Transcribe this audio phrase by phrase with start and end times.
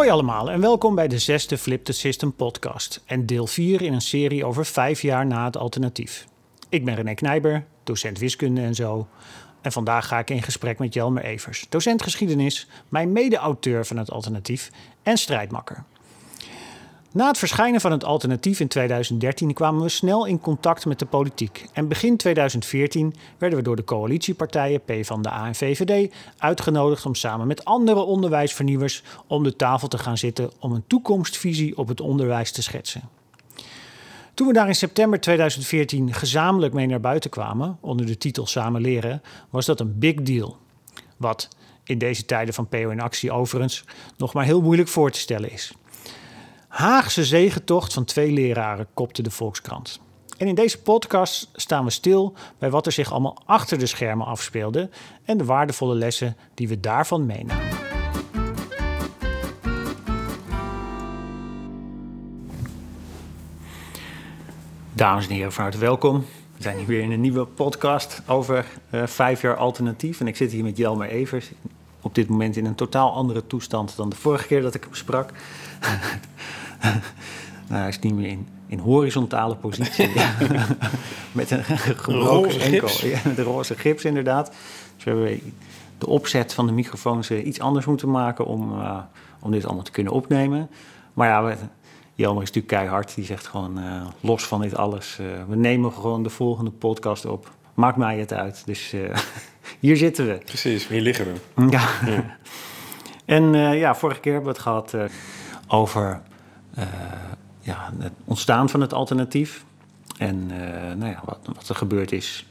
[0.00, 3.92] Hoi allemaal en welkom bij de zesde Flip the System podcast en deel 4 in
[3.92, 6.26] een serie over vijf jaar na het alternatief.
[6.68, 9.06] Ik ben René Knijber, docent wiskunde en zo.
[9.60, 14.10] En vandaag ga ik in gesprek met Jelmer Evers, docent geschiedenis, mijn mede-auteur van het
[14.10, 14.70] alternatief
[15.02, 15.84] en strijdmakker.
[17.12, 21.06] Na het verschijnen van het alternatief in 2013 kwamen we snel in contact met de
[21.06, 21.66] politiek.
[21.72, 27.64] En begin 2014 werden we door de coalitiepartijen PvdA en VVD uitgenodigd om samen met
[27.64, 32.62] andere onderwijsvernieuwers om de tafel te gaan zitten om een toekomstvisie op het onderwijs te
[32.62, 33.08] schetsen.
[34.34, 38.80] Toen we daar in september 2014 gezamenlijk mee naar buiten kwamen, onder de titel Samen
[38.80, 40.56] leren, was dat een big deal.
[41.16, 41.48] Wat
[41.84, 43.84] in deze tijden van PO in actie overigens
[44.16, 45.72] nog maar heel moeilijk voor te stellen is.
[46.70, 50.00] Haagse zegentocht van twee leraren kopte de Volkskrant.
[50.36, 54.26] En in deze podcast staan we stil bij wat er zich allemaal achter de schermen
[54.26, 54.88] afspeelde
[55.24, 57.68] en de waardevolle lessen die we daarvan meenamen.
[64.92, 66.18] Dames en heren, van harte welkom.
[66.56, 70.20] We zijn hier weer in een nieuwe podcast over uh, vijf jaar alternatief.
[70.20, 71.50] En ik zit hier met Jelmer Evers.
[72.00, 74.94] Op dit moment in een totaal andere toestand dan de vorige keer dat ik hem
[74.94, 75.32] sprak.
[77.68, 80.10] nou, hij is niet meer in, in horizontale positie.
[81.32, 82.88] met een gebroken enkel.
[83.02, 84.52] Ja, de roze gips, inderdaad.
[84.96, 85.54] Dus we hebben
[85.98, 88.98] de opzet van de microfoons eh, iets anders moeten maken om, uh,
[89.40, 90.70] om dit allemaal te kunnen opnemen.
[91.14, 91.54] Maar ja, we,
[92.14, 93.14] Jelmer is natuurlijk keihard.
[93.14, 95.18] Die zegt gewoon uh, los van dit alles.
[95.48, 97.50] we nemen gewoon de volgende podcast op.
[97.74, 98.62] Maakt mij het uit.
[98.66, 98.94] Dus
[99.80, 100.38] hier zitten we.
[100.44, 101.62] Precies, hier liggen we.
[101.70, 101.88] Ja.
[102.06, 102.36] ja.
[103.24, 104.94] en ja, vorige keer hebben we het gehad
[105.68, 106.22] over
[107.60, 109.64] ja, het ontstaan van het alternatief.
[110.18, 110.58] En uh,
[110.96, 112.46] nou ja, wat, wat, er gebeurd is,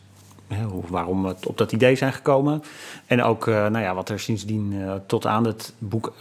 [0.87, 2.63] waarom we op dat idee zijn gekomen.
[3.05, 6.13] En ook uh, nou ja, wat er sindsdien tot aan het boek,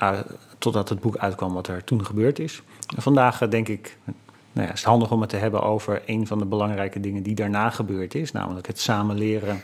[0.58, 2.62] totdat het boek uitkwam, wat er toen gebeurd is.
[2.96, 3.98] En vandaag denk ik,
[4.52, 7.22] nou ja, is het handig om het te hebben over een van de belangrijke dingen
[7.22, 8.32] die daarna gebeurd is.
[8.32, 9.62] Namelijk het samenleren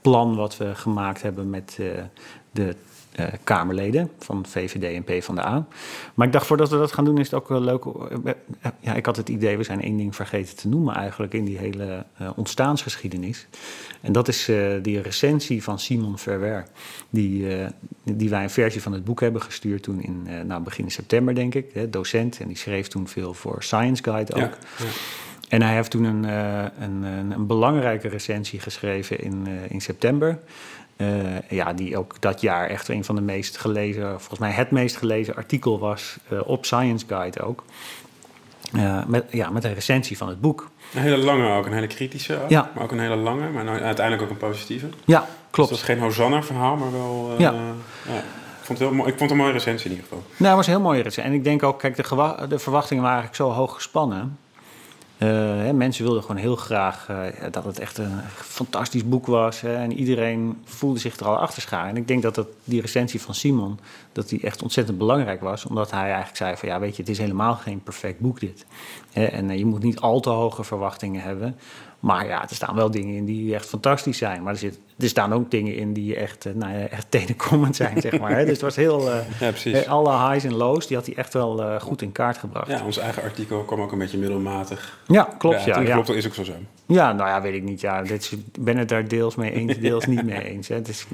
[0.00, 1.78] plan wat we gemaakt hebben met
[2.50, 2.74] de uh,
[3.44, 5.66] Kamerleden van VVD en PvdA.
[6.14, 7.84] Maar ik dacht, voordat we dat gaan doen, is het ook wel leuk.
[7.84, 8.32] Uh,
[8.80, 11.58] ja, ik had het idee, we zijn één ding vergeten te noemen eigenlijk in die
[11.58, 13.46] hele uh, ontstaansgeschiedenis.
[14.00, 14.50] En dat is
[14.82, 16.66] die recensie van Simon Verwer.
[17.10, 17.46] Die,
[18.02, 21.54] die wij een versie van het boek hebben gestuurd toen in nou, begin september, denk
[21.54, 21.70] ik.
[21.72, 22.40] Hè, docent.
[22.40, 24.40] En die schreef toen veel voor Science Guide ook.
[24.40, 24.84] Ja, ja.
[25.48, 30.38] En hij heeft toen een, een, een, een belangrijke recensie geschreven in, in september.
[31.00, 31.06] Uh,
[31.48, 34.96] ja, die ook dat jaar echt een van de meest gelezen, volgens mij het meest
[34.96, 37.64] gelezen artikel was uh, op Science Guide ook.
[38.72, 40.70] Uh, met, ja, met een recensie van het boek.
[40.94, 42.70] Een hele lange ook, een hele kritische ook, ja.
[42.74, 44.88] maar ook een hele lange, maar nou, uiteindelijk ook een positieve.
[45.04, 45.70] Ja, klopt.
[45.70, 47.34] Dus dat is geen Hosanna-verhaal, maar wel...
[47.38, 47.52] ja.
[48.06, 48.14] ja.
[48.60, 50.24] Ik vond, het heel mooi, ik vond het een mooie recensie in ieder geval.
[50.36, 51.32] Nou, het was een heel mooie recensie.
[51.32, 54.38] En ik denk ook, kijk, de, de verwachtingen waren eigenlijk zo hoog gespannen.
[55.22, 59.60] Uh, hè, mensen wilden gewoon heel graag uh, dat het echt een fantastisch boek was.
[59.60, 61.88] Hè, en iedereen voelde zich er al achter scharen.
[61.88, 63.78] En ik denk dat, dat die recensie van Simon
[64.12, 65.66] dat die echt ontzettend belangrijk was.
[65.66, 68.66] Omdat hij eigenlijk zei van ja, weet je, het is helemaal geen perfect boek dit.
[69.12, 71.56] En uh, je moet niet al te hoge verwachtingen hebben.
[72.00, 74.42] Maar ja, er staan wel dingen in die echt fantastisch zijn.
[74.42, 78.00] Maar er, zit, er staan ook dingen in die echt, nou ja, echt tenenkrommend zijn,
[78.00, 78.30] zeg maar.
[78.30, 78.42] Hè.
[78.42, 79.08] Dus het was heel...
[79.08, 79.86] Uh, ja, precies.
[79.86, 82.68] Alle highs en lows, die had hij echt wel uh, goed in kaart gebracht.
[82.68, 84.98] Ja, ons eigen artikel kwam ook een beetje middelmatig.
[85.06, 85.64] Ja, klopt.
[85.64, 86.52] Ja, ja, klopt, dat is ook zo zo.
[86.86, 87.80] Ja, nou ja, weet ik niet.
[87.80, 90.68] Ja, ik ben het daar deels mee eens, deels niet mee eens.
[90.68, 90.82] Hè.
[90.82, 91.06] Dus,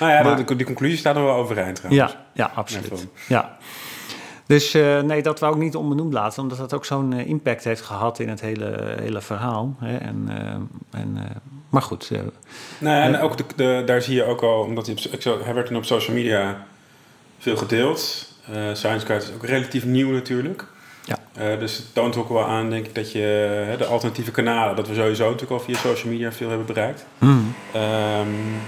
[0.00, 2.12] nou ja, maar, de, die conclusie staat er wel overeind trouwens.
[2.12, 3.06] Ja, ja absoluut.
[3.28, 3.56] Ja.
[4.46, 7.64] Dus uh, nee, dat wou ik niet onbenoemd laten, omdat dat ook zo'n uh, impact
[7.64, 9.76] heeft gehad in het hele, hele verhaal.
[9.78, 9.96] Hè?
[9.96, 11.18] En, uh, en,
[11.68, 12.10] maar goed.
[12.78, 14.96] nou en ook de, de, daar zie je ook al, omdat hij,
[15.32, 16.66] op, hij werd toen op social media
[17.38, 18.32] veel gedeeld.
[18.72, 20.66] Science Guide is ook relatief nieuw natuurlijk.
[21.04, 21.56] Ja.
[21.56, 24.94] dus het toont ook wel aan, denk ik, dat je de alternatieve kanalen, dat we
[24.94, 27.06] sowieso natuurlijk al via social media veel hebben bereikt.
[27.18, 27.54] Mm.
[27.74, 28.60] Um,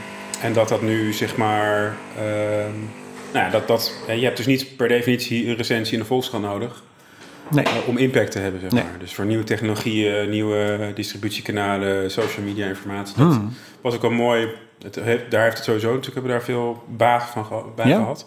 [0.43, 1.97] en dat dat nu zeg maar.
[2.19, 2.91] Um,
[3.37, 6.83] nou, dat, dat, je hebt dus niet per definitie een recensie in de Volkskrant nodig.
[7.51, 7.65] Nee.
[7.87, 8.83] om impact te hebben, zeg nee.
[8.83, 8.99] maar.
[8.99, 13.17] Dus voor nieuwe technologieën, nieuwe distributiekanalen, social media informatie.
[13.17, 13.53] Dat mm.
[13.81, 14.49] was ook wel mooi.
[14.83, 14.95] Het,
[15.31, 17.97] daar heeft het sowieso natuurlijk hebben we daar veel baat van bij ja.
[17.97, 18.27] gehad.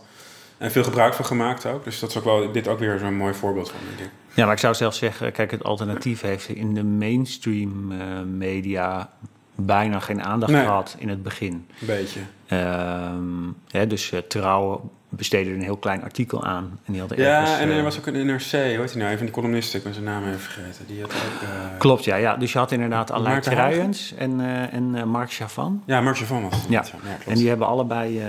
[0.57, 1.83] En veel gebruik van gemaakt ook.
[1.83, 3.79] Dus dat is ook wel dit ook weer zo'n mooi voorbeeld van.
[3.87, 4.15] Denk ik.
[4.33, 9.09] Ja, maar ik zou zelfs zeggen, kijk, het alternatief heeft in de mainstream uh, media
[9.55, 10.63] bijna geen aandacht nee.
[10.63, 11.53] gehad in het begin.
[11.53, 12.19] Een beetje.
[12.51, 16.79] Um, hè, dus uh, Trouw besteedde een heel klein artikel aan.
[16.85, 19.11] En die had ja, ergens, en er was ook een NRC, hoe heet hij nou?
[19.11, 20.85] Een van die columnisten, ik ben zijn naam even vergeten.
[20.87, 21.49] Die had ook, uh...
[21.77, 22.35] Klopt, ja, ja.
[22.37, 25.83] Dus je had inderdaad Alain Truijens en, uh, en uh, Mark Chavan.
[25.85, 26.69] Ja, Mark Chavan was het.
[26.69, 26.83] Ja.
[27.03, 28.21] ja en die hebben allebei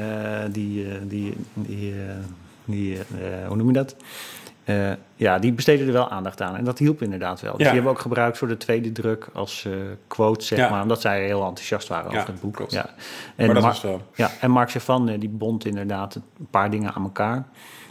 [0.50, 1.94] die, die, die
[2.64, 2.98] Die,
[3.46, 3.96] hoe noem je dat?
[4.70, 6.56] Uh, ja, die besteden er wel aandacht aan.
[6.56, 7.50] En dat hielp inderdaad wel.
[7.50, 9.74] Dus die hebben we ook gebruikt voor de tweede druk als uh,
[10.06, 10.82] quote, zeg maar.
[10.82, 12.64] Omdat zij heel enthousiast waren over het boek.
[12.68, 12.86] Ja.
[13.36, 14.02] En maar dat was wel.
[14.14, 17.46] Ja, en Mark Chavan, die bond inderdaad een paar dingen aan elkaar.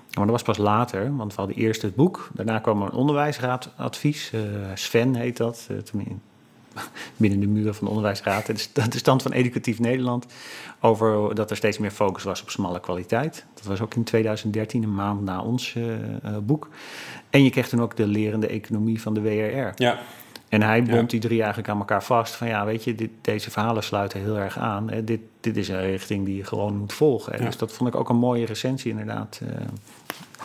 [0.09, 2.29] Maar dat was pas later, want we hadden eerst het boek.
[2.33, 4.31] Daarna kwam er een onderwijsraadadvies.
[4.31, 4.41] Uh,
[4.73, 5.69] Sven heet dat,
[7.17, 8.45] binnen de muren van de onderwijsraad.
[8.73, 10.25] de stand van Educatief Nederland
[10.79, 13.45] over dat er steeds meer focus was op smalle kwaliteit.
[13.53, 16.69] Dat was ook in 2013, een maand na ons uh, boek.
[17.29, 19.71] En je kreeg toen ook de lerende economie van de WRR.
[19.75, 19.99] Ja.
[20.49, 22.35] En hij bond die drie eigenlijk aan elkaar vast.
[22.35, 24.89] Van ja, weet je, dit, deze verhalen sluiten heel erg aan.
[24.89, 25.03] Hè.
[25.03, 27.39] Dit, dit is een richting die je gewoon moet volgen.
[27.39, 27.45] Ja.
[27.45, 29.39] Dus dat vond ik ook een mooie recensie inderdaad.
[29.43, 29.49] Uh,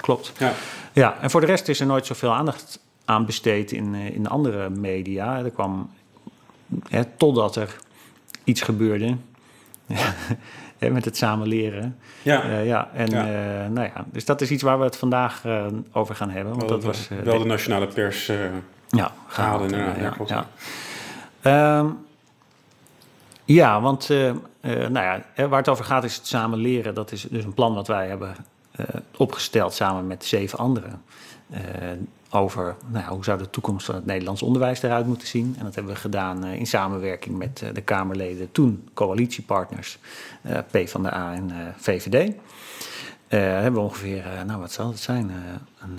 [0.00, 0.32] klopt.
[0.38, 0.52] Ja.
[0.92, 4.70] ja, en voor de rest is er nooit zoveel aandacht aan besteed in, in andere
[4.70, 5.38] media.
[5.38, 5.90] Er kwam,
[6.88, 7.76] hè, totdat er
[8.44, 9.16] iets gebeurde
[10.78, 11.99] met het samen leren.
[12.22, 12.44] Ja.
[12.44, 13.26] Uh, ja, en ja.
[13.26, 16.56] Uh, nou ja, dus dat is iets waar we het vandaag uh, over gaan hebben.
[16.56, 18.26] Want wel, dat was, wel de nationale pers
[18.88, 19.70] ja, gehaald.
[19.70, 19.94] Ja,
[20.26, 20.46] ja.
[21.43, 21.99] Ja, um,
[23.44, 24.08] ja want
[24.69, 26.94] nou ja, waar het over gaat is het samen leren.
[26.94, 28.34] Dat is dus een plan wat wij hebben
[29.17, 31.02] opgesteld samen met zeven anderen
[32.34, 35.54] over nou hoe zou de toekomst van het Nederlands onderwijs eruit moeten zien.
[35.58, 39.98] En dat hebben we gedaan uh, in samenwerking met uh, de Kamerleden, toen coalitiepartners
[40.46, 42.32] uh, P van de A en VVD.
[43.28, 45.31] hebben we ongeveer, nou wat zal het zijn,
[45.81, 45.98] een,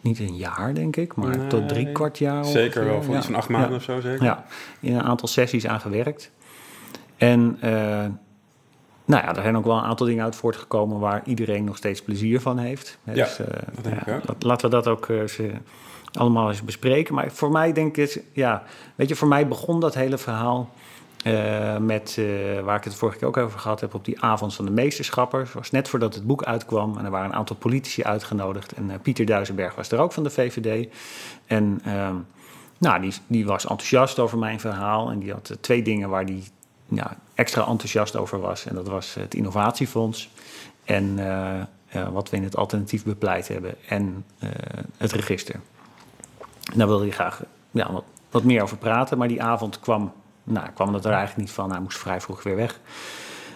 [0.00, 2.44] niet een jaar denk ik, maar nee, tot drie kwart jaar.
[2.44, 3.22] Zeker wel, ja.
[3.22, 3.76] van acht maanden ja.
[3.76, 4.24] of zo zeker.
[4.24, 4.44] Ja,
[4.80, 6.30] in een aantal sessies aan gewerkt.
[7.16, 7.58] En
[9.10, 12.02] nou ja, er zijn ook wel een aantal dingen uit voortgekomen waar iedereen nog steeds
[12.02, 12.98] plezier van heeft.
[13.04, 14.42] Ja, dus, uh, dat denk ja, ik ook.
[14.42, 15.24] Laten we dat ook uh,
[16.12, 17.14] allemaal eens bespreken.
[17.14, 18.62] Maar voor mij denk ik, ja,
[18.94, 20.70] weet je, voor mij begon dat hele verhaal
[21.26, 22.20] uh, met,
[22.64, 25.52] waar ik het vorige keer ook over gehad heb, op die avond van de meesterschappers.
[25.52, 28.72] was net voordat het boek uitkwam en er waren een aantal politici uitgenodigd.
[28.72, 30.88] En Pieter Duisenberg was er ook van de VVD.
[31.46, 32.16] En ehm,
[32.78, 36.44] nou, die, die was enthousiast over mijn verhaal en die had twee dingen waar die
[36.90, 38.66] ja, extra enthousiast over was.
[38.66, 40.30] En dat was het Innovatiefonds
[40.84, 44.50] en uh, wat we in het alternatief bepleit hebben en uh,
[44.96, 45.60] het register.
[46.74, 50.12] Daar wilde hij graag ja, wat, wat, meer over praten, maar die avond kwam,
[50.44, 51.70] nou, kwam dat er eigenlijk niet van.
[51.70, 52.80] Hij moest vrij vroeg weer weg.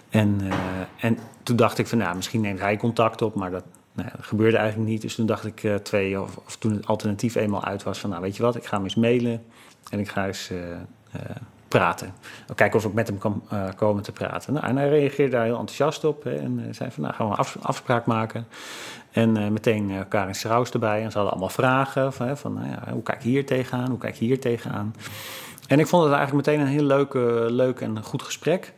[0.09, 0.41] En,
[1.01, 4.57] en toen dacht ik van, nou, misschien neemt hij contact op, maar dat, nou gebeurde
[4.57, 5.03] eigenlijk niet.
[5.03, 8.23] Dus toen dacht ik twee, of, of, toen het alternatief eenmaal uit was, van nou
[8.23, 9.45] weet je wat, ik ga hem eens mailen
[9.91, 10.51] en ik ga eens
[11.79, 12.15] praten.
[12.55, 14.53] Kijken of ik met hem kan uh, komen te praten.
[14.53, 16.25] Nou, en hij reageerde daar heel enthousiast op.
[16.25, 18.47] Hè, en uh, zei van, nou gaan we een af, afspraak maken.
[19.11, 21.03] En uh, meteen Karin Strauss erbij.
[21.03, 23.89] En ze hadden allemaal vragen van, hè, van nou ja, hoe kijk je hier tegenaan?
[23.89, 24.95] Hoe kijk je hier tegenaan?
[25.69, 27.15] En ik vond het eigenlijk meteen een heel leuk,
[27.51, 28.73] leuk en goed gesprek.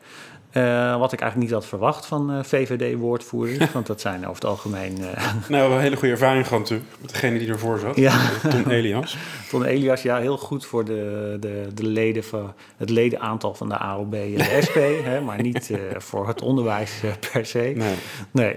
[0.56, 3.72] Uh, wat ik eigenlijk niet had verwacht van uh, VVD-woordvoerders.
[3.72, 4.98] want dat zijn over het algemeen.
[5.00, 5.04] Uh...
[5.04, 5.14] Nou,
[5.48, 6.90] we hebben een hele goede ervaring gehad natuurlijk.
[7.00, 7.96] Met degene die ervoor zat.
[7.96, 8.30] Ja.
[8.48, 9.16] Ton Elias.
[9.50, 13.76] Ton Elias, ja, heel goed voor de, de, de leden van het ledenaantal van de
[13.76, 14.78] AOB en de SP.
[15.04, 17.00] hè, maar niet voor het onderwijs
[17.32, 17.72] per se.
[17.76, 17.94] Nee.
[18.30, 18.56] nee.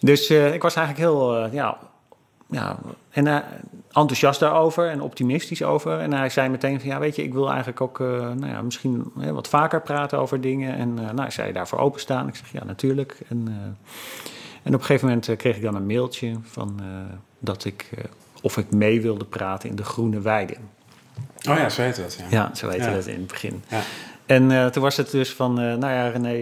[0.00, 1.46] Dus ik was eigenlijk heel.
[1.52, 1.78] ja,
[2.50, 2.78] ja,
[3.14, 3.36] en uh,
[3.92, 5.98] enthousiast daarover en optimistisch over.
[5.98, 8.62] En hij zei meteen van, ja, weet je, ik wil eigenlijk ook uh, nou ja,
[8.62, 10.76] misschien hè, wat vaker praten over dingen.
[10.76, 12.28] En uh, nou, zei daarvoor openstaan.
[12.28, 13.18] Ik zeg, ja, natuurlijk.
[13.28, 13.48] En,
[14.62, 16.80] en op een gegeven moment kreeg ik dan een mailtje van
[17.38, 17.90] dat ik,
[18.42, 20.56] of ik mee wilde praten in de Groene Weide.
[21.48, 22.26] Oh ja, zo heette dat, ja.
[22.30, 22.94] Ja, zo heette ja.
[22.94, 23.62] dat in het begin.
[24.26, 26.34] En uh, toen was het dus van, uh, nou ja, René,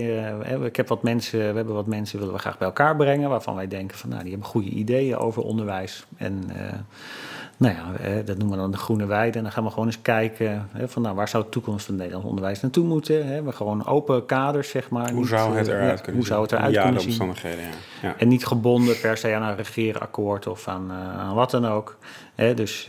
[0.51, 3.29] uh, ik heb wat mensen, we hebben wat mensen willen we graag bij elkaar brengen,
[3.29, 6.07] waarvan wij denken van, nou, die hebben goede ideeën over onderwijs.
[6.17, 6.43] En
[7.57, 9.37] nou ja, dat noemen we dan de groene weide.
[9.37, 12.29] En dan gaan we gewoon eens kijken van, nou, waar zou de toekomst van Nederlands
[12.29, 13.27] onderwijs naartoe moeten?
[13.27, 13.43] Hè?
[13.43, 15.11] We gewoon open kaders, zeg maar.
[15.11, 17.69] Hoe niet, zou het eruit kunnen Hoe zou het eruit ja, kunnen de omstandigheden, Ja.
[18.03, 18.15] ja.
[18.19, 21.99] En niet gebonden per se aan een regeerakkoord of aan, aan wat dan ook.
[22.35, 22.55] Hè?
[22.55, 22.87] Dus,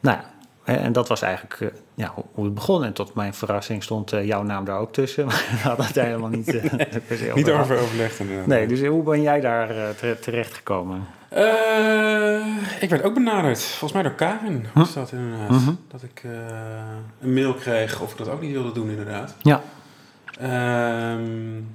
[0.00, 0.24] nou ja.
[0.64, 2.84] En dat was eigenlijk ja, hoe het begon.
[2.84, 5.26] En tot mijn verrassing stond uh, jouw naam daar ook tussen.
[5.26, 8.18] Maar we hadden het helemaal niet, uh, nee, niet over overlegd.
[8.18, 8.46] Inderdaad.
[8.46, 11.06] Nee, dus hoe ben jij daar terecht gekomen?
[12.80, 13.62] ik werd ook benaderd.
[13.62, 15.50] Volgens mij door Karin was dat inderdaad.
[15.50, 15.72] Mhm.
[15.88, 16.22] Dat ik
[17.20, 19.34] een mail kreeg of ik dat ook niet wilde doen inderdaad.
[19.42, 19.62] Ja.
[21.12, 21.66] Um,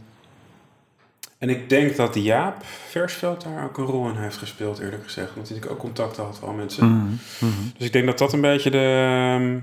[1.37, 2.55] en ik denk dat Jaap
[2.89, 5.29] Versveld daar ook een rol in heeft gespeeld, eerlijk gezegd.
[5.35, 6.87] Omdat hij ook contact had met al mensen.
[6.87, 7.71] Mm -hmm.
[7.77, 9.59] Dus ik denk dat dat een beetje de,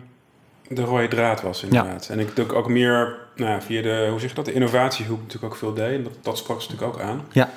[0.75, 2.07] de rode draad was, inderdaad.
[2.07, 2.13] Ja.
[2.13, 5.53] En ik denk ook meer nou, via de, hoe zeg je dat, de innovatiehoek natuurlijk
[5.53, 5.95] ook veel deed.
[5.95, 7.25] En dat, dat sprak ze natuurlijk ook aan.
[7.33, 7.51] Ja.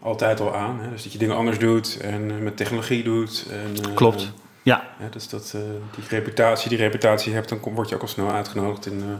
[0.00, 0.80] Altijd al aan.
[0.80, 0.90] Hè?
[0.90, 3.46] Dus dat je dingen anders doet en met technologie doet.
[3.50, 4.84] En, uh, Klopt, ja.
[5.00, 5.62] ja dus dat uh,
[5.94, 9.14] die reputatie, die reputatie hebt, dan kom, word je ook al snel uitgenodigd in, uh,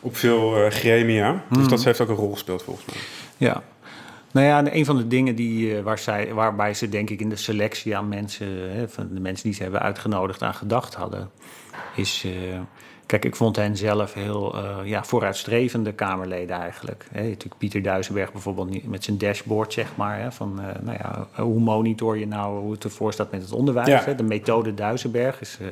[0.00, 1.32] op veel gremia.
[1.32, 1.58] Mm.
[1.58, 2.96] Dus dat heeft ook een rol gespeeld volgens mij.
[3.36, 3.62] Ja,
[4.32, 7.36] Nou ja, een van de dingen die, waar zij, waarbij ze denk ik in de
[7.36, 11.30] selectie aan mensen, hè, van de mensen die ze hebben uitgenodigd, aan gedacht hadden,
[11.94, 12.26] is
[13.06, 17.06] Kijk, ik vond hen zelf heel uh, ja, vooruitstrevende Kamerleden eigenlijk.
[17.12, 20.20] He, natuurlijk Pieter Duisenberg bijvoorbeeld met zijn dashboard, zeg maar.
[20.20, 23.52] Hè, van, uh, nou ja, hoe monitor je nou hoe het ervoor staat met het
[23.52, 23.88] onderwijs?
[23.88, 24.02] Ja.
[24.04, 24.14] Hè?
[24.14, 25.58] De methode Duisenberg is...
[25.60, 25.68] Uh,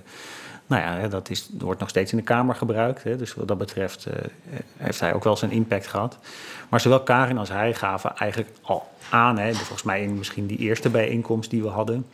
[0.67, 3.03] nou ja, dat is, wordt nog steeds in de Kamer gebruikt.
[3.03, 4.07] Hè, dus wat dat betreft
[4.77, 6.19] heeft hij ook wel zijn impact gehad.
[6.69, 9.39] Maar zowel Karin als hij gaven eigenlijk al aan...
[9.39, 12.07] Hè, volgens mij in misschien die eerste bijeenkomst die we hadden...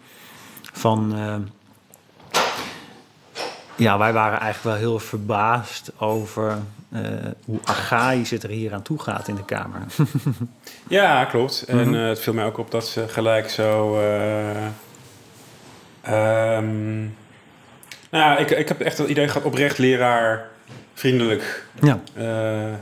[0.73, 1.15] van
[3.79, 6.59] ja, wij waren eigenlijk wel heel verbaasd over
[6.93, 7.01] uh,
[7.45, 9.81] hoe archaïs het er hier aan toe gaat in de Kamer.
[10.89, 11.65] ja, klopt.
[11.67, 11.95] En mhm.
[11.95, 14.01] eh, het viel mij ook op dat ze gelijk zo.
[14.01, 14.67] Uh,
[16.57, 17.17] um,
[18.11, 20.49] nou, ik, ik heb echt het idee gehad oprecht leraar
[20.95, 21.67] vriendelijk.
[21.83, 22.01] Ja.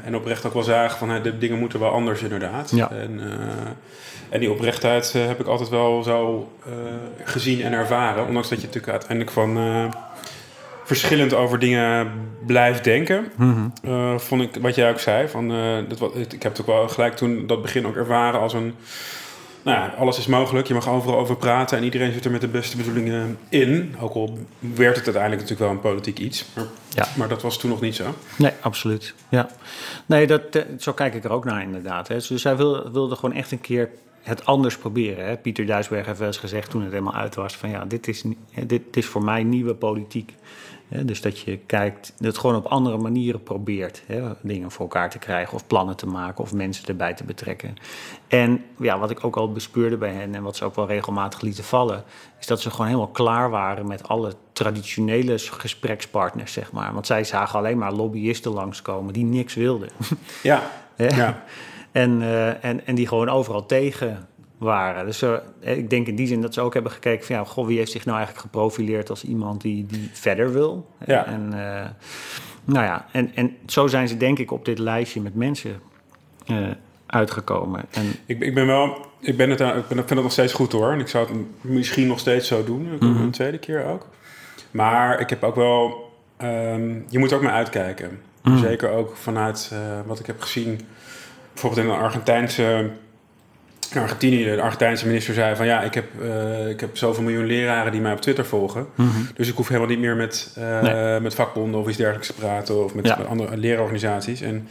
[0.04, 2.70] en oprecht ook wel zagen van de dingen moeten wel anders inderdaad.
[2.70, 2.90] Ja.
[2.90, 3.20] En,
[4.28, 6.52] en die oprechtheid heb ik altijd wel zo
[7.24, 8.26] gezien en ervaren.
[8.26, 9.56] Ondanks dat je natuurlijk uiteindelijk van
[10.86, 12.10] verschillend over dingen
[12.46, 13.26] blijft denken.
[13.36, 13.68] Mhm.
[13.82, 15.28] Eh, vond ik wat jij ook zei.
[15.28, 18.40] Van, uh, dat, wat, ik heb het ook wel gelijk toen dat begin ook ervaren
[18.40, 18.74] als een.
[19.62, 20.66] Nou ja, alles is mogelijk.
[20.66, 23.94] Je mag overal over praten en iedereen zit er met de beste bedoelingen in.
[24.00, 26.44] Ook al werd het uiteindelijk natuurlijk wel een politiek iets.
[26.54, 27.08] Maar, ja.
[27.16, 28.14] maar dat was toen nog niet zo.
[28.36, 29.14] Nee, absoluut.
[29.28, 29.48] Ja.
[30.06, 32.08] Nee, dat, eh, zo kijk ik er ook naar inderdaad.
[32.08, 32.16] Hè.
[32.28, 33.90] Dus hij wilde, wilde gewoon echt een keer
[34.22, 35.26] het anders proberen.
[35.26, 35.36] Hè.
[35.36, 38.22] Pieter Duisberg heeft wel eens gezegd toen het helemaal uit was: van ja, dit is,
[38.54, 40.34] dit, dit is voor mij nieuwe politiek
[40.88, 44.02] dus dat je kijkt, dat het gewoon op andere manieren probeert
[44.40, 47.76] dingen voor elkaar te krijgen of plannen te maken of mensen erbij te betrekken.
[48.28, 51.40] En ja, wat ik ook al bespeurde bij hen en wat ze ook wel regelmatig
[51.40, 52.04] lieten vallen,
[52.40, 56.92] is dat ze gewoon helemaal klaar waren met alle traditionele gesprekspartners, zeg maar.
[56.92, 59.88] Want zij zagen alleen maar lobbyisten langskomen die niks wilden.
[60.42, 60.62] Ja.
[60.96, 61.44] ja.
[61.92, 64.28] En, uh, en, en die gewoon overal tegen
[64.58, 65.06] waren.
[65.06, 67.66] Dus uh, ik denk in die zin dat ze ook hebben gekeken van ja, goh,
[67.66, 70.90] wie heeft zich nou eigenlijk geprofileerd als iemand die, die verder wil.
[71.06, 71.26] Ja.
[71.26, 71.84] En, uh,
[72.64, 75.80] nou ja, en, en zo zijn ze denk ik op dit lijstje met mensen
[76.46, 76.66] uh,
[77.06, 77.84] uitgekomen.
[77.90, 80.52] En, ik, ik ben wel, ik, ben het, ik, ben, ik vind het nog steeds
[80.52, 80.92] goed hoor.
[80.92, 82.82] En ik zou het misschien nog steeds zo doen.
[82.82, 83.22] Mm -hmm.
[83.22, 84.08] Een tweede keer ook.
[84.70, 86.10] Maar ik heb ook wel,
[86.42, 88.20] um, je moet ook maar uitkijken.
[88.42, 88.58] Mm.
[88.58, 89.72] Zeker ook vanuit
[90.06, 90.80] wat ik heb gezien,
[91.52, 92.90] bijvoorbeeld in een Argentijnse
[93.94, 97.92] Argentinië, de Argentijnse minister zei van ja, ik heb, uh, ik heb zoveel miljoen leraren
[97.92, 98.86] die mij op Twitter volgen.
[98.94, 99.08] Mhm.
[99.34, 102.84] Dus ik hoef helemaal niet meer met, uh, met vakbonden of iets dergelijks te praten
[102.84, 104.40] of met, met andere leerorganisaties.
[104.40, 104.68] En,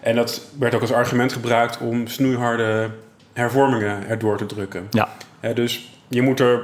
[0.00, 2.90] en dat werd ook als argument gebruikt om snoeiharde
[3.32, 4.86] hervormingen erdoor te drukken.
[4.90, 5.08] Ja.
[5.54, 6.62] dus je moet er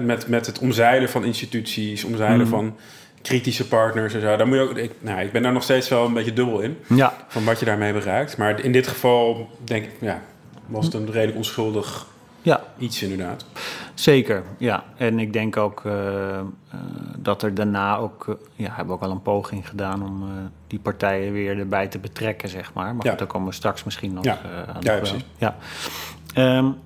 [0.00, 2.48] met, met het omzeilen van instituties, omzeilen mhm.
[2.48, 2.76] van
[3.22, 4.36] kritische partners en zo.
[4.36, 6.60] Daar moet je ook, ik, nou, ik ben daar nog steeds wel een beetje dubbel
[6.60, 6.76] in.
[6.86, 7.16] Ja.
[7.28, 8.36] Van wat je daarmee bereikt.
[8.36, 10.22] Maar in dit geval denk ik, ja,
[10.66, 12.06] was het een redelijk onschuldig
[12.42, 12.64] ja.
[12.78, 13.44] iets inderdaad.
[13.94, 14.84] Zeker, ja.
[14.96, 16.40] En ik denk ook uh,
[17.18, 18.26] dat er daarna ook...
[18.28, 20.24] Uh, ja, hebben ook al een poging gedaan om
[20.66, 22.94] die partijen weer erbij te betrekken, zeg maar.
[22.94, 23.14] Maar ja.
[23.14, 24.38] daar komen we straks misschien nog ja.
[24.66, 24.80] aan.
[24.80, 25.24] Ja, precies.
[25.38, 25.56] Ja.
[26.58, 26.76] Um,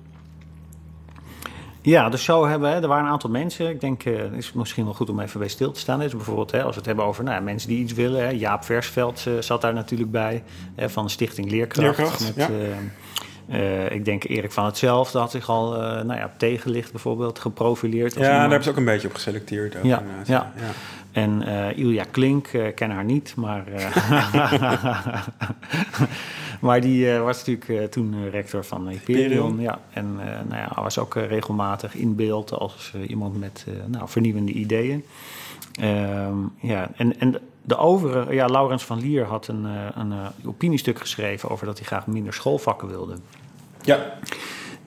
[1.81, 3.69] ja, dus zo hebben we, er waren een aantal mensen.
[3.69, 5.99] Ik denk, het is misschien wel goed om even bij stil te staan.
[5.99, 8.21] Dus bijvoorbeeld, hè, als we het hebben over nou, mensen die iets willen.
[8.21, 10.43] Hè, Jaap Versveld zat daar natuurlijk bij,
[10.75, 11.97] hè, van Stichting Leerkracht.
[11.97, 12.49] Leerkracht met, ja.
[12.49, 12.75] Uh,
[13.89, 18.13] ik denk Erik van hetzelfde had zich al uh, nou ja, tegenlicht bijvoorbeeld geprofileerd.
[18.13, 19.77] ja, daar hebben ze ook een beetje op geselecteerd.
[19.77, 20.71] Ook, ja, ja, ja.
[21.11, 23.63] En uh, Ilja Klink, ken haar niet, maar,
[26.61, 29.59] maar die was natuurlijk toen rector van Hyperion.
[29.59, 29.79] Ja.
[29.93, 30.15] En
[30.47, 35.03] nou ja, was ook regelmatig in beeld als iemand met nou, vernieuwende ideeën.
[35.79, 40.99] Ehm, ja, en, en de overige, ja, Laurens van Lier had een, een, een opiniestuk
[40.99, 43.15] geschreven over dat hij graag minder schoolvakken wilde.
[43.81, 44.13] Ja.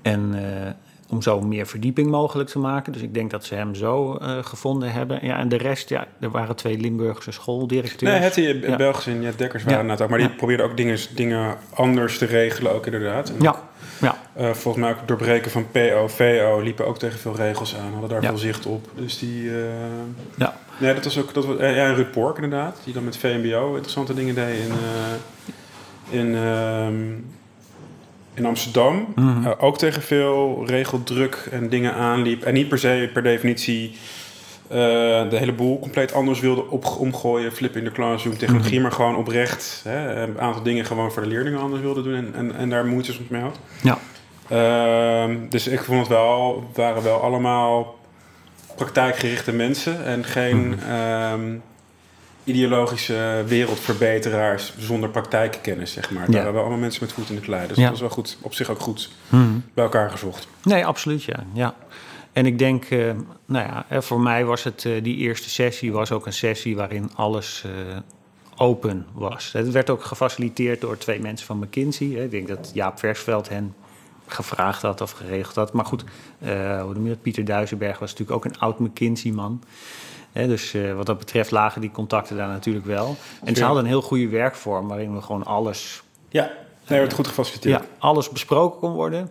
[0.03, 0.71] En uh,
[1.09, 2.93] om zo meer verdieping mogelijk te maken.
[2.93, 5.27] Dus ik denk dat ze hem zo uh, gevonden hebben.
[5.27, 8.37] Ja, en de rest, ja, er waren twee Limburgse schooldirecteurs.
[8.37, 8.77] Nee, het ja.
[8.77, 9.97] Belgisch en Jet Dekkers waren ja.
[10.03, 10.09] ook.
[10.09, 13.29] Maar die probeerden ook dingen, dingen anders te regelen ook inderdaad.
[13.29, 13.63] En ja.
[14.01, 14.17] ja.
[14.39, 17.93] Uh, volgens mij ook doorbreken van PO, VO liepen ook tegen veel regels aan.
[17.93, 18.91] Hadden daar veel zicht op.
[18.95, 19.51] Dus die...
[20.37, 20.57] ja.
[20.79, 21.35] Nee, dat was ook...
[21.35, 22.81] Dat was, ja, Ruud Pork inderdaad.
[22.85, 24.73] Die dan met VMBO interessante dingen deed in...
[26.21, 26.95] in ehm,
[28.35, 29.47] in Amsterdam mhm.
[29.47, 32.43] eh, ook tegen veel regeldruk en dingen aanliep.
[32.43, 33.97] En niet per se per definitie
[34.69, 38.93] de hele boel compleet anders wilde op, omgooien, flip in de classroom, technologie, mm maar
[38.93, 42.57] gewoon oprecht hè, een aantal dingen gewoon voor de leerlingen anders wilde doen en, en,
[42.57, 43.59] en daar moeite mee had.
[43.83, 43.99] Ja.
[44.53, 47.95] Uh, dus ik vond het wel, waren wel allemaal
[48.77, 50.57] praktijkgerichte mensen en geen.
[50.57, 51.63] Mm
[52.45, 56.27] ideologische wereldverbeteraars zonder praktijkkennis, zeg maar.
[56.27, 57.69] Daar hebben we allemaal mensen met voet in de klei.
[57.69, 59.65] Dus dat was wel goed, op zich ook goed hmm.
[59.75, 60.49] bij elkaar gezocht.
[60.63, 61.45] Nee, absoluut, ja.
[61.53, 61.75] ja.
[62.33, 63.13] En ik denk, uh,
[63.47, 67.11] nou ja, voor mij was het, uh, die eerste sessie was ook een sessie waarin
[67.15, 67.97] alles uh,
[68.57, 69.53] open was.
[69.53, 72.07] Het werd ook gefaciliteerd door twee mensen van McKinsey.
[72.07, 72.25] Hè.
[72.25, 73.75] Ik denk dat Jaap Versveld hen
[74.27, 75.73] gevraagd had of geregeld had.
[75.73, 76.05] Maar goed,
[76.39, 77.23] hoe noem je dat?
[77.23, 79.61] Pieter Duisenberg was natuurlijk ook een oud McKinsey-man
[80.35, 83.17] dus uh, wat dat betreft lagen die contacten daar natuurlijk wel.
[83.45, 86.03] En ze hadden een heel goede werkvorm waarin we gewoon alles.
[86.29, 86.51] Ja,
[86.89, 87.81] nee, werd goed gefaciliteerd.
[87.81, 89.31] Ja, alles besproken kon worden.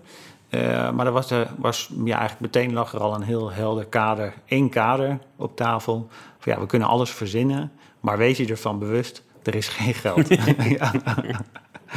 [0.49, 3.85] Uh, maar er was, er was ja, eigenlijk meteen lag er al een heel helder
[3.85, 6.09] kader, één kader op tafel.
[6.39, 10.27] Van, ja, we kunnen alles verzinnen, maar wees je ervan bewust, er is geen geld.
[10.79, 10.91] ja.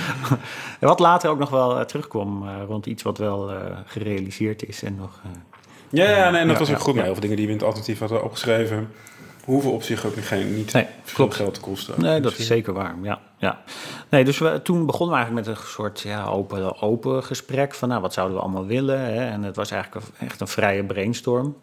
[0.80, 3.50] wat later ook nog wel uh, terugkwam uh, rond iets wat wel
[3.86, 5.20] gerealiseerd is en nog
[5.90, 6.94] ja, ja nee, en dat was ook goed.
[6.94, 8.90] Heel veel dingen die we in het alternatief hadden opgeschreven,
[9.46, 11.34] hoeven op zich ook geen, niet nee, klopt.
[11.34, 12.00] geld te kosten.
[12.00, 12.94] Nee, dat is zeker waar.
[13.02, 13.62] Ja, ja.
[14.10, 17.88] Nee, dus we, toen begonnen we eigenlijk met een soort ja, open, open gesprek van
[17.88, 19.00] nou, wat zouden we allemaal willen.
[19.00, 19.30] Hè?
[19.30, 21.56] En het was eigenlijk echt een vrije brainstorm.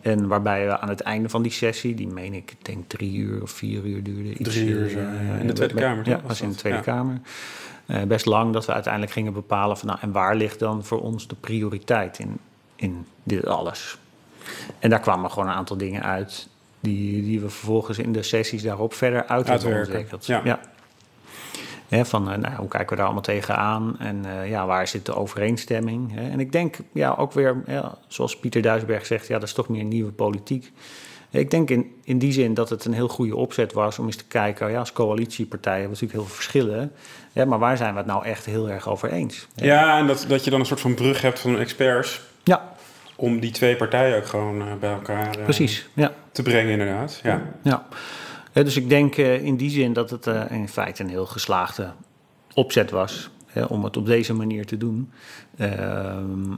[0.00, 3.42] En waarbij we aan het einde van die sessie, die meen ik, denk drie uur
[3.42, 4.34] of vier uur duurde.
[4.34, 6.08] Iets, drie uur, uh, in de Tweede Kamer.
[6.08, 7.20] Ja, was in de Tweede Kamer.
[7.86, 11.00] Uh, best lang dat we uiteindelijk gingen bepalen van nou, en waar ligt dan voor
[11.00, 12.38] ons de prioriteit in,
[12.76, 13.98] in dit alles.
[14.78, 16.48] En daar kwamen gewoon een aantal dingen uit
[16.82, 20.26] die, die we vervolgens in de sessies daarop verder uit hebben ontwikkeld.
[20.26, 20.58] Ja.
[21.88, 22.04] ja.
[22.04, 25.14] van uh, nou, hoe kijken we daar allemaal tegenaan en uh, ja, waar zit de
[25.14, 26.12] overeenstemming?
[26.14, 26.30] Hè?
[26.30, 29.68] En ik denk ja, ook weer, ja, zoals Pieter Duisberg zegt, ja, dat is toch
[29.68, 30.72] meer nieuwe politiek.
[31.30, 34.16] Ik denk in, in die zin dat het een heel goede opzet was om eens
[34.16, 36.92] te kijken, ja, als coalitiepartijen hebben we natuurlijk heel veel verschillen.
[37.32, 39.46] Ja, maar waar zijn we het nou echt heel erg over eens?
[39.54, 42.20] Ja, en dat, dat je dan een soort van brug hebt van experts.
[42.44, 42.72] Ja
[43.22, 46.12] om die twee partijen ook gewoon uh, bij elkaar uh, Precies, ja.
[46.32, 47.20] te brengen, inderdaad.
[47.22, 47.42] Ja.
[47.62, 47.86] ja.
[48.52, 51.90] dus ik denk uh, in die zin dat het in feite een heel geslaagde
[52.54, 53.30] opzet was
[53.68, 55.12] om het op deze manier te doen.
[55.56, 56.54] Ehm,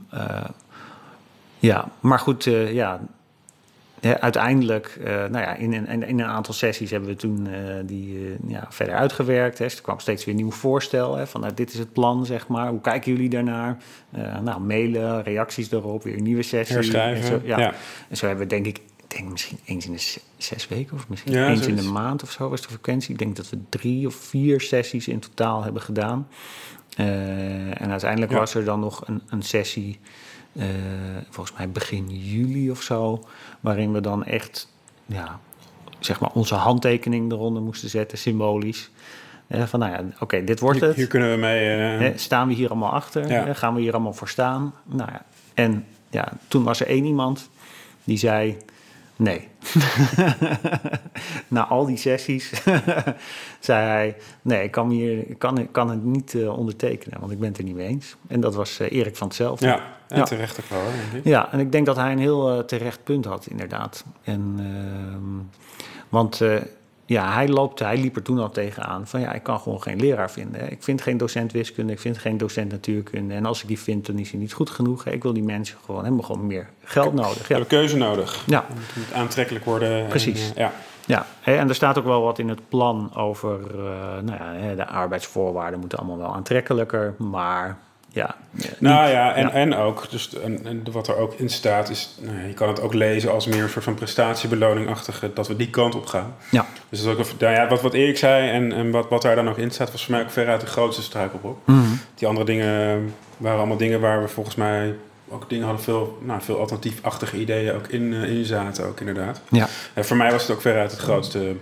[1.58, 3.00] ja, maar goed, ja,
[4.12, 8.14] uiteindelijk, uh, nou ja, in, in, in, een aantal sessies hebben we toen uh, die
[8.14, 9.58] uh, ja, verder uitgewerkt.
[9.58, 9.64] Hè.
[9.64, 12.26] Dus er kwam steeds weer een nieuw voorstel hè, van nou, dit is het plan,
[12.26, 12.68] zeg maar.
[12.68, 13.76] Hoe kijken jullie daarnaar?
[14.42, 16.74] nou, mailen, reacties erop, weer een nieuwe sessie.
[16.74, 17.74] Herschrijven, en zo, ja.
[18.08, 21.48] En zo hebben we denk ik, denk misschien eens in de zes weken of misschien
[21.48, 23.12] eens in de maand of zo was de frequentie.
[23.12, 26.28] Ik denk dat we drie of vier sessies in totaal hebben gedaan.
[26.96, 30.00] en uiteindelijk was er dan nog een, een sessie
[30.54, 30.64] uh,
[31.30, 33.24] volgens mij begin juli of zo,
[33.60, 34.72] waarin we dan echt
[35.06, 35.40] ja,
[35.98, 38.90] zeg maar onze handtekening eronder moesten zetten, symbolisch.
[39.48, 40.96] Uh, van nou ja, oké, dit wordt het.
[40.96, 42.10] Hier kunnen we mee.
[42.10, 42.16] Uh...
[42.16, 43.28] staan we hier allemaal achter?
[43.28, 43.54] Ja.
[43.54, 44.74] gaan we hier allemaal voor staan?
[44.84, 47.50] Nou ja, en ja, toen was er één iemand
[48.04, 48.56] die zei:
[49.16, 49.48] Nee.
[51.48, 52.52] Na al die sessies
[53.60, 57.32] zei hij: Nee, ik kan, hier, ik kan, ik kan het niet uh, ondertekenen, want
[57.32, 58.16] ik ben het er niet mee eens.
[58.26, 59.66] En dat was uh, Erik van hetzelfde.
[59.66, 60.24] Ja, en ja.
[60.24, 60.82] terecht ook wel.
[61.22, 64.04] Ja, en ik denk dat hij een heel uh, terecht punt had, inderdaad.
[64.22, 65.60] En, ehm,
[66.08, 66.40] want
[67.06, 70.00] ja, hij, loopt, hij liep er toen al tegenaan van ja, ik kan gewoon geen
[70.00, 70.70] leraar vinden.
[70.70, 73.34] Ik vind geen docent wiskunde, ik vind geen docent natuurkunde.
[73.34, 75.06] En als ik die vind, dan is hij niet goed genoeg.
[75.06, 77.48] Ik wil die mensen gewoon, hebben gewoon meer geld nodig.
[77.48, 77.64] Ja.
[77.64, 78.42] Keuze nodig.
[78.46, 78.64] Ja.
[78.68, 80.06] Het moet aantrekkelijk worden.
[80.06, 80.52] Precies.
[80.54, 80.72] En, ja.
[81.06, 83.80] Ja, en er staat ook wel wat in het plan over uh,
[84.22, 87.14] nou ja, de arbeidsvoorwaarden moeten allemaal wel aantrekkelijker.
[87.18, 87.78] Maar
[88.14, 88.34] ja.
[88.78, 92.46] Nou ja, en, en ook, dus en, en, wat er ook in staat is, nou
[92.46, 95.94] je kan het ook lezen als meer een soort van prestatiebeloning-achtige, dat we die kant
[95.94, 96.34] op gaan.
[96.50, 96.66] Ja.
[96.88, 99.48] Dus dat ook, nou ja, wat, wat Erik zei en, en wat, wat daar dan
[99.48, 101.58] ook in staat, was voor mij ook veruit de grootste struikelblok.
[101.64, 104.94] Mm Die andere dingen waren allemaal dingen waar we volgens mij
[105.28, 109.40] ook dingen hadden veel, nou, veel alternatiefachtige ideeën ook in, uh, in zaten, ook inderdaad.
[109.50, 109.68] Ja.
[109.94, 111.56] En voor mij was het ook veruit het grootste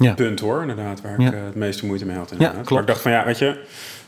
[0.00, 0.14] ja.
[0.14, 2.32] punt hoor, inderdaad, waar ik uh, het meeste moeite mee had.
[2.32, 2.56] Inderdaad.
[2.56, 2.70] Ja, klopt.
[2.70, 3.58] Maar ik dacht van ja, weet je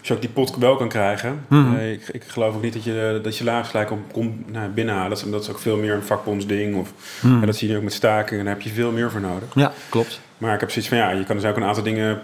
[0.02, 1.44] als je ook die pot wel kan krijgen.
[1.48, 4.68] Mm ik, ik, geloof ook niet dat je, dat je laagst gelijk om, kom nou,
[4.68, 5.08] binnenhalen.
[5.08, 6.76] Dat is, dat is ook veel meer een vakbondsding.
[6.76, 8.44] Of, mm en dat zie je ook met stakingen.
[8.44, 9.48] Daar heb je veel meer voor nodig.
[9.54, 10.20] Ja, klopt.
[10.38, 12.20] Maar ik heb zoiets van, ja, je kan dus ook een aantal dingen...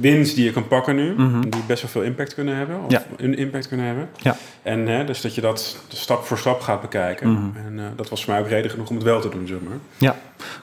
[0.00, 1.50] Winst die je kan pakken nu, mm -hmm.
[1.50, 2.84] die best wel veel impact kunnen hebben.
[2.84, 3.04] Of ja.
[3.16, 4.08] een impact kunnen hebben.
[4.16, 4.36] Ja.
[4.62, 7.28] En hè, dus dat je dat stap voor stap gaat bekijken.
[7.28, 9.46] Mm En uh, dat was voor mij ook reden genoeg om het wel te doen,
[9.46, 9.78] zeg maar.
[9.96, 10.16] Ja,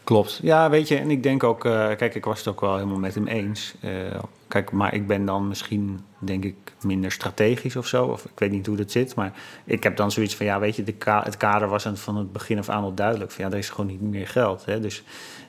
[0.03, 0.39] klopt.
[0.41, 1.65] Ja, weet je, en ik denk ook...
[1.65, 3.73] Uh, kijk, ik was het ook wel helemaal met hem eens.
[3.83, 3.91] Uh,
[4.49, 8.05] Kijk, maar ik ben dan misschien, denk ik, minder strategisch of zo.
[8.05, 9.15] Of ik weet niet hoe dat zit.
[9.15, 9.33] Maar
[9.65, 12.57] ik heb dan zoiets van, ja, weet je, de het kader was van het begin
[12.57, 13.31] af aan al duidelijk.
[13.31, 14.65] Van, ja, er is gewoon niet meer geld.
[14.65, 14.79] Hè?
[14.79, 15.03] Dus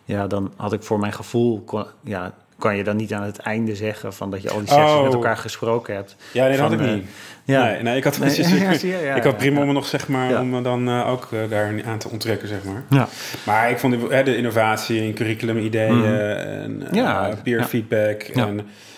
[0.05, 1.65] ja, dan had ik voor mijn gevoel,
[2.03, 4.85] ja, kan je dan niet aan het einde zeggen van dat je al die sessies
[4.85, 5.03] Oh.
[5.03, 6.17] met elkaar gesproken hebt.
[6.33, 7.05] Ja, nee, dat Van, had ik eh, niet.
[7.45, 7.65] ja.
[7.65, 8.47] Nee, nee, ik had, Nee,
[8.93, 11.29] ja, ja, ik had prima om me nog, zeg maar, om me dan eh, ook
[11.33, 12.83] eh, daar aan te onttrekken, zeg maar.
[12.91, 13.09] Ja.
[13.45, 16.07] Maar ik vond die- de innovatie in curriculumideeën Mhm.
[16.07, 18.23] en Ja, peer feedback.
[18.23, 18.57] En,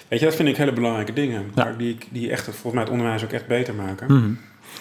[0.09, 1.51] weet je, dat vind ik hele belangrijke dingen.
[1.55, 4.07] Maar die, die echt volgens mij het onderwijs ook echt beter maken.
[4.17, 4.31] Mhm.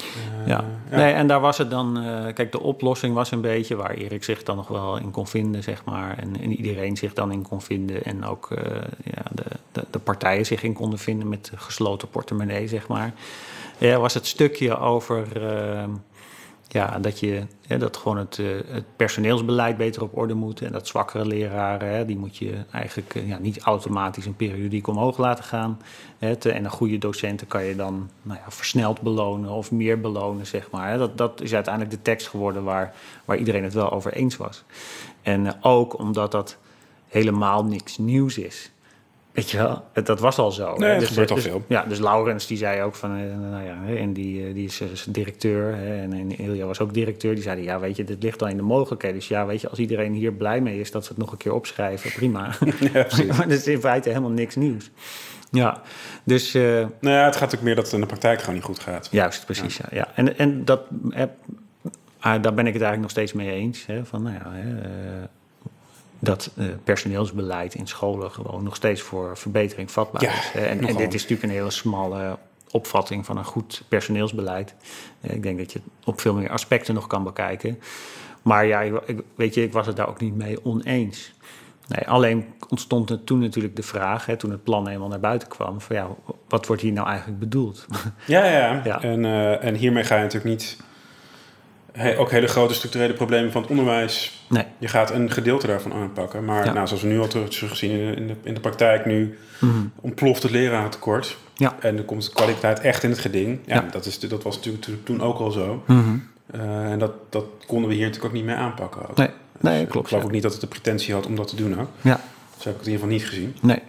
[0.01, 0.65] Eh, Ja.
[0.91, 4.23] Nee, en daar was het dan, eh, kijk, de oplossing was een beetje waar Erik
[4.23, 6.17] zich dan nog wel in kon vinden, zeg maar.
[6.17, 8.03] En, en iedereen zich dan in kon vinden.
[8.03, 12.67] En ook eh, ja, de, de, de partijen zich in konden vinden met gesloten portemonnee,
[12.67, 13.13] zeg maar.
[13.77, 15.27] Ja, was het stukje over
[16.73, 20.61] ja, dat, je, hè, dat gewoon het, eh, het personeelsbeleid beter op orde moet.
[20.61, 24.87] En dat zwakkere leraren, hè, die moet je eigenlijk eh, ja, niet automatisch een periodiek
[24.87, 25.81] omhoog laten gaan.
[26.17, 30.47] Hè, en een goede docenten kan je dan nou ja, versneld belonen of meer belonen,
[30.47, 30.97] zeg maar.
[30.97, 32.93] Dat, dat is uiteindelijk de tekst geworden waar,
[33.25, 34.63] waar iedereen het wel over eens was.
[35.21, 36.57] En eh, ook omdat dat
[37.07, 38.71] helemaal niks nieuws is.
[39.33, 40.75] Weet je wel, het- dat was al zo.
[40.77, 41.63] Nee, het gebeurt al dus, veel.
[41.67, 44.81] Ja, dus Laurens die zei ook van, eh, nou ja, en die, eh, die is,
[44.81, 45.75] is directeur.
[45.75, 47.33] Hè, en, en Ilja was ook directeur.
[47.33, 49.17] Die zeiden, ja, weet je, dit ligt al in de mogelijkheden.
[49.17, 51.37] Dus ja, weet je, als iedereen hier blij mee is dat ze het nog een
[51.37, 52.49] keer opschrijven, prima.
[52.93, 53.05] Ja,
[53.37, 54.89] maar dat is in feite helemaal niks nieuws.
[55.51, 55.81] Ja,
[56.23, 56.63] dus uh,
[57.01, 59.07] Nou ja, het gaat ook meer dat het in de praktijk gewoon niet goed gaat.
[59.11, 59.77] juist, precies.
[59.77, 59.85] Ja.
[59.91, 61.23] Ja, En, en dat, eh,
[62.19, 63.85] ah, daar ben ik het eigenlijk nog steeds mee eens.
[63.85, 64.89] Hè, van, nou ja, eh,
[66.23, 70.51] dat eh, personeelsbeleid in scholen gewoon nog steeds voor verbetering vatbaar Ja, is.
[70.53, 72.37] En, dit is natuurlijk een hele smalle
[72.71, 74.75] opvatting van een goed personeelsbeleid.
[75.21, 77.79] Eh, ik denk dat je het op veel meer aspecten nog kan bekijken.
[78.41, 81.33] Maar ja, ik, ik- weet je, ik was het daar ook niet mee oneens.
[81.87, 85.47] Nee, alleen ontstond er toen natuurlijk de vraag, hè, toen het plan helemaal naar buiten
[85.47, 86.07] kwam, van ja,
[86.47, 87.85] wat wordt hier nou eigenlijk bedoeld?
[88.25, 88.81] Ja, ja.
[88.83, 89.01] Ja.
[89.01, 90.77] En, eh, en hiermee ga je natuurlijk niet...
[91.91, 94.43] he- ook hele grote structurele problemen van het onderwijs...
[94.49, 94.63] Nee.
[94.77, 96.45] Je gaat een gedeelte daarvan aanpakken.
[96.45, 96.73] Maar Ja.
[96.73, 99.37] nou, zoals we nu al terug teruggezien in de, in de, in de praktijk nu...
[99.59, 99.71] Mhm.
[100.01, 101.37] ontploft het lerarentekort.
[101.53, 101.75] Ja.
[101.79, 103.59] En dan komt de kwaliteit echt in het geding.
[103.65, 103.87] Ja, Ja.
[103.91, 105.83] Dat, is, dat was natuurlijk toen- ook al zo.
[105.87, 106.17] Mhm.
[106.51, 109.09] Eh, en dat, dat konden we hier natuurlijk ook niet mee aanpakken.
[109.09, 109.17] ook.
[109.17, 110.05] Nee, nee, Dus, eh, klopt.
[110.05, 111.87] Ik geloof ook niet dat het de pretentie had om dat te doen ook.
[112.01, 112.19] Ja,
[112.55, 113.55] Dus heb ik het in ieder geval niet gezien.
[113.61, 113.79] nee.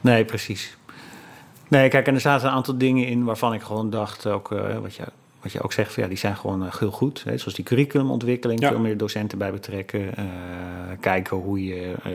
[0.00, 0.76] Nee, precies.
[1.68, 4.78] Nee, kijk, en er zaten een aantal dingen in waarvan ik gewoon dacht, ook eh,
[4.78, 5.02] wat, je,
[5.52, 7.22] wat je ook zegt, van, ja, die zijn gewoon eh, heel goed.
[7.24, 7.38] Hè?
[7.38, 8.68] Zoals die curriculumontwikkeling, Ja.
[8.68, 10.16] veel meer docenten bij betrekken.
[10.16, 10.24] eh,
[11.00, 12.12] kijken hoe je eh,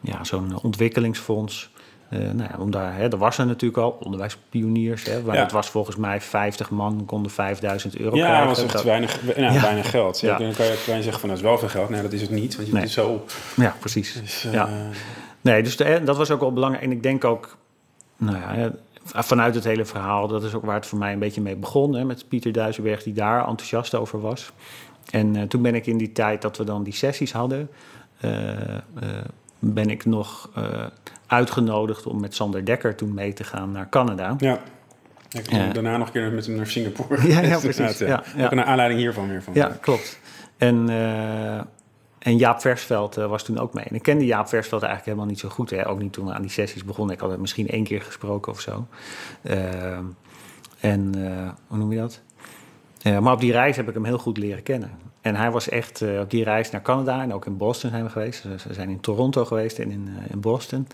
[0.00, 1.72] ja, zo'n ontwikkelingsfonds.
[2.08, 5.04] eh, nou ja, om daar, hè, er was er natuurlijk al, onderwijspioniers.
[5.04, 5.42] Hè, maar Ja.
[5.42, 8.46] het was volgens mij 50 man, konden 5000 euro Ja, krijgen.
[8.46, 9.60] dat was echt Dat- weinig, nou, Ja.
[9.60, 10.20] weinig geld.
[10.20, 10.28] Ja.
[10.30, 10.38] Ja.
[10.38, 11.88] Dan kan je, je zeggen van dat is wel veel geld.
[11.88, 12.82] Nee, dat is het niet, want je Nee.
[12.82, 13.32] doet het zo op.
[13.56, 14.12] ja, precies.
[14.20, 14.68] Dus, Ja.
[15.40, 16.84] Nee, dus de- dat was ook wel belangrijk.
[16.84, 17.56] En ik denk ook,
[18.16, 18.70] nou ja,
[19.04, 21.94] vanuit het hele verhaal, dat is ook waar het voor mij een beetje mee begon.
[21.94, 24.52] Hè, met Pieter Duisenberg, die daar enthousiast over was.
[25.10, 27.70] En eh, toen ben ik in die tijd dat we dan die sessies hadden,
[28.20, 28.80] eh, eh,
[29.58, 30.50] ben ik nog
[31.26, 34.34] uitgenodigd om met Sander Dekker toen mee te gaan naar Canada.
[34.38, 34.58] Ja.
[35.30, 35.72] Ik Ja.
[35.72, 37.28] daarna nog een keer met hem naar Singapore.
[37.28, 37.98] Ja, ja, precies.
[37.98, 38.44] Ja, ja.
[38.44, 39.54] Ook een aanleiding hiervan weer van.
[39.54, 40.18] Ja, klopt.
[40.56, 40.88] En,
[42.24, 43.84] en Jaap Versveld eh, was toen ook mee.
[43.84, 45.70] En ik kende Jaap Versveld eigenlijk helemaal niet zo goed.
[45.70, 45.88] Hè?
[45.88, 47.14] Ook niet toen we aan die sessies begonnen.
[47.14, 48.86] Ik had het misschien één keer gesproken of zo.
[49.42, 49.98] Eh,
[50.80, 52.20] en eh, hoe noem je dat?
[53.22, 54.90] Maar op die reis heb ik hem heel goed leren kennen.
[55.20, 58.10] En hij was echt op die reis naar Canada en ook in Boston zijn we
[58.10, 58.42] geweest.
[58.42, 60.86] Dus we zijn in Toronto geweest en in, in Boston.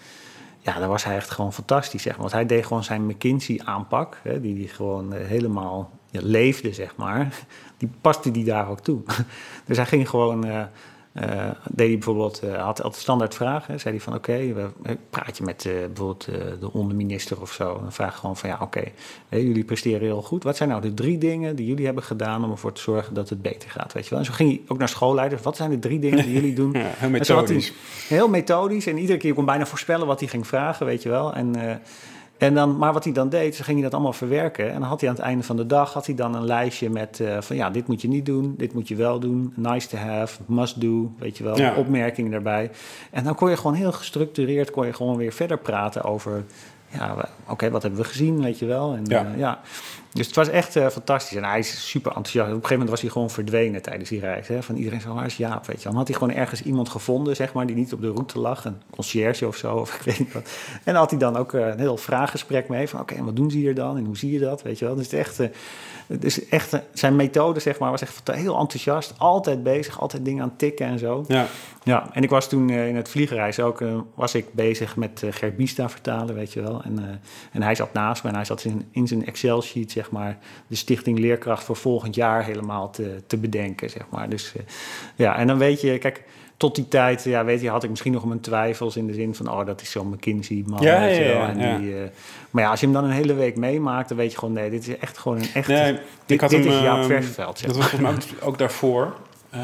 [0.58, 2.20] Ja, daar was hij echt gewoon fantastisch, zeg maar.
[2.20, 7.28] Want hij deed gewoon zijn McKinsey-aanpak, die hij gewoon helemaal leefde, zeg maar.
[7.78, 9.00] Die paste die daar ook toe.
[9.66, 10.68] Dus hij ging gewoon,
[11.12, 13.80] deed hij bijvoorbeeld, eh, had altijd standaard vragen.
[13.80, 17.78] Zei hij van, oké, eh, praat je met eh, bijvoorbeeld eh, de onderminister of zo.
[17.80, 18.82] Dan vraag je gewoon van, ja, oké,
[19.28, 20.42] jullie presteren heel goed.
[20.42, 23.28] Wat zijn nou de drie dingen die jullie hebben gedaan om ervoor te zorgen dat
[23.28, 24.18] het beter gaat, weet je wel?
[24.18, 25.42] En zo ging hij ook naar schoolleiders.
[25.42, 26.72] Wat zijn de drie dingen die jullie doen?
[26.78, 27.72] Ja, heel hij- methodisch.
[28.08, 28.86] Heel methodisch.
[28.86, 31.34] En iedere keer kon bijna voorspellen wat hij ging vragen, weet je wel.
[31.34, 31.76] En, eh,
[32.40, 34.66] en dan, maar wat hij dan deed, ze ging hij dat allemaal verwerken.
[34.72, 36.90] En dan had hij aan het einde van de dag had hij dan een lijstje
[36.90, 39.88] met eh, van ja, dit moet je niet doen, dit moet je wel doen, nice
[39.88, 41.74] to have, must do, weet je wel, Ja.
[41.74, 42.70] opmerkingen daarbij.
[43.10, 46.44] En dan kon je gewoon heel gestructureerd, kon je gewoon weer verder praten over,
[46.88, 47.14] ja,
[47.48, 48.94] oké, wat hebben we gezien, weet je wel.
[48.94, 49.26] En, Ja.
[49.36, 49.60] ja.
[50.12, 51.36] Dus het was echt eh, fantastisch.
[51.36, 52.48] En hij is super enthousiast.
[52.48, 54.48] Op een gegeven moment was hij gewoon verdwenen tijdens die reis.
[54.48, 54.62] Hè?
[54.62, 55.88] Van iedereen zo, waar is Jaap, weet je.
[55.88, 58.64] Dan had hij gewoon ergens iemand gevonden, zeg maar, die niet op de route lag.
[58.64, 60.42] Een conciërge of zo, of ik weet niet wat.
[60.72, 62.88] En dan had hij dan ook eh, een heel vraaggesprek mee.
[62.88, 63.96] Van oké, en wat doen ze hier dan?
[63.96, 64.94] En hoe zie je dat, weet je wel.
[64.94, 65.48] Dus het echt, eh,
[66.06, 69.14] het is echt zijn methode, zeg maar, was echt heel enthousiast.
[69.18, 71.24] Altijd bezig, altijd dingen aan tikken en zo.
[71.28, 71.46] Ja.
[71.82, 73.82] Ja, en ik was toen in het vliegreis ook,
[74.14, 76.82] was ik bezig met Gert Biesta vertalen, weet je wel.
[76.82, 77.20] En,
[77.52, 80.76] en hij zat naast me en hij zat in, in zijn Excel-sheet, zeg maar, de
[80.76, 84.28] Stichting Leerkracht voor volgend jaar helemaal te, te bedenken, zeg maar.
[84.28, 84.62] Dus eh,
[85.14, 86.22] ja, en dan weet je, kijk,
[86.56, 89.34] tot die tijd, ja, weet je, had ik misschien nog mijn twijfels in de zin
[89.34, 90.82] van, oh, dat is zo'n McKinsey-man.
[90.82, 91.32] Ja, ja, wel.
[91.36, 91.76] ja, En ja.
[91.78, 92.08] Die, eh,
[92.50, 94.70] maar ja, als je hem dan een hele week meemaakt, dan weet je gewoon, nee,
[94.70, 95.68] dit is echt gewoon een echt.
[95.68, 97.66] Nee, dit ik had dit hem, is Jaap ehm, Versveld.
[97.66, 99.14] Dat was volgens mij ook, daarvoor.
[99.50, 99.60] eh,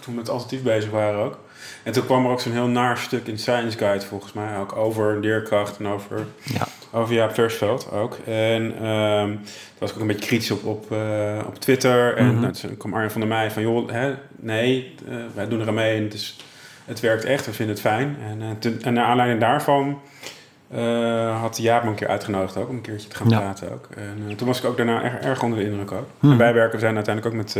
[0.00, 1.38] toen we met alternatief bezig waren ook.
[1.82, 4.76] En toen kwam er ook zo'n heel naar stuk in Science Guide volgens mij ook
[4.76, 6.66] over leerkracht en over, Ja.
[6.92, 8.18] over Jaap Versveld ook.
[8.26, 9.30] En ehm
[9.78, 12.16] daar was ik ook een beetje kritisch op, op, eh, op Twitter.
[12.16, 12.40] En Mhm.
[12.40, 15.68] nou, toen kwam Arjen van der Meij van, joh, hè, nee, eh, wij doen er
[15.68, 16.36] aan mee en het, is,
[16.84, 18.16] het werkt echt, we vinden het fijn.
[18.30, 20.00] En, eh, toen- en naar aanleiding daarvan
[21.40, 23.38] had Jaap me een keer uitgenodigd ook, om een keertje te gaan Ja.
[23.38, 23.88] praten ook.
[23.96, 26.06] En toen was ik ook daarna erg, erg onder de indruk ook.
[26.20, 26.32] Mhm.
[26.32, 27.56] En wij werken, we zijn uiteindelijk ook met,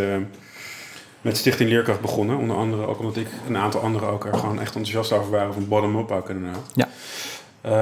[1.26, 2.36] met Stichting Leerkracht begonnen.
[2.36, 5.30] Onder andere ook omdat ik en een aantal anderen ook er gewoon echt enthousiast over
[5.30, 6.70] waren van bottom-up ook inderdaad.
[6.74, 6.88] Ja.
[7.60, 7.72] Eh,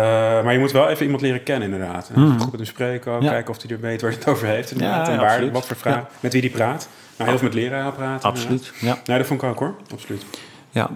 [0.45, 2.11] maar je moet wel even iemand leren kennen inderdaad.
[2.15, 3.31] En even goed met hem spreken, ook, Ja.
[3.31, 5.07] kijken of hij er weet waar hij het over heeft inderdaad.
[5.07, 6.89] Ja, en waar, wat voor vragen, met wie die praat.
[7.17, 8.29] Nou, heel veel met leraren praten.
[8.29, 8.99] Absoluut, ja.
[9.07, 10.25] Nee, dat vond ik ook hoor, absoluut.
[10.71, 10.91] Ja,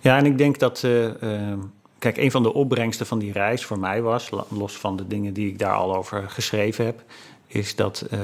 [0.00, 0.82] ja en ik denk dat.
[0.84, 1.58] eh, eh,
[1.98, 5.32] kijk, een van de opbrengsten van die reis voor mij was, los van de dingen
[5.32, 7.02] die ik daar al over geschreven heb,
[7.46, 8.18] is dat eh,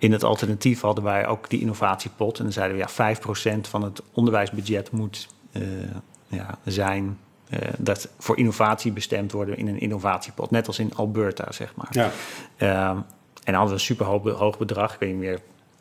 [0.00, 2.38] in het alternatief hadden wij ook die innovatiepot.
[2.38, 5.62] En dan zeiden we ja, 5% van het onderwijsbudget moet eh,
[6.28, 7.18] ja, zijn.
[7.48, 10.50] eh, dat voor innovatie bestemd worden in een innovatiepot.
[10.50, 11.88] Net als in Alberta, zeg maar.
[11.90, 12.10] Ja.
[12.56, 13.04] Ehm, en
[13.44, 14.92] dan hadden we een super hoog, hoog bedrag.
[14.94, 15.34] Ik weet niet meer,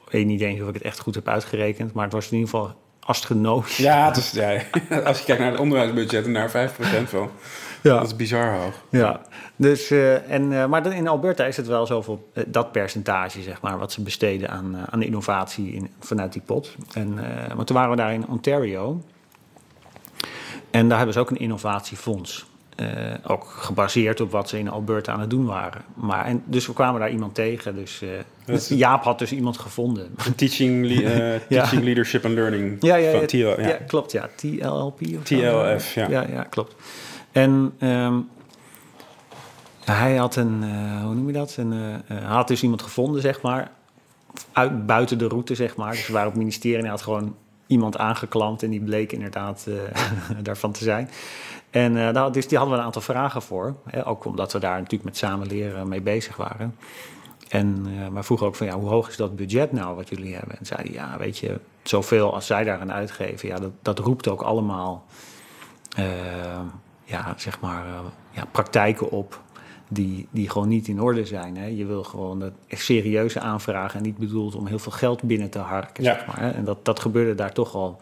[0.05, 1.93] ik weet niet eens of ik het echt goed heb uitgerekend.
[1.93, 3.77] Maar het was in ieder geval astronomisch.
[3.77, 4.62] Ja, het is, ja,
[5.05, 7.29] als je kijkt naar het onderwijsbudget en daar 5% van,
[7.82, 8.74] dat is bizar hoog.
[8.89, 9.22] Ja,
[9.56, 13.62] dus, eh, en, eh, maar in Alberta is het wel zoveel, eh, dat percentage, zeg
[13.62, 16.76] maar, wat ze besteden aan, aan innovatie in, vanuit die pot.
[16.94, 17.13] En,
[17.56, 19.02] maar toen waren we daar in Ontario.
[20.72, 22.48] En daar hebben ze ook een innovatiefonds.
[23.28, 25.82] Ook gebaseerd op wat ze in Alberta aan het doen waren.
[25.94, 27.76] Maar, en, dus we kwamen daar iemand tegen.
[27.76, 28.02] Dus
[28.46, 30.15] is- Jaap had dus iemand gevonden.
[30.36, 30.94] Teaching, le-
[31.50, 31.62] Ja.
[31.62, 33.68] teaching Leadership and Learning Ja, ja, van ja, ja.
[33.68, 33.78] ja.
[33.88, 34.12] klopt.
[34.12, 35.24] Ja, TLLP of.
[35.24, 36.10] TLF, ja.
[36.10, 36.76] Ja, ja klopt.
[37.32, 38.20] En ehm,
[39.86, 41.56] hij had een, eh, hoe noem je dat?
[41.58, 41.72] Een,
[42.06, 43.72] hij had dus iemand gevonden, zeg maar,
[44.52, 45.92] uit, buiten de route, zeg maar.
[45.92, 47.36] Dus we waren op het ministerie hij had gewoon
[47.68, 49.68] iemand aangeklampt en die bleek inderdaad
[50.42, 51.10] daarvan te zijn.
[51.70, 53.76] En dus die hadden we een aantal vragen voor.
[53.86, 56.76] Hè, ook omdat we daar natuurlijk met samen leren mee bezig waren.
[57.50, 60.36] En uh, maar vroegen ook van ja, hoe hoog is dat budget nou wat jullie
[60.36, 60.58] hebben?
[60.58, 64.42] En zeiden ja, weet je, zoveel als zij daaraan uitgeven, ja, dat, dat roept ook
[64.42, 65.06] allemaal
[66.00, 66.06] uh,
[67.10, 68.00] ja, zeg maar, uh,
[68.32, 69.41] ja, praktijken op
[69.88, 71.58] die, die gewoon niet in orde zijn.
[71.58, 71.65] Hè.
[71.65, 75.60] Je wil gewoon dat serieuze aanvragen en niet bedoeld om heel veel geld binnen te
[75.60, 76.04] harken.
[76.04, 76.13] Ja.
[76.13, 76.50] Zeg maar, hè.
[76.50, 78.02] En dat, dat gebeurde daar toch al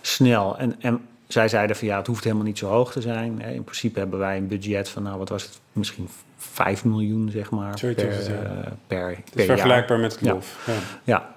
[0.00, 0.58] snel.
[0.58, 3.42] En, en zij zeiden van ja, het hoeft helemaal niet zo hoog te zijn.
[3.42, 3.50] Hè.
[3.50, 7.50] In principe hebben wij een budget van, nou wat was het, misschien 5 miljoen zeg
[7.50, 8.32] maar Zoiets per, het, ja.
[8.32, 10.06] uh, per, Het is per vergelijkbaar jaar.
[10.06, 10.32] met het Ja.
[10.32, 10.66] LOF.
[10.66, 10.72] Ja.
[11.04, 11.34] Ja,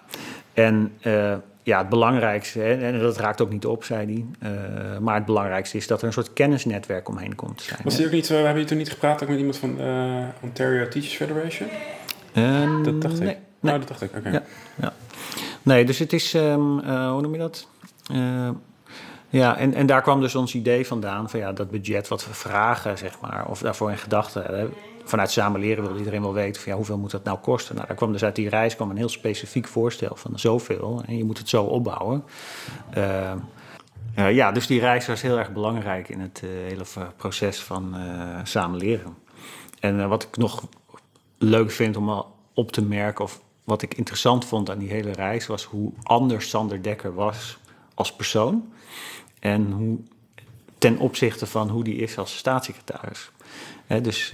[0.54, 4.52] en uh, ja, het belangrijkste, hè, en dat raakt ook niet op, zei hij.
[4.52, 7.80] Uh, maar het belangrijkste is dat er een soort kennisnetwerk omheen komt zijn.
[7.84, 10.28] Was die ook niet, uh, hebben je toen niet gepraat ook met iemand van uh,
[10.42, 11.70] Ontario Teachers Federation?
[12.34, 13.26] Ehm, Dat dacht ik.
[13.26, 13.80] nee, Nou, nee.
[13.80, 14.30] dat dacht ik, oké.
[14.30, 14.44] Ja,
[14.82, 14.94] ja.
[15.62, 17.68] Nee, dus het is, um, uh, hoe noem je dat?
[19.30, 22.34] Ja, en, en daar kwam dus ons idee vandaan van ja, dat budget wat we
[22.34, 24.74] vragen, zeg maar, of daarvoor in gedachten hebben.
[25.10, 27.76] Vanuit samen leren wil iedereen wel weten van ja, hoeveel moet dat nou kosten?
[27.76, 31.18] Nou, daar kwam dus uit die reis kwam een heel specifiek voorstel van zoveel en
[31.18, 32.24] je moet het zo opbouwen.
[32.98, 33.32] Uh,
[34.18, 36.84] uh, ja, dus die reis was heel erg belangrijk in het uh, hele
[37.18, 37.96] proces van
[38.44, 39.16] samen leren.
[39.80, 40.68] En wat ik nog
[41.38, 45.12] leuk vind om al op te merken, of wat ik interessant vond aan die hele
[45.12, 47.58] reis, was hoe anders Sander Dekker was
[47.94, 48.74] als persoon.
[49.40, 49.98] En hoe,
[50.78, 53.32] ten opzichte van hoe die is als staatssecretaris.
[54.02, 54.34] Dus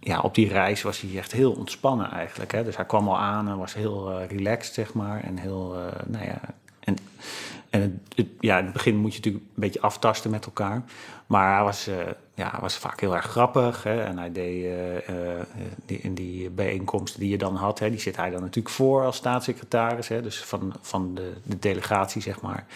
[0.00, 2.52] ja, op die reis was hij echt heel ontspannen eigenlijk.
[2.52, 2.64] Hè.
[2.64, 5.24] Dus hij kwam al aan en was heel uh, relaxed, zeg maar.
[5.24, 6.40] En heel, uh, nou ja...
[6.80, 6.96] En,
[7.70, 8.02] en
[8.40, 10.82] ja, in het begin moet je natuurlijk een beetje aftasten met elkaar.
[11.26, 11.94] Maar hij was, uh,
[12.34, 13.82] ja, was vaak heel erg grappig.
[13.82, 14.02] Hè?
[14.02, 14.74] En hij deed
[15.86, 19.04] die, in die bijeenkomsten die je dan had, hè, die zit hij dan natuurlijk voor
[19.04, 20.08] als staatssecretaris.
[20.08, 20.22] Hè?
[20.22, 22.66] Dus van, van de, de delegatie, zeg maar.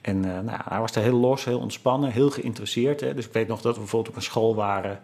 [0.00, 3.00] En nou, hij was er heel los, heel ontspannen, heel geïnteresseerd.
[3.00, 3.14] Hè?
[3.14, 5.00] Dus ik weet nog dat we bijvoorbeeld op een school waren.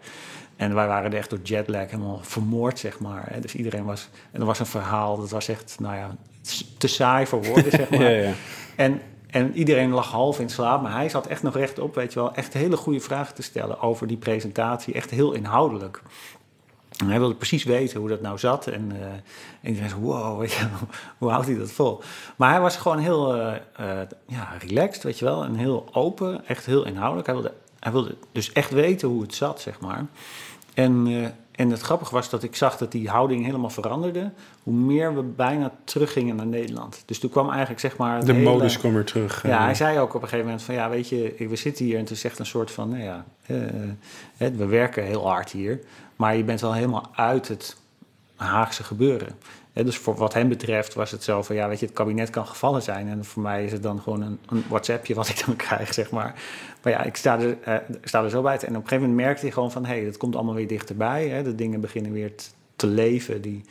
[0.61, 3.37] En wij waren er echt door jetlag helemaal vermoord, zeg maar.
[3.39, 4.09] Dus iedereen was...
[4.31, 6.15] En er was een verhaal, dat was echt, nou ja,
[6.77, 8.01] te saai voor woorden, zeg maar.
[8.01, 8.33] ja, ja.
[8.75, 12.19] En, en iedereen lag half in slaap, maar hij zat echt nog rechtop, weet je
[12.19, 12.33] wel.
[12.33, 14.93] Echt hele goede vragen te stellen over die presentatie.
[14.93, 16.01] Echt heel inhoudelijk.
[16.97, 18.67] En hij wilde precies weten hoe dat nou zat.
[18.67, 19.23] En, uh, en
[19.63, 20.65] iedereen zei, wow, weet je,
[21.17, 22.01] hoe houdt hij dat vol?
[22.35, 25.43] Maar hij was gewoon heel uh, uh, ja, relaxed, weet je wel.
[25.43, 27.27] En heel open, echt heel inhoudelijk.
[27.27, 30.05] Hij wilde, hij wilde dus echt weten hoe het zat, zeg maar.
[30.81, 34.31] En, uh, en het grappige was dat ik zag dat die houding helemaal veranderde.
[34.63, 37.03] Hoe meer we bijna teruggingen naar Nederland.
[37.05, 38.25] Dus toen kwam eigenlijk zeg maar...
[38.25, 39.47] De modus kwam weer terug.
[39.47, 40.75] Ja, hij zei ook op een gegeven moment van...
[40.75, 42.89] Ja, weet je, we zitten hier en het is echt een soort van...
[42.89, 43.25] Nou ja,
[44.35, 45.79] we werken heel hard hier.
[46.15, 47.77] Maar je bent wel helemaal uit het
[48.35, 49.35] Haagse gebeuren
[49.73, 52.47] dus voor wat hem betreft was het zo van, ja, weet je, het kabinet kan
[52.47, 53.07] gevallen zijn.
[53.07, 56.11] En voor mij is het dan gewoon een, een WhatsAppje wat ik dan krijg, zeg
[56.11, 56.41] maar.
[56.83, 58.53] Maar ja, ik sta er, uh, sta er zo bij.
[58.53, 60.67] En op een gegeven moment merkte hij gewoon van, hé, hey, dat komt allemaal weer
[60.67, 61.27] dichterbij.
[61.27, 61.43] Hè.
[61.43, 62.31] De dingen beginnen weer
[62.75, 63.61] te leven, die,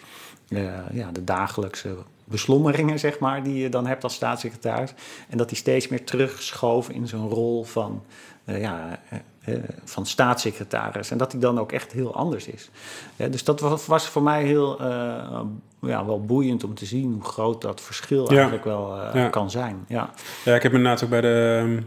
[0.49, 4.95] uh, ja, de dagelijkse beslommeringen, zeg maar, die je dan hebt als staatssecretaris.
[5.29, 8.03] En dat hij steeds meer terugschoof in zijn rol van,
[8.45, 9.01] uh, ja,
[9.85, 11.11] van staatssecretaris.
[11.11, 12.71] En dat hij dan ook echt heel anders is.
[13.17, 15.41] dus dat was voor mij heel uh,
[15.83, 19.85] ja, wel boeiend om te zien hoe groot dat verschil eigenlijk wel uh, kan zijn.
[19.89, 20.11] Ja.
[20.45, 21.63] ja, ik heb inderdaad ook bij de.
[21.63, 21.81] Ehm,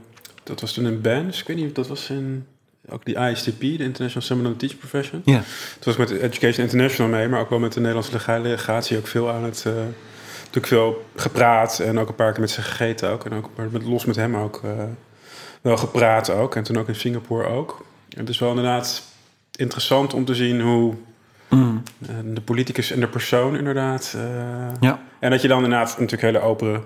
[0.43, 2.47] dat was toen een BANS, ik weet niet, dat was in.
[2.89, 5.21] Ook die ISTP, de International Seminar Teaching Profession.
[5.26, 5.41] Ja.
[5.76, 9.30] Het was met Education International mee, maar ook wel met de Nederlandse legatie ook veel
[9.30, 9.63] aan het.
[9.67, 9.73] Uh,
[10.38, 13.26] natuurlijk veel gepraat en ook een paar keer met ze gegeten ook.
[13.26, 14.62] En ook met, los met hem ook
[15.63, 16.56] wel gepraat ook.
[16.56, 17.86] En toen ook in Singapore ook.
[18.15, 19.04] Het is wel inderdaad
[19.56, 20.93] interessant om te zien hoe
[21.49, 21.84] mm.
[22.08, 24.13] Eh, de politicus en de persoon inderdaad.
[24.15, 24.21] Uh,
[24.80, 24.99] ja.
[25.19, 26.84] En dat je dan inderdaad natuurlijk hele open,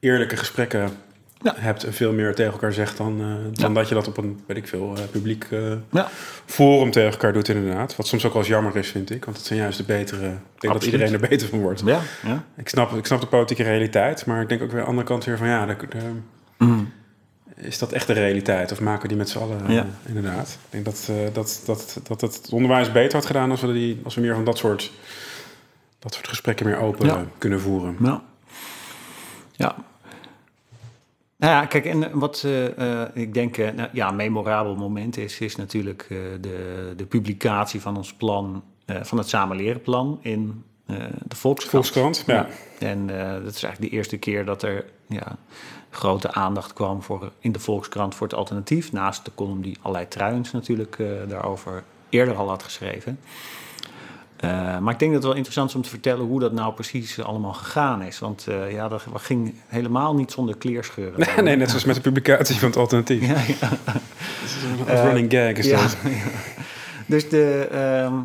[0.00, 0.90] eerlijke gesprekken
[1.42, 1.54] ja.
[1.56, 4.40] hebt en veel meer tegen elkaar zegt dan, uh, dan dat je dat op een,
[4.46, 5.46] weet ik veel, publiek
[5.90, 6.08] ja.
[6.46, 7.96] forum tegen elkaar doet inderdaad.
[7.96, 9.24] Wat soms ook wel eens jammer is, vind ik.
[9.24, 10.26] Want het zijn juist de betere...
[10.26, 11.82] Ik denk dat iedereen er beter van wordt.
[11.84, 12.44] Ja, ja.
[12.56, 15.06] Ik, snap, ik snap de politieke realiteit, maar ik denk ook weer aan de andere
[15.06, 15.66] kant weer van ja...
[15.66, 15.98] De, de,
[16.58, 16.98] mm
[17.62, 18.72] is dat echt de realiteit?
[18.72, 19.72] Of maken we die met z'n allen?
[19.72, 19.86] Ja.
[20.06, 20.48] inderdaad.
[20.48, 24.00] Ik denk dat, uh, dat, dat, dat het onderwijs beter had gedaan als we, die,
[24.04, 24.92] als we meer van dat soort,
[25.98, 27.96] dat soort gesprekken meer open kunnen voeren.
[28.00, 28.22] Ja.
[29.52, 29.74] ja.
[31.36, 35.56] Nou ja, kijk, en wat uh, ik denk, uh, ja, een memorabel moment is, is
[35.56, 36.06] natuurlijk
[36.40, 40.64] de, de publicatie van ons plan, van het Samenlerenplan in
[41.26, 41.70] de Volkskrant.
[41.70, 42.34] Volkskrant, ja.
[42.34, 42.86] ja.
[42.86, 43.06] En
[43.42, 45.38] dat is eigenlijk de eerste keer dat er ja,
[45.90, 48.92] grote aandacht kwam voor, in de Volkskrant voor het alternatief.
[48.92, 53.18] Naast de column die allerlei Truijens natuurlijk uh, daarover eerder al had geschreven.
[54.44, 56.72] Uh, maar ik denk dat het wel interessant is om te vertellen hoe dat nou
[56.72, 58.18] precies allemaal gegaan is.
[58.18, 61.20] Want uh, ja, dat ging helemaal niet zonder kleerscheuren.
[61.20, 63.26] Nee, nee, net zoals met de publicatie van het alternatief.
[63.32, 63.68] ja, ja.
[63.68, 64.02] Dat
[64.44, 65.96] is een running gag is dat.
[67.06, 68.18] Dus de, uh,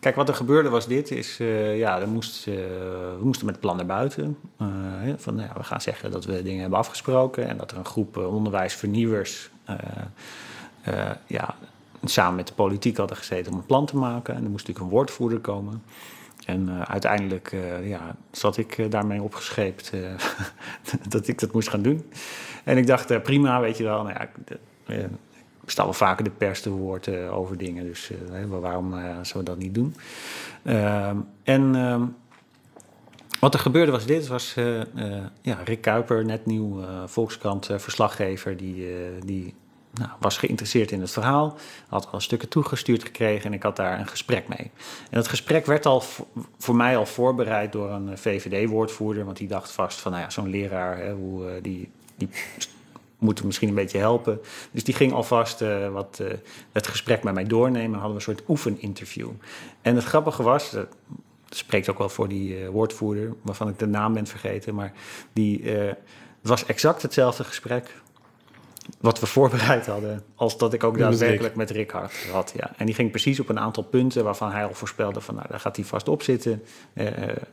[0.00, 4.38] Kijk, wat er gebeurde was dit, is, uh, ja, uh, we moesten met plannen buiten.
[4.62, 4.68] Uh,
[5.16, 7.84] van, nou ja, we gaan zeggen dat we dingen hebben afgesproken en dat er een
[7.84, 9.50] groep onderwijsvernieuwers
[11.26, 11.54] ja,
[12.04, 14.34] samen met de politiek hadden gezeten om een plan te maken.
[14.34, 15.82] En er moest natuurlijk een woordvoerder komen.
[16.44, 19.92] En uiteindelijk ja, zat ik daarmee opgescheept
[21.08, 22.10] dat ik dat moest gaan doen.
[22.64, 24.28] En ik dacht, prima, weet je wel, nou ja,
[25.70, 27.84] staan wel vaker de pers te woord uh, over dingen.
[27.84, 29.94] Dus uh, waarom uh, zouden we dat niet doen?
[30.62, 32.02] Ehm, en ehm,
[33.40, 34.26] wat er gebeurde was dit.
[34.26, 34.54] was
[35.42, 38.56] ja, Rick Kuiper, net nieuw Volkskrant verslaggever...
[38.56, 38.86] die,
[39.24, 39.54] die
[39.92, 41.56] nou, was geïnteresseerd in het verhaal.
[41.88, 44.70] Had al stukken toegestuurd gekregen en ik had daar een gesprek mee.
[45.10, 46.02] En dat gesprek werd al
[46.58, 49.24] voor mij al voorbereid door een VVD-woordvoerder...
[49.24, 50.98] want die dacht vast van, nou ja, zo'n leraar...
[50.98, 52.28] Hè, hoe, die, die
[53.18, 54.40] moeten misschien een beetje helpen.
[54.70, 56.28] Dus die ging alvast uh, wat, uh,
[56.72, 57.98] het gesprek met mij doornemen.
[57.98, 59.30] hadden we een soort oefeninterview.
[59.82, 60.88] En het grappige was, dat
[61.48, 64.92] spreekt ook wel voor die uh, woordvoerder, waarvan ik de naam ben vergeten, maar
[65.32, 65.96] die, het
[66.42, 67.94] was exact hetzelfde gesprek
[69.00, 72.12] wat we voorbereid hadden, als dat ik ook daadwerkelijk met Rick had.
[72.32, 72.70] had ja.
[72.76, 75.60] En die ging precies op een aantal punten waarvan hij al voorspelde van, nou, daar
[75.60, 76.62] gaat hij vast op zitten.
[76.94, 77.06] Uh,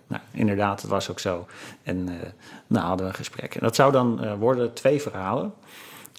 [0.08, 1.46] nou, inderdaad, het was ook zo.
[1.84, 2.14] En uh,
[2.68, 3.56] nou hadden we een gesprek.
[3.56, 5.54] En dat zou dan uh, worden twee verhalen.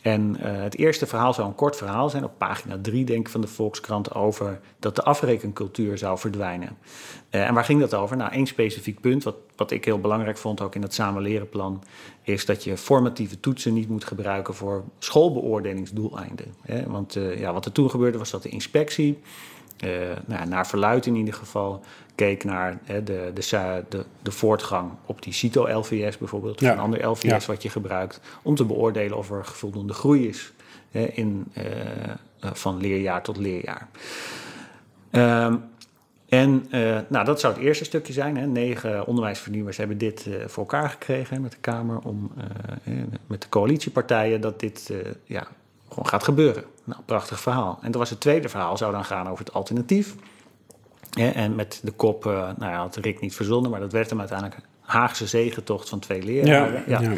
[0.07, 3.29] En uh, het eerste verhaal zou een kort verhaal zijn, op pagina 3 denk ik
[3.29, 6.77] van de Volkskrant, over dat de afrekencultuur zou verdwijnen.
[7.31, 8.16] Uh, en waar ging dat over?
[8.16, 11.83] Nou, één specifiek punt, wat, wat ik heel belangrijk vond ook in het samenlerenplan,
[12.23, 16.55] is dat je formatieve toetsen niet moet gebruiken voor schoolbeoordelingsdoeleinden.
[16.62, 16.87] Hè?
[16.87, 19.19] Want uh, ja, wat er toen gebeurde was dat de inspectie
[20.27, 21.83] nou, naar verluid in ieder geval,
[22.17, 27.06] keek naar hè, de, de, de, de, voortgang op die CITO-LVS bijvoorbeeld, of een ander
[27.06, 30.52] LVS wat je gebruikt, om te beoordelen of er voldoende groei is
[30.90, 31.64] hè, in, uh,
[32.40, 33.88] van leerjaar tot leerjaar.
[35.10, 35.64] Um,
[36.29, 38.37] en uh, nou, dat zou het eerste stukje zijn.
[38.37, 38.46] Hè.
[38.46, 42.33] Negen onderwijsvernieuwers hebben dit uh, voor elkaar gekregen hè, met de Kamer, om,
[43.27, 44.92] met de coalitiepartijen, dat dit
[45.25, 45.46] ja,
[45.88, 46.64] gewoon gaat gebeuren.
[46.85, 47.79] Nou, prachtig verhaal.
[47.83, 50.14] En dan was het tweede verhaal, zou dan gaan over het alternatief.
[51.17, 54.19] En met de kop, uh, nou ja, had Rick niet verzonnen, maar dat werd hem
[54.19, 56.83] uiteindelijk Haagse zegentocht van twee leraren.
[56.87, 57.12] Ja, ja.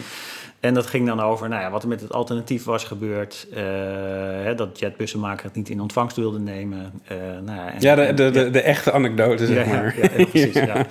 [0.61, 3.47] En dat ging dan over nou ja, wat er met het alternatief was gebeurd.
[3.51, 3.57] Uh,
[4.45, 6.93] hè, dat Jet Bussenmaker het niet in ontvangst wilde nemen.
[7.13, 9.99] Uh, nou ja, en, ja, de, de, de, de, echte anekdote, zeg maar.
[10.01, 10.87] Ja, precies, ja.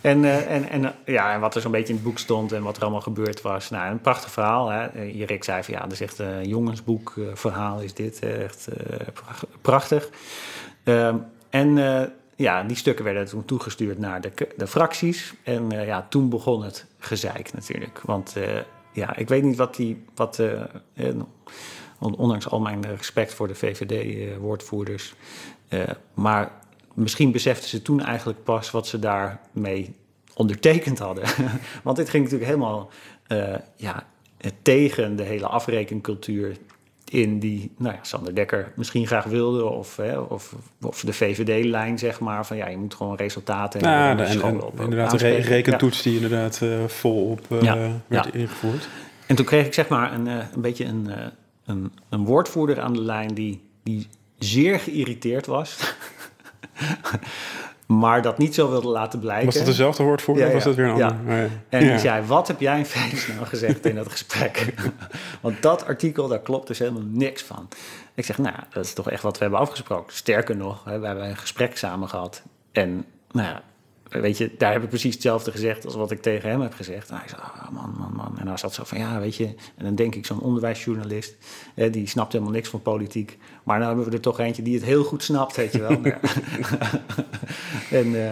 [0.00, 2.62] En, uh, en, en, ja, en wat er zo'n beetje in het boek stond en
[2.62, 3.70] wat er allemaal gebeurd was.
[3.70, 4.68] Nou, een prachtig verhaal.
[4.68, 4.86] Hè.
[5.24, 8.18] Rick zei van ja, dat is echt een jongensboekverhaal is dit.
[8.18, 8.68] Echt
[9.60, 10.08] prachtig.
[10.84, 11.16] Ehm,
[11.50, 11.78] en
[12.38, 15.34] ja, die stukken werden toen toegestuurd naar de, de fracties.
[15.42, 18.00] En ja, toen begon het gezeik natuurlijk.
[18.00, 18.34] Want
[18.92, 20.04] ja, ik weet niet wat die.
[20.14, 20.62] Wat, uh,
[21.98, 25.14] ondanks al mijn respect voor de VVD-woordvoerders.
[26.14, 26.52] Maar
[26.94, 29.94] misschien beseften ze toen eigenlijk pas wat ze daarmee
[30.34, 31.24] ondertekend hadden.
[31.84, 32.90] Want dit ging natuurlijk helemaal
[33.76, 34.06] ja,
[34.62, 36.56] tegen de hele afrekencultuur
[37.10, 39.64] in die nou ja, Sander Dekker misschien graag wilde.
[39.64, 42.46] Of, hè, of, of de VVD-lijn, zeg maar.
[42.46, 46.14] Van ja, je moet gewoon resultaten ja, en, en, en op, inderdaad, de rekentoets die
[46.14, 48.32] inderdaad uh, volop uh, ja, werd ja.
[48.32, 48.88] ingevoerd.
[49.26, 51.10] En toen kreeg ik zeg maar een, uh, een beetje een,
[51.64, 53.34] een, een woordvoerder aan de lijn...
[53.34, 54.06] die, die
[54.38, 55.76] zeer geïrriteerd was...
[57.88, 59.44] maar dat niet zo wilde laten blijken.
[59.44, 61.36] Was dat dezelfde woordvoerder ja, was dat weer een ander?
[61.36, 61.44] Ja.
[61.44, 64.74] Oh, en die zei, wat heb jij in vredesnaam gezegd in dat gesprek?
[65.40, 67.68] Want dat artikel, daar klopt dus helemaal niks van.
[68.14, 70.16] Ik zeg, nou, dat is toch echt wat we hebben afgesproken.
[70.16, 72.42] Sterker nog, we hebben een gesprek samen gehad.
[72.72, 73.62] En nou ja,
[74.20, 77.10] weet je, daar heb ik precies hetzelfde gezegd als wat ik tegen hem heb gezegd.
[77.10, 78.38] hij zei, oh, man, man, man.
[78.38, 79.46] En hij zat zo van, ja, weet je...
[79.76, 81.36] En dan denk ik, zo'n onderwijsjournalist,
[81.74, 83.38] hè, die snapt helemaal niks van politiek.
[83.62, 86.00] Maar nou hebben we er toch eentje die het heel goed snapt, weet je wel.
[88.00, 88.30] en uh,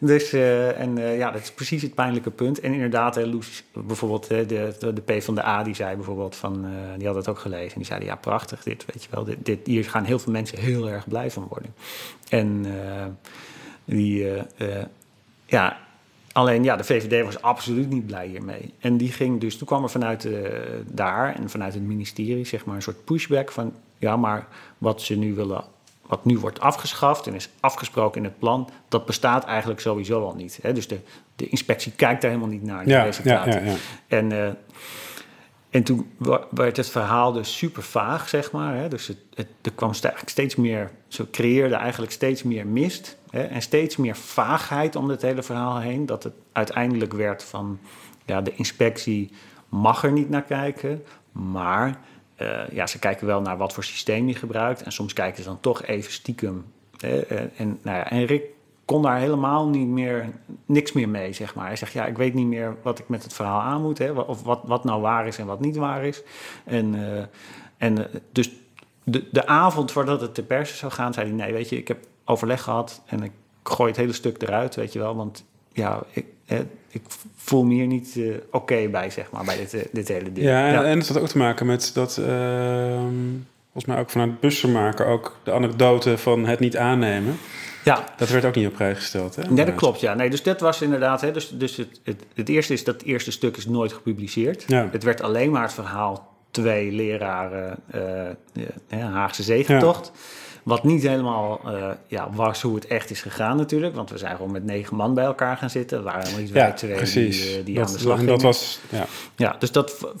[0.00, 2.60] dus, uh, en uh, ja, dat is precies het pijnlijke punt.
[2.60, 6.36] En inderdaad, hè, Loes, bijvoorbeeld de, de, de P van de A, die zei bijvoorbeeld
[6.36, 6.66] van...
[6.96, 7.72] die had het ook gelezen.
[7.72, 9.24] En die zei, ja, prachtig dit, weet je wel.
[9.24, 11.74] Dit, dit, hier gaan heel veel mensen heel erg blij van worden.
[12.28, 12.66] En
[13.84, 14.26] die
[15.50, 15.78] ja,
[16.32, 18.74] alleen ja, de VVD was absoluut niet blij hiermee.
[18.78, 20.48] En die ging dus, toen kwam er vanuit uh,
[20.92, 23.72] daar en vanuit het ministerie zeg maar een soort pushback van...
[23.98, 24.48] ja, maar
[24.78, 25.64] wat ze nu willen,
[26.10, 28.68] wat nu wordt afgeschaft en is afgesproken in het plan...
[28.88, 30.58] dat bestaat eigenlijk sowieso al niet.
[30.62, 30.72] Hè?
[30.72, 31.00] Dus de,
[31.36, 33.64] de inspectie kijkt daar helemaal niet naar, die ja, resultaten.
[33.64, 34.30] Ja, ja, en...
[34.30, 34.48] Uh,
[35.70, 36.10] en toen
[36.50, 38.76] werd het verhaal dus super vaag, zeg maar.
[38.76, 38.88] Hè?
[38.88, 39.92] Dus het, het, er kwam
[40.24, 43.16] steeds meer, ze creëerde eigenlijk steeds meer mist.
[43.30, 43.42] Hè?
[43.42, 46.06] En steeds meer vaagheid om het hele verhaal heen.
[46.06, 47.78] Dat het uiteindelijk werd van,
[48.24, 49.32] ja, de inspectie
[49.68, 51.04] mag er niet naar kijken.
[51.32, 52.00] Maar
[52.42, 54.82] uh, ja, ze kijken wel naar wat voor systeem je gebruikt.
[54.82, 56.64] En soms kijken ze dan toch even stiekem.
[56.96, 57.20] Hè?
[57.56, 58.44] En, nou ja, en Rick
[58.84, 60.30] kon daar helemaal niet meer,
[60.66, 61.66] niks meer mee, zeg maar.
[61.66, 64.10] Hij zegt, ja, ik weet niet meer wat ik met het verhaal aan moet, hè,
[64.10, 66.22] of wat, wat nou waar is en wat niet waar is.
[66.64, 67.22] En, uh,
[67.76, 68.50] en dus
[69.04, 71.88] de, de avond voordat het te persen zou gaan, zei hij, nee, weet je, ik
[71.88, 73.32] heb overleg gehad en ik
[73.62, 75.44] gooi het hele stuk eruit, weet je wel, want
[75.80, 76.24] ja, ik,
[76.90, 77.02] ik
[77.36, 80.46] voel me hier niet uh, oké okay bij, zeg maar, bij dit, dit hele ding.
[80.46, 80.84] Ja, en, ja.
[80.84, 83.14] en het had ook te maken met dat, ehm,
[83.62, 87.36] volgens mij ook vanuit bussenmaker, ook de anekdote van het niet aannemen.
[87.84, 88.04] Ja.
[88.16, 89.42] Dat werd ook niet op prijs gesteld, hè?
[89.50, 90.14] Nee, dat klopt, ja.
[90.14, 91.20] Nee, dus dat was inderdaad...
[91.20, 94.64] Hè, dus dus het, het, het eerste is dat het eerste stuk is nooit gepubliceerd.
[94.66, 94.88] Ja.
[94.92, 100.12] Het werd alleen maar het verhaal twee leraren uh, Haagse zegentocht.
[100.14, 100.20] Ja.
[100.62, 103.94] Wat niet helemaal uh, ja, was hoe het echt is gegaan natuurlijk.
[103.94, 105.98] Want we zijn gewoon met negen man bij elkaar gaan zitten.
[105.98, 107.42] Er waren helemaal niet wij twee precies.
[107.42, 108.32] die, die dat, aan de slag gingen.
[108.32, 109.06] Dat was, ja.
[109.36, 110.14] ja, dus dat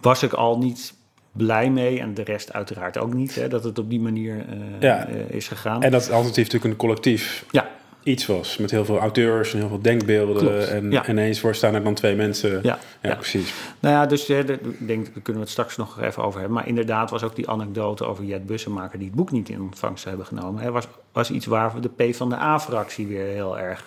[0.00, 0.94] was ik al niet
[1.32, 2.00] blij mee.
[2.00, 5.08] En de rest uiteraard ook niet, hè, dat het op die manier uh, ja.
[5.08, 5.82] uh, is gegaan.
[5.82, 7.68] En dat alternatief natuurlijk een collectief ja.
[8.02, 8.56] Iets was.
[8.56, 10.68] Met heel veel auteurs en heel veel denkbeelden.
[10.68, 11.08] En ja.
[11.08, 12.60] ineens voor staan er dan twee mensen.
[12.62, 13.54] Ja, ja, precies.
[13.80, 16.58] Nou ja, dus ik denk, daar kunnen we het straks nog even over hebben.
[16.58, 18.98] Maar inderdaad was ook die anekdote over Jet Bussenmaker...
[18.98, 20.62] die het boek niet in ontvangst hebben genomen.
[20.62, 23.84] Hè, was, was iets waar de P van de A-fractie weer heel erg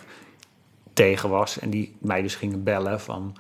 [0.94, 1.60] tegen was.
[1.60, 3.36] En die mij dus gingen bellen van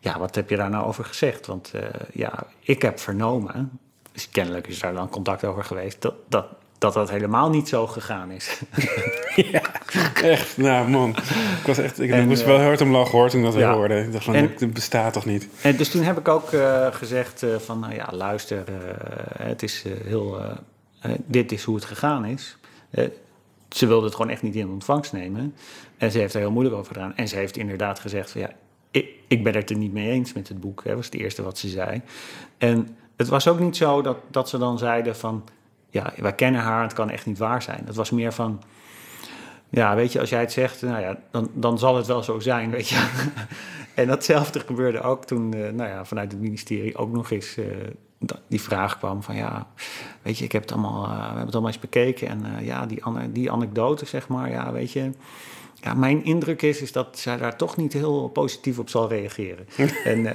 [0.00, 1.46] ja, wat heb je daar nou over gezegd?
[1.46, 1.82] Want uh,
[2.12, 3.78] ja, ik heb vernomen,
[4.12, 6.46] dus kennelijk is daar dan contact over geweest, dat dat,
[6.80, 8.60] dat, dat helemaal niet zo gegaan is.
[9.52, 9.62] ja,
[10.22, 10.56] echt.
[10.56, 11.10] Nou man,
[11.60, 14.00] ik was echt, ik en, moest wel hard om lachen hoor toen dat ja, hoorde.
[14.00, 15.48] Ik dacht van, en, dat bestaat toch niet?
[15.62, 18.64] En dus toen heb ik ook uh, gezegd uh, van, nou ja, luister,
[19.38, 20.40] het is heel,
[21.26, 22.56] dit is hoe het gegaan is.
[23.68, 25.54] ze wilde het gewoon echt niet in ontvangst nemen.
[25.98, 27.16] En ze heeft er heel moeilijk over gedaan.
[27.16, 28.50] En ze heeft inderdaad gezegd van, ja,
[28.90, 30.84] ik, ik ben het er niet mee eens met het boek.
[30.84, 32.02] Dat was het eerste wat ze zei.
[32.58, 35.44] En het was ook niet zo dat, dat ze dan zeiden van...
[35.90, 37.82] ja, wij kennen haar, het kan echt niet waar zijn.
[37.86, 38.62] Het was meer van...
[39.68, 42.38] ja, weet je, als jij het zegt, nou ja, dan, dan zal het wel zo
[42.38, 43.08] zijn, weet je.
[43.94, 47.56] en datzelfde gebeurde ook toen, uh, nou ja, vanuit het ministerie ook nog eens...
[47.56, 47.66] Uh,
[48.46, 49.66] die vraag kwam van ja,
[50.22, 52.86] weet je, ik heb het allemaal, uh, we hebben het allemaal eens bekeken en ja,
[52.86, 55.10] die, die anekdote zeg maar, ja, weet je,
[55.80, 59.66] ja, mijn indruk is, is dat zij daar toch niet heel positief op zal reageren.
[60.04, 60.32] en, uh,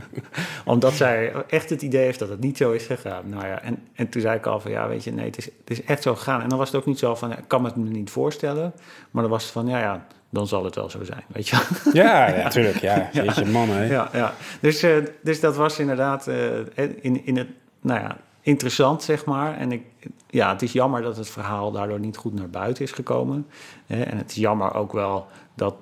[0.64, 3.28] omdat zij echt het idee heeft dat het niet zo is gegaan.
[3.28, 5.44] Nou ja, en, en toen zei ik al van ja, weet je, nee, het is,
[5.44, 6.42] het is echt zo gegaan.
[6.42, 8.72] En dan was het ook niet zo van, ik kan het me niet voorstellen.
[9.10, 11.56] Maar dan was het van, ja, ja, dan zal het wel zo zijn, weet je
[11.92, 12.80] Ja, ja, natuurlijk.
[12.80, 13.22] Ja, ja.
[13.22, 13.84] Jeetje, man, hè.
[13.84, 14.34] Ja, ja.
[14.60, 16.58] Dus, uh, dus dat was inderdaad uh,
[17.00, 17.48] in, in het,
[17.80, 19.56] nou ja, interessant, zeg maar.
[19.56, 19.82] En ik,
[20.30, 23.46] ja, het is jammer dat het verhaal daardoor niet goed naar buiten is gekomen.
[23.86, 25.74] En het is jammer ook wel dat,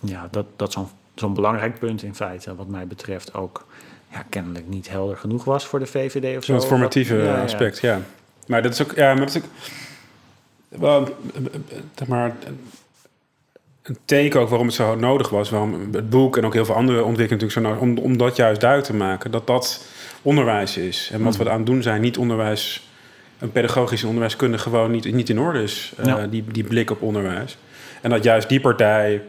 [0.00, 0.88] ja, dat, dat zo'n
[1.18, 3.66] zo'n belangrijk punt in feite, wat mij betreft, ook
[4.12, 6.54] ja, kennelijk niet helder genoeg was voor de VVD of zo.
[6.54, 8.00] Het formatieve ja, aspect, ja.
[8.46, 9.48] Maar dat is ook, ja, maar dat is ook
[10.68, 11.08] wel,
[12.06, 12.36] maar
[13.82, 16.74] een teken ook waarom het zo nodig was, waarom het boek en ook heel veel
[16.74, 19.84] andere ontwikkelingen natuurlijk zo nodig, om, om dat juist duidelijk te maken, dat dat
[20.28, 21.10] onderwijs is.
[21.12, 22.88] En wat we aan het doen zijn, niet onderwijs,
[23.38, 25.92] een pedagogisch onderwijskunde gewoon niet, niet in orde is.
[26.04, 27.58] Uh, die, die blik op onderwijs.
[28.02, 29.22] En dat juist die partij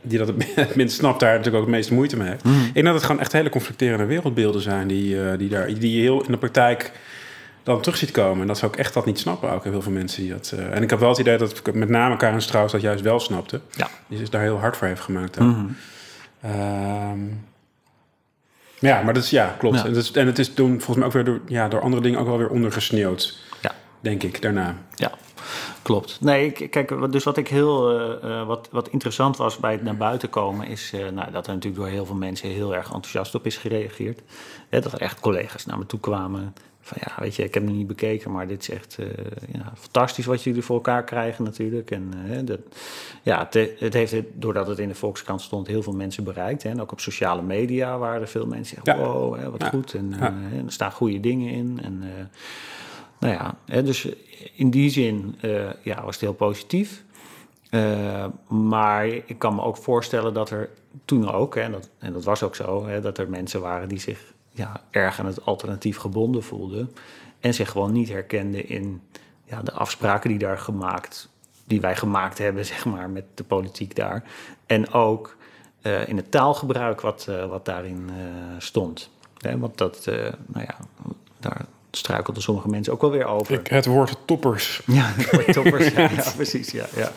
[0.00, 2.44] die dat het minst snapt, daar natuurlijk ook het meeste moeite mee heeft.
[2.44, 2.64] Mm.
[2.64, 5.96] Ik denk dat het gewoon echt hele conflicterende wereldbeelden zijn die, uh, die, daar, die
[5.96, 6.92] je heel in de praktijk
[7.62, 8.40] dan terug ziet komen.
[8.40, 10.52] En dat zou ik echt dat niet snappen, ook heel veel mensen die dat...
[10.54, 13.20] Uh, en ik heb wel het idee dat met name Karen Strauss dat juist wel
[13.20, 13.60] snapte.
[13.70, 13.88] Ja.
[14.08, 15.38] Die is daar heel hard voor heeft gemaakt.
[15.38, 15.76] Mm -hmm.
[17.10, 17.44] um,
[18.82, 19.76] ja, maar dat is, ja, klopt.
[19.76, 19.84] Ja.
[19.84, 22.02] En, dat is, en het is toen volgens mij ook weer door, ja, door andere
[22.02, 23.38] dingen ook wel weer ondergesneeuwd.
[23.60, 23.74] Ja.
[24.00, 24.76] Denk ik, daarna.
[24.94, 25.12] Ja,
[25.82, 26.18] klopt.
[26.20, 30.30] Nee, kijk, dus wat ik heel, uh, wat, wat interessant was bij het naar buiten
[30.30, 33.46] komen, is uh, nou, dat er natuurlijk door heel veel mensen heel erg enthousiast op
[33.46, 34.20] is gereageerd.
[34.68, 36.54] Hè, dat er echt collega's naar me toe kwamen.
[36.84, 39.06] Van ja, weet je, ik heb het niet bekeken, maar dit is echt uh,
[39.52, 41.90] ja, fantastisch wat jullie voor elkaar krijgen natuurlijk.
[41.90, 42.12] En
[42.44, 42.60] dat,
[43.22, 46.62] ja, het, het, heeft, doordat het in de Volkskrant stond, heel veel mensen bereikt.
[46.62, 46.70] Hè.
[46.70, 49.12] En ook op sociale media waren er veel mensen die zeggen, ja.
[49.12, 49.68] wow, hè, wat ja.
[49.68, 49.94] goed.
[49.94, 50.34] En ja.
[50.66, 51.80] er staan goede dingen in.
[51.82, 52.02] En
[53.18, 54.08] nou ja, hè, dus
[54.54, 55.36] in die zin
[55.82, 57.04] ja, was het heel positief.
[57.74, 60.70] Uh, maar ik kan me ook voorstellen dat er
[61.04, 63.88] toen ook, hè, en, dat, en dat was ook zo, hè, dat er mensen waren
[63.88, 66.92] die zich ja, erg aan het alternatief gebonden voelden.
[67.40, 69.02] En zich gewoon niet herkenden in
[69.44, 71.28] ja, de afspraken die daar gemaakt,
[71.64, 74.24] die wij gemaakt hebben, zeg maar, met de politiek daar.
[74.66, 75.36] En ook
[75.82, 78.10] uh, in het taalgebruik wat, wat daarin
[78.58, 79.10] stond.
[79.38, 80.04] Hè, want dat,
[80.46, 80.76] nou ja,
[81.38, 81.66] daar
[81.96, 83.54] struikelden sommige mensen ook wel weer over.
[83.54, 84.82] Ik, het woord toppers.
[84.86, 86.86] Ja, het woord toppers, ja, ja, precies, ja.
[86.96, 87.12] ja.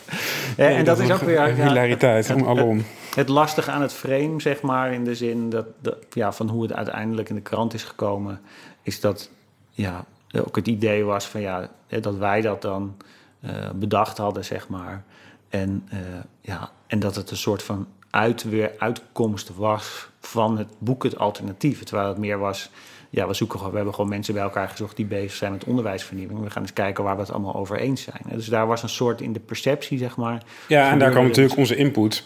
[0.56, 1.54] ja en dat, dat is ook weer...
[1.54, 2.76] Hilariteit, het, alom.
[2.76, 6.48] Het, het lastige aan het frame, zeg maar, in de zin dat, dat, ja, van
[6.48, 8.40] hoe het uiteindelijk in de krant is gekomen,
[8.82, 9.30] is dat
[9.70, 10.04] ja,
[10.44, 11.70] ook het idee was van ja,
[12.00, 12.96] dat wij dat dan
[13.40, 15.04] uh, bedacht hadden, zeg maar.
[15.48, 15.98] En, uh,
[16.40, 21.18] ja, en dat het een soort van uit, weer uitkomst was van het boek Het
[21.18, 21.82] Alternatief.
[21.84, 22.70] Terwijl het meer was
[23.16, 26.40] ja, we, zoeken, we hebben gewoon mensen bij elkaar gezocht die bezig zijn met onderwijsvernieuwing.
[26.42, 28.22] We gaan eens kijken waar we het allemaal over eens zijn.
[28.30, 30.42] Dus daar was een soort in de perceptie, zeg maar.
[30.68, 32.24] Ja, en daar kwam natuurlijk onze input.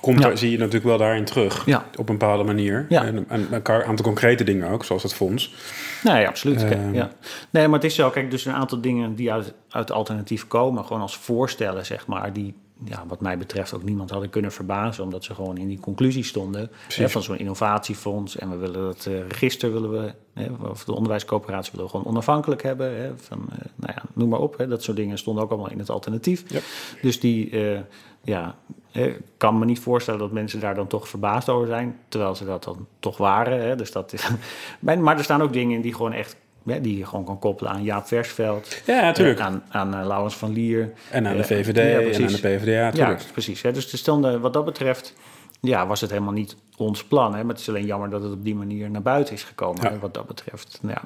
[0.00, 0.26] Komt ja.
[0.26, 1.66] daar, zie je natuurlijk wel daarin terug.
[1.66, 1.86] Ja.
[1.96, 2.86] Op een bepaalde manier.
[2.88, 3.04] Ja.
[3.04, 5.54] En, en een aantal concrete dingen ook, zoals het fonds.
[6.02, 6.62] Nee, ja, absoluut.
[6.62, 7.10] Uh, ja.
[7.50, 10.84] Nee, maar het is zo, kijk, dus een aantal dingen die uit, uit alternatief komen,
[10.84, 12.54] gewoon als voorstellen, zeg maar, die
[12.84, 16.24] ja, wat mij betreft ook niemand hadden kunnen verbazen, omdat ze gewoon in die conclusie
[16.24, 18.36] stonden hè, van zo'n innovatiefonds.
[18.36, 22.12] En we willen dat uh, register, willen we, hè, of de onderwijscoöperatie willen we gewoon
[22.12, 22.96] onafhankelijk hebben.
[22.96, 24.58] Hè, van, uh, nou ja, noem maar op.
[24.58, 26.44] Hè, dat soort dingen stonden ook allemaal in het alternatief.
[26.50, 26.62] Yep.
[27.02, 27.80] Dus die, uh,
[28.22, 28.56] ja,
[28.92, 32.44] ik kan me niet voorstellen dat mensen daar dan toch verbaasd over zijn, terwijl ze
[32.44, 33.62] dat dan toch waren.
[33.62, 34.28] Hè, dus dat is,
[34.80, 37.72] maar er staan ook dingen in die gewoon echt ja, die je gewoon kan koppelen
[37.72, 38.82] aan Jaap Versveld.
[38.86, 39.38] Ja, natuurlijk.
[39.38, 40.92] Uh, aan aan uh, Laurens van Lier.
[41.10, 43.62] En aan de VVD uh, ja, en aan de PvdA, Ja, precies.
[43.62, 43.72] Hè.
[43.72, 45.14] Dus de wat dat betreft
[45.60, 47.34] ja, was het helemaal niet ons plan.
[47.34, 47.44] Hè.
[47.44, 49.90] Maar het is alleen jammer dat het op die manier naar buiten is gekomen, ja.
[49.90, 50.80] hè, wat dat betreft.
[50.82, 51.02] Ja.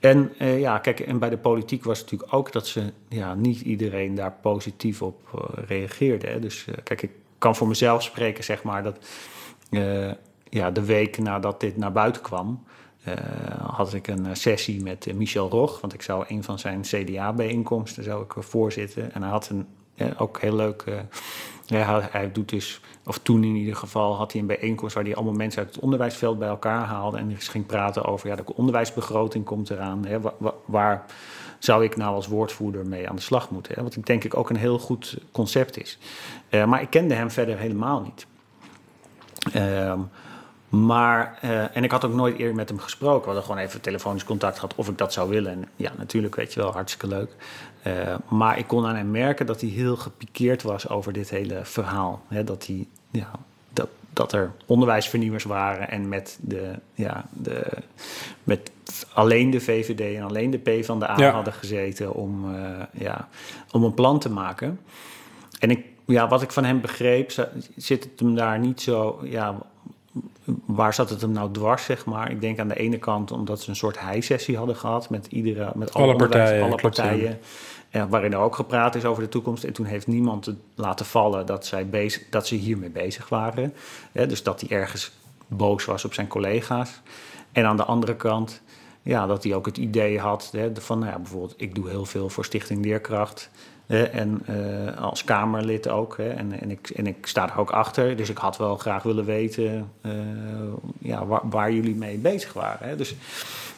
[0.00, 3.60] En ja, kijk, en bij de politiek was het natuurlijk ook dat ze ja, niet
[3.60, 6.26] iedereen daar positief op reageerde.
[6.26, 6.38] Hè.
[6.38, 8.98] Dus kijk, ik kan voor mezelf spreken, zeg maar, dat
[10.50, 12.64] ja, de week nadat dit naar buiten kwam...
[13.08, 13.14] Uh,
[13.66, 18.04] had ik een sessie met uh, Michel Rog, want ik zou een van zijn CDA-bijeenkomsten
[18.04, 19.12] zou ik voorzitten.
[19.12, 19.66] En hij had een
[20.16, 20.84] ook heel leuk.
[21.66, 25.14] Ja, hij doet dus, of toen in ieder geval, had hij een bijeenkomst waar hij
[25.14, 27.18] allemaal mensen uit het onderwijsveld bij elkaar haalde.
[27.18, 30.06] En dus ging praten over ja, de onderwijsbegroting komt eraan.
[30.06, 31.04] Hè, waar, waar,
[31.58, 33.74] zou ik nou als woordvoerder mee aan de slag moeten?
[33.74, 33.82] Hè?
[33.82, 35.98] Wat ik denk ik ook een heel goed concept is.
[36.50, 38.26] maar ik kende hem verder helemaal niet.
[39.52, 40.00] Ehm,
[40.70, 43.20] maar, uh, en ik had ook nooit eerder met hem gesproken.
[43.20, 45.52] We hadden gewoon even telefonisch contact gehad of ik dat zou willen.
[45.52, 47.30] En ja, natuurlijk, weet je wel, hartstikke leuk.
[47.86, 51.60] Uh, maar ik kon aan hem merken dat hij heel gepikeerd was over dit hele
[51.62, 52.22] verhaal.
[52.44, 53.30] Dat, hij, ja,
[53.72, 57.66] dat, dat er onderwijsvernieuwers waren en met, de, ja, de,
[58.44, 58.70] met
[59.12, 61.30] alleen de VVD en alleen de P van de A ja.
[61.30, 63.28] hadden gezeten om, uh, ja,
[63.70, 64.80] om een plan te maken.
[65.58, 69.20] En ik ja, wat ik van hem begreep, zit het hem daar niet zo.
[69.24, 69.58] Ja,
[70.66, 72.30] waar zat het hem nou dwars, zeg maar?
[72.30, 75.72] Ik denk aan de ene kant omdat ze een soort hijsessie hadden gehad met iedere,
[75.74, 76.62] met alle, alle partijen.
[76.62, 77.38] Alle partijen
[77.90, 78.08] ja.
[78.08, 79.64] waarin er ook gepraat is over de toekomst.
[79.64, 83.74] En toen heeft niemand het laten vallen dat, zij bezig, dat ze hiermee bezig waren.
[84.12, 85.12] dus dat hij ergens
[85.46, 87.00] boos was op zijn collega's.
[87.52, 88.60] En aan de andere kant,
[89.02, 92.04] ja, dat hij ook het idee had hè, van, nou ja, bijvoorbeeld, ik doe heel
[92.04, 93.50] veel voor Stichting Leerkracht
[93.90, 96.16] en uh, als Kamerlid ook.
[96.16, 98.16] Hè, en, en, ik, en ik sta er ook achter.
[98.16, 100.12] Dus ik had wel graag willen weten uh,
[100.98, 102.88] ja, waar, waar, jullie mee bezig waren.
[102.88, 102.96] Hè.
[102.96, 103.14] Dus,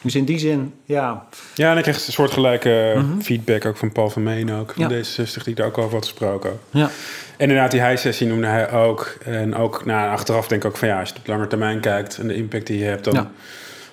[0.01, 1.27] dus in die zin, ja.
[1.53, 4.73] Ja, en ik kreeg een soortgelijke mm feedback ook van Paul van Meen ook.
[4.77, 5.03] Van ja.
[5.03, 6.59] D66 die daar ook over had gesproken.
[6.69, 6.83] Ja.
[6.83, 6.89] En
[7.37, 9.17] inderdaad, die hij-sessie noemde hij ook.
[9.25, 12.17] En ook nou, achteraf denk ik ook van ja, als je op lange termijn kijkt
[12.17, 13.31] en de impact die je hebt, dan ja.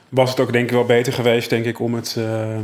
[0.08, 2.16] was het ook denk ik wel beter geweest, denk ik, om het.
[2.18, 2.56] Uh,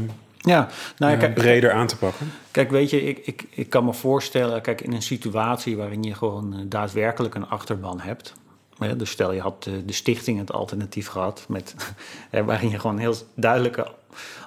[0.46, 0.68] ja,
[0.98, 2.32] nou, kijk, breder aan te pakken.
[2.50, 6.14] Kijk, weet je, ik, ik, ik kan me voorstellen, kijk, in een situatie waarin je
[6.14, 8.34] gewoon uh, daadwerkelijk een achterban hebt.
[8.78, 11.74] Hè, dus stel je had de, de stichting het alternatief gehad, met,
[12.30, 13.86] hè, waarin je gewoon een heel duidelijke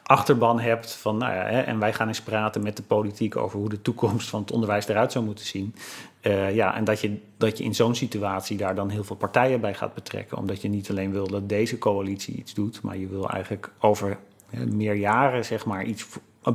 [0.04, 3.60] achterban hebt van, nou ja, hè, en wij gaan eens praten met de politiek over
[3.60, 5.76] hoe de toekomst van het onderwijs eruit zou moeten zien.
[6.22, 9.62] Uh, ja, en dat je, dat je in zo'n situatie daar dan heel veel partijen
[9.62, 13.08] bij gaat betrekken, omdat je niet alleen wil dat deze coalitie iets doet, maar je
[13.08, 14.18] wil eigenlijk over
[14.68, 16.08] meer jaren zeg maar iets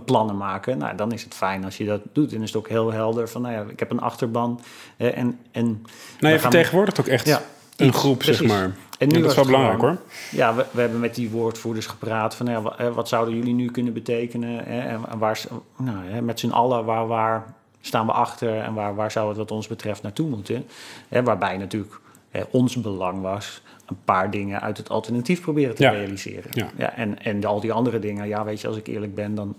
[0.05, 0.79] plannen maken.
[0.79, 2.33] Nou, dan is het fijn als je dat doet.
[2.33, 4.61] En is het ook heel helder van, nou ja, ik heb een achterban.
[4.97, 5.87] en, en
[6.21, 7.43] nou, je vertegenwoordigt ook echt ja,
[7.77, 8.77] een groep, zeg maar.
[8.99, 9.99] En nu ja, dat is wel belangrijk hoor.
[10.31, 13.93] Ja, we, we, hebben met die woordvoerders gepraat van ja, wat zouden jullie nu kunnen
[13.93, 14.65] betekenen?
[14.65, 15.41] Hè, en waar,
[15.77, 19.51] nou, met z'n allen, waar, waar staan we achter en waar, waar zou het wat
[19.51, 20.67] ons betreft naartoe moeten?
[21.09, 25.89] Hè, waarbij natuurlijk hè, ons belang was een paar dingen uit het alternatief proberen te
[25.89, 26.51] realiseren.
[26.51, 26.71] Ja.
[26.77, 26.97] ja.
[26.97, 29.57] en, en al die andere dingen, ja, weet je, als ik eerlijk ben, dan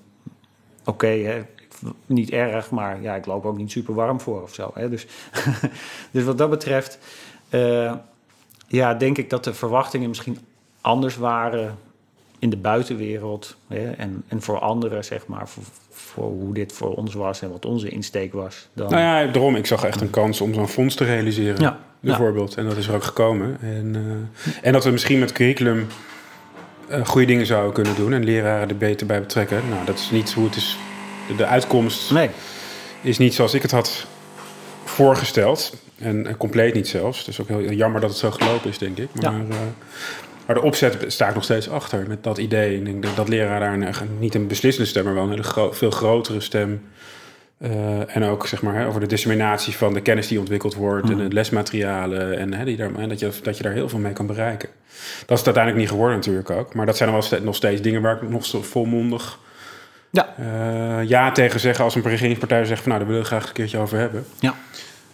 [0.86, 1.46] oké, okay,
[2.06, 4.72] niet erg, maar ja, ik loop ook niet super warm voor of zo.
[4.74, 5.08] Hè, dus,
[6.12, 7.00] dus wat dat betreft,
[7.50, 7.94] uh,
[8.68, 10.38] ja, denk ik dat de verwachtingen misschien
[10.82, 11.78] anders waren
[12.40, 13.56] in de buitenwereld.
[13.68, 15.64] Hè, en, en voor anderen, zeg maar, voor,
[16.16, 18.68] voor, hoe dit voor ons was en wat onze insteek was.
[18.74, 18.90] Dan...
[18.90, 21.62] Nou ja, daarom, ik zag echt een kans om zo'n fonds te realiseren.
[21.62, 22.54] Ja bijvoorbeeld.
[22.54, 22.58] Ja.
[22.58, 23.58] En dat is er ook gekomen.
[23.62, 25.88] En, uh, en dat we misschien met curriculum
[26.90, 29.62] uh, goede dingen zouden kunnen doen en leraren er beter bij betrekken.
[29.70, 30.78] Nou, dat is niet hoe het is.
[31.38, 32.30] De, uitkomst nee.
[33.02, 34.06] is niet zoals ik het had
[34.84, 35.84] voorgesteld.
[35.98, 37.26] En, en, compleet niet zelfs.
[37.26, 39.10] Dus ook heel jammer dat het zo gelopen is, denk ik.
[39.14, 39.40] Maar, ja.
[39.40, 39.56] uh,
[40.46, 42.78] maar de opzet sta ik nog steeds achter met dat idee.
[42.78, 45.72] Ik denk dat leraren daar een, niet een beslissende stem, maar wel een hele gro
[45.72, 46.82] veel grotere stem
[47.60, 51.18] uh, en ook zeg maar, over de disseminatie van de kennis die ontwikkeld wordt en
[51.18, 52.38] de lesmaterialen.
[52.38, 54.70] En hè, die daar, dat, je, dat je daar heel veel mee kan bereiken.
[55.26, 56.74] Dat is het uiteindelijk niet geworden natuurlijk ook.
[56.74, 59.40] Maar dat zijn wel steeds, nog steeds dingen waar ik nog volmondig
[60.10, 63.48] ja, uh, ja tegen zeggen als een regeringspartij zegt van nou, daar willen we graag
[63.48, 64.26] een keertje over hebben.
[64.40, 64.56] Ja.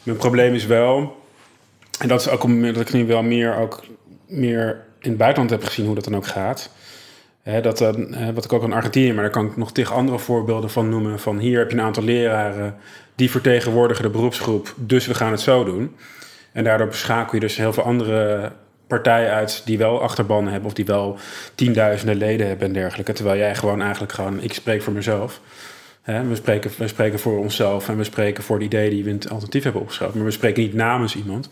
[0.03, 1.21] Mijn probleem is wel,
[1.99, 3.83] en dat is ook omdat ik nu wel meer, ook
[4.27, 6.69] meer in het buitenland heb gezien hoe dat dan ook gaat
[7.43, 7.79] dat,
[8.33, 11.19] wat ik ook in Argentinië, maar daar kan ik nog tegen andere voorbeelden van noemen.
[11.19, 12.75] Van hier heb je een aantal leraren
[13.15, 15.95] die vertegenwoordigen de beroepsgroep, dus we gaan het zo doen.
[16.51, 18.51] En daardoor beschakel je dus heel veel andere
[18.87, 21.17] partijen uit die wel achterbannen hebben of die wel
[21.55, 23.13] tienduizenden leden hebben en dergelijke.
[23.13, 25.41] Terwijl jij gewoon eigenlijk gewoon, ik spreek voor mezelf.
[26.03, 29.15] we, spreken, we spreken voor onszelf en we spreken voor de ideeën die we in
[29.15, 30.15] het alternatief hebben opgeschreven.
[30.15, 31.49] Maar we spreken niet namens iemand.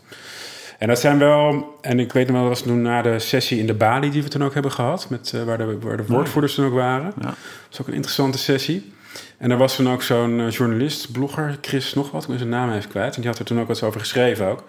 [0.80, 3.60] En dat zijn wel, en ik weet nog wel, dat was toen na de sessie
[3.60, 6.06] in de Bali die we toen ook hebben gehad, met, uh, waar, de, waar de
[6.06, 7.14] woordvoerders toen ook waren.
[7.20, 7.26] Ja.
[7.26, 7.36] Dat
[7.70, 8.92] was ook een interessante sessie.
[9.38, 12.50] En er was toen ook zo'n uh, journalist, blogger, Chris nog wat, ik ben zijn
[12.50, 13.16] naam even kwijt.
[13.16, 14.60] En die had er toen ook wat over geschreven ook.
[14.60, 14.66] En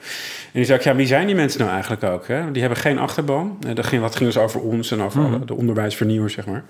[0.53, 2.29] die zei, ja, wie zijn die mensen nou eigenlijk ook?
[2.29, 2.51] Hè?
[2.51, 3.59] Die hebben geen achterban.
[3.67, 5.47] Uh, dat, ging, dat ging dus over ons en over mm.
[5.47, 6.65] de onderwijsvernieuwers, zeg maar.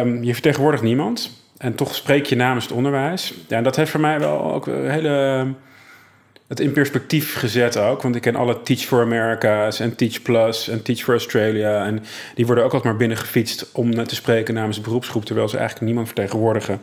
[0.00, 1.30] Um, je vertegenwoordigt niemand.
[1.56, 3.34] En toch spreek je namens het onderwijs.
[3.48, 5.46] Ja, en dat heeft voor mij wel ook een hele
[6.52, 8.02] het in perspectief gezet ook.
[8.02, 11.84] Want ik ken alle Teach for America's en Teach Plus en Teach for Australia.
[11.84, 15.24] En die worden ook altijd maar binnengefietst om te spreken namens de beroepsgroep.
[15.24, 16.80] Terwijl ze eigenlijk niemand vertegenwoordigen.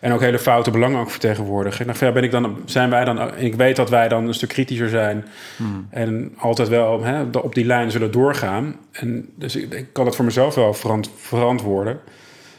[0.00, 1.86] En ook hele foute belangen ook vertegenwoordigen.
[1.88, 4.48] En dan ben ik dan, zijn wij dan, ik weet dat wij dan een stuk
[4.48, 5.24] kritischer zijn.
[5.56, 5.86] Hmm.
[5.90, 8.76] En altijd wel hè, op die lijn zullen doorgaan.
[8.92, 12.00] En dus ik, ik kan het voor mezelf wel verant, verantwoorden.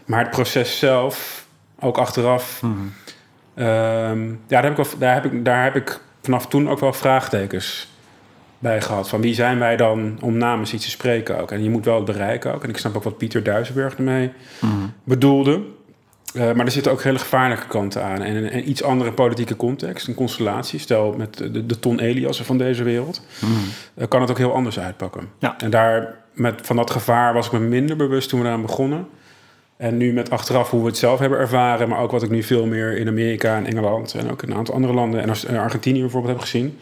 [0.05, 1.45] Maar het proces zelf,
[1.79, 2.59] ook achteraf.
[2.59, 2.93] Hmm.
[3.57, 6.93] Um, ja, daar heb, ik daar, heb ik, daar heb ik vanaf toen ook wel
[6.93, 7.87] vraagtekens
[8.59, 9.09] bij gehad.
[9.09, 11.51] Van wie zijn wij dan om namens iets te spreken ook?
[11.51, 12.63] En je moet wel het bereiken ook.
[12.63, 14.93] En ik snap ook wat Pieter Duisenberg ermee mm.
[15.03, 15.61] bedoelde.
[16.35, 18.21] Uh, maar er zitten ook hele gevaarlijke kanten aan.
[18.21, 20.79] En een, iets andere politieke context, een constellatie.
[20.79, 23.21] Stel met de, de Ton Eliassen van deze wereld.
[23.39, 23.49] Mm.
[23.97, 25.29] Uh, kan het ook heel anders uitpakken.
[25.39, 25.57] Ja.
[25.57, 29.07] En daar, met, van dat gevaar was ik me minder bewust toen we eraan begonnen.
[29.77, 32.43] En nu met achteraf hoe we het zelf hebben ervaren, maar ook wat ik nu
[32.43, 35.47] veel meer in Amerika en Engeland en ook in een aantal andere landen en als
[35.47, 36.79] Argentinië bijvoorbeeld heb gezien,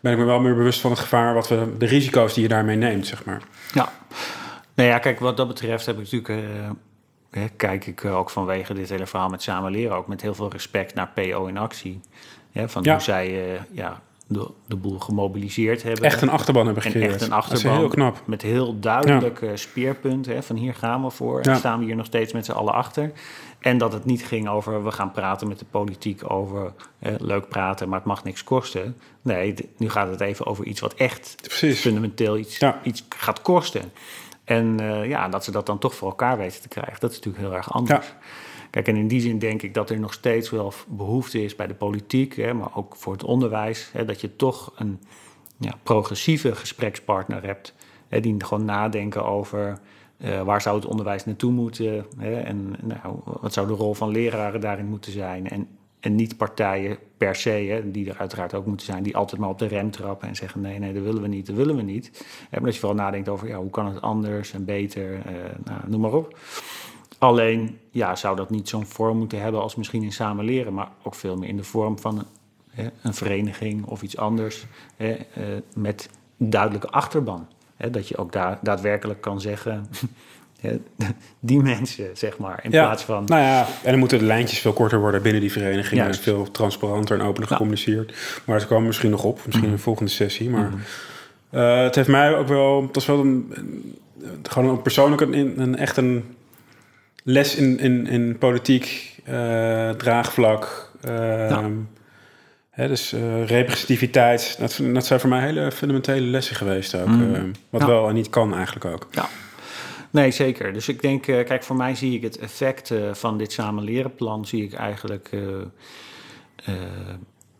[0.00, 2.48] ben ik me wel meer bewust van het gevaar, wat we, de risico's die je
[2.48, 3.42] daarmee neemt, zeg maar.
[3.72, 3.92] Ja,
[4.74, 6.28] nou ja, kijk, wat dat betreft heb ik natuurlijk,
[7.32, 10.50] uh, kijk ik ook vanwege dit hele verhaal met samen leren ook met heel veel
[10.50, 12.00] respect naar PO in actie.
[12.50, 16.04] Ja, van hoe zij uh, ja, de, de boel gemobiliseerd hebben.
[16.04, 17.12] Echt een achterban hebben gecreëerd.
[17.12, 17.76] Echt een achterban.
[17.76, 18.22] heel knap.
[18.24, 19.56] Met heel duidelijke ja.
[19.56, 20.34] speerpunten.
[20.34, 21.40] Hè, van hier gaan we voor.
[21.40, 23.12] En staan we hier nog steeds met z'n allen achter.
[23.58, 26.72] En dat het niet ging over we gaan praten met de politiek over
[27.18, 28.96] leuk praten, maar het mag niks kosten.
[29.22, 31.80] Nee, nu gaat het even over iets wat echt Precies.
[31.80, 33.92] fundamenteel iets, iets gaat kosten.
[34.44, 37.16] En uh, ja, dat ze dat dan toch voor elkaar weten te krijgen, dat is
[37.16, 38.14] natuurlijk heel erg anders.
[38.74, 41.66] Kijk, en in die zin denk ik dat er nog steeds wel behoefte is bij
[41.66, 45.00] de politiek, hè, maar ook voor het onderwijs, hè, dat je toch een
[45.58, 47.74] ja, progressieve gesprekspartner hebt,
[48.08, 49.78] hè, die gewoon nadenken over
[50.16, 54.60] uh, waar zou het onderwijs naartoe moeten en nou, wat zou de rol van leraren
[54.60, 55.50] daarin moeten zijn.
[55.50, 55.68] En,
[56.00, 59.58] en niet partijen per se, die er uiteraard ook moeten zijn, die altijd maar op
[59.58, 62.24] de rem trappen en zeggen: nee, nee, dat willen we niet, dat willen we niet.
[62.50, 65.20] En dat je vooral nadenkt over ja, hoe kan het anders en beter, uh,
[65.64, 66.38] nou, noem maar op.
[67.24, 70.88] Alleen ja, zou dat niet zo'n vorm moeten hebben als misschien in samen leren, maar
[71.02, 72.26] ook veel meer in de vorm van een,
[72.70, 74.66] hè, een vereniging of iets anders
[74.96, 75.44] hè, uh,
[75.74, 77.48] met duidelijke achterban.
[77.76, 79.86] Hè, dat je ook daar daadwerkelijk kan zeggen.
[81.40, 83.24] die mensen, zeg maar, in plaats van...
[83.24, 86.00] Nou ja, en dan moeten de lijntjes veel korter worden binnen die vereniging.
[86.00, 88.14] En veel transparanter en opener gecommuniceerd.
[88.46, 89.84] Maar ze komen misschien nog op, misschien in de mhm.
[89.84, 90.50] volgende sessie.
[90.50, 90.80] Maar mm
[91.50, 92.82] uh, het heeft mij ook wel...
[92.82, 93.52] Het was wel een,
[94.42, 96.24] gewoon een persoonlijk een, een echt een
[97.24, 100.92] les in, in, in politiek, uh, draagvlak.
[101.08, 101.66] Uh,
[102.70, 104.56] hè, dus uh, representativiteit.
[104.58, 107.06] Dat, dat zijn voor mij hele fundamentele lessen geweest ook.
[107.06, 107.52] Mm.
[107.70, 109.08] wat wel en niet kan eigenlijk ook.
[109.10, 109.28] Ja.
[110.10, 110.72] Nee, zeker.
[110.72, 114.46] Dus ik denk, kijk, voor mij zie ik het effect van dit samen leren plan,
[114.46, 115.30] zie ik eigenlijk,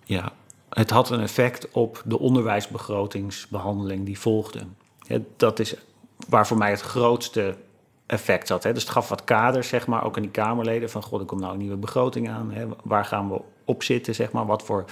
[0.05, 0.33] ja,
[0.69, 4.61] het had een effect op de onderwijsbegrotingsbehandeling die volgde.
[5.37, 5.75] dat is
[6.29, 7.55] waar voor mij het grootste
[8.07, 8.63] effect zat.
[8.63, 8.73] Hè?
[8.73, 10.91] Dus het gaf wat kaders, zeg maar, ook aan die Kamerleden.
[10.91, 12.51] Van, god, er komt nou een nieuwe begroting aan.
[12.53, 12.67] Hè?
[12.83, 14.47] Waar gaan we op zitten, zeg maar?
[14.47, 14.85] Wat voor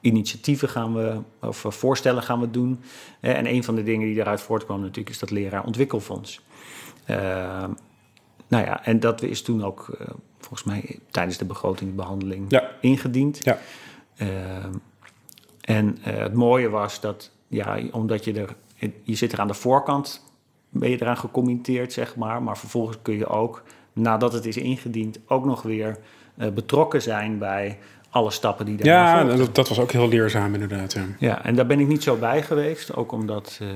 [0.00, 2.80] initiatieven gaan we, of eh, voorstellen gaan we doen?
[3.20, 5.08] En een van de dingen die daaruit voortkwam natuurlijk...
[5.08, 6.40] is dat leraar ontwikkelfonds.
[7.10, 7.16] Uh,
[8.48, 10.06] nou ja, en dat is toen ook uh,
[10.38, 12.70] volgens mij tijdens de begrotingsbehandeling ja.
[12.80, 13.40] ingediend.
[13.44, 13.58] Ja.
[14.16, 14.28] Uh,
[15.60, 18.56] en het mooie was dat, ja, omdat je er...
[19.02, 20.22] Je zit er aan de voorkant
[20.68, 22.42] ben je eraan gecommenteerd, zeg maar.
[22.42, 23.62] Maar vervolgens kun je ook,
[23.92, 25.98] nadat het is ingediend, ook nog weer
[26.38, 27.78] uh, betrokken zijn bij
[28.10, 30.92] alle stappen die daar Ja, dat, dat, was ook heel leerzaam inderdaad.
[30.92, 31.04] Ja.
[31.18, 32.96] ja, en daar ben ik niet zo bij geweest.
[32.96, 33.68] Ook omdat uh,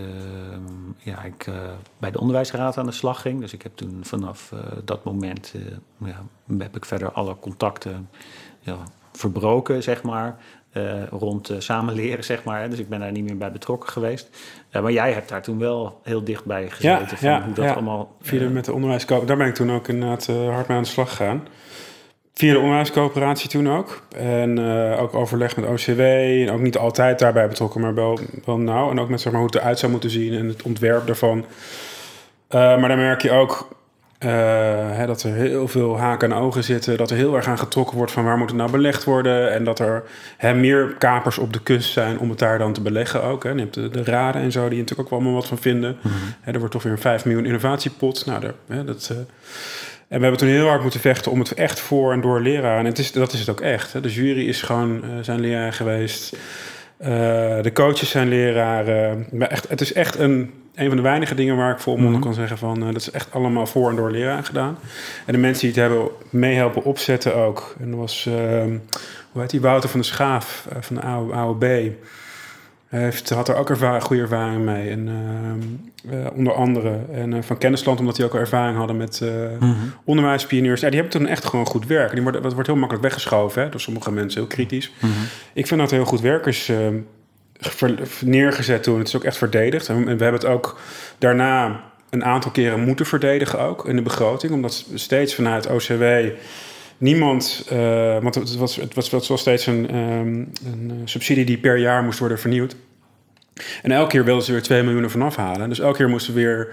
[0.99, 1.55] ja, ik uh,
[1.99, 3.41] bij de onderwijsraad aan de slag ging.
[3.41, 4.53] Dus ik heb toen vanaf
[4.85, 5.55] dat moment
[5.99, 6.23] ja,
[6.59, 8.09] heb ik verder alle contacten
[8.61, 8.77] ja,
[9.13, 10.39] verbroken, zeg maar.
[10.73, 12.71] Uh, rond uh, samen leren, zeg maar.
[12.71, 14.29] Dus ik ben daar niet meer bij betrokken geweest.
[14.73, 17.07] Uh, maar jij hebt daar toen wel heel dichtbij gezeten.
[17.11, 17.73] Ja, van ja, hoe dat ja.
[17.73, 18.17] allemaal.
[18.21, 19.37] Via met de onderwijscoöperatie.
[19.37, 21.47] Daar ben ik toen ook inderdaad hard mee aan de slag gegaan.
[22.35, 24.03] Via de onderwijscoöperatie toen ook.
[24.17, 24.59] En
[24.99, 26.01] ook overleg met OCW.
[26.01, 28.91] En ook niet altijd daarbij betrokken, maar wel, wel nauw.
[28.91, 31.45] En ook met zeg maar, hoe het eruit zou moeten zien en het ontwerp daarvan.
[32.51, 33.69] maar dan merk je ook
[34.25, 34.31] uh,
[34.97, 36.97] hè, dat er heel veel haken en ogen zitten.
[36.97, 39.53] Dat er heel erg aan getrokken wordt van waar moet het nou belegd worden.
[39.53, 40.03] En dat er
[40.37, 43.45] hè, meer kapers op de kust zijn om het daar dan te beleggen ook.
[43.45, 43.51] Hè.
[43.51, 45.99] Je hebt de, de raden en zo die natuurlijk ook wel allemaal wat van vinden.
[46.03, 46.11] Mm
[46.41, 48.27] hè, er wordt toch weer een 5 miljoen innovatiepot.
[48.27, 49.09] Nou, daar, hè, dat...
[49.13, 52.41] Uh, en we hebben toen heel hard moeten vechten om het echt voor en door
[52.41, 52.79] leraren.
[52.79, 53.93] En het is, dat is het ook echt.
[53.93, 54.01] Hè.
[54.01, 56.37] De jury is gewoon uh, zijn leraar geweest.
[57.63, 59.27] De coaches zijn leraren.
[59.33, 62.21] Maar echt, het is echt een een van de weinige dingen waar ik volmondig mm
[62.21, 62.79] kan zeggen van...
[62.79, 64.79] Uh, dat is echt allemaal voor en door leraar gedaan.
[65.27, 67.75] En de mensen die het hebben meehelpen opzetten ook.
[67.81, 68.35] En dat was, uh,
[69.33, 71.03] hoe heet die, Wouter van de Schaaf uh, van de
[71.35, 71.65] AOB.
[72.89, 74.91] Hij heeft, had er ook ervaring, goede ervaring mee.
[74.91, 76.99] En, ehm, eh, onder andere.
[77.13, 79.21] En van Kennisland, omdat die ook al ervaring hadden met
[79.61, 80.81] mm onderwijspioniers.
[80.81, 82.13] Ja, die hebben toen echt gewoon goed werk.
[82.13, 84.93] Die wordt, dat wordt heel makkelijk weggeschoven hè, door sommige mensen, heel kritisch.
[84.99, 85.13] Mhm.
[85.53, 86.95] Ik vind dat heel goed werkers ehm,
[88.25, 88.99] neergezet toen.
[88.99, 89.89] Het is ook echt verdedigd.
[89.89, 90.81] En we hebben het ook
[91.19, 94.53] daarna een aantal keren moeten verdedigen ook in de begroting.
[94.53, 96.05] Omdat steeds vanuit OCW
[96.99, 97.69] niemand...
[97.73, 101.77] Uh, want het was, het was, het was steeds een, um, een subsidie die per
[101.77, 102.77] jaar moest worden vernieuwd.
[103.83, 105.69] En elke keer wilden ze weer 2 miljoen ervan afhalen.
[105.69, 106.73] Dus elke keer moesten we weer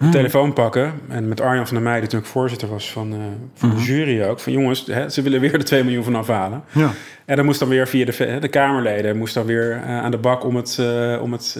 [0.00, 0.14] de hmm.
[0.14, 1.00] telefoon pakken.
[1.08, 3.18] En met Arjan van der Meijden, die natuurlijk voorzitter was van, uh,
[3.54, 3.84] van de hmm.
[3.84, 4.40] jury ook.
[4.40, 6.64] Van jongens, hè, ze willen weer de 2 miljoen van afhalen.
[6.72, 6.92] Ja.
[7.24, 10.18] En dan moest dan weer via de, de Kamerleden moest dan weer uh, aan de
[10.18, 11.58] bak om het, uh, om, het,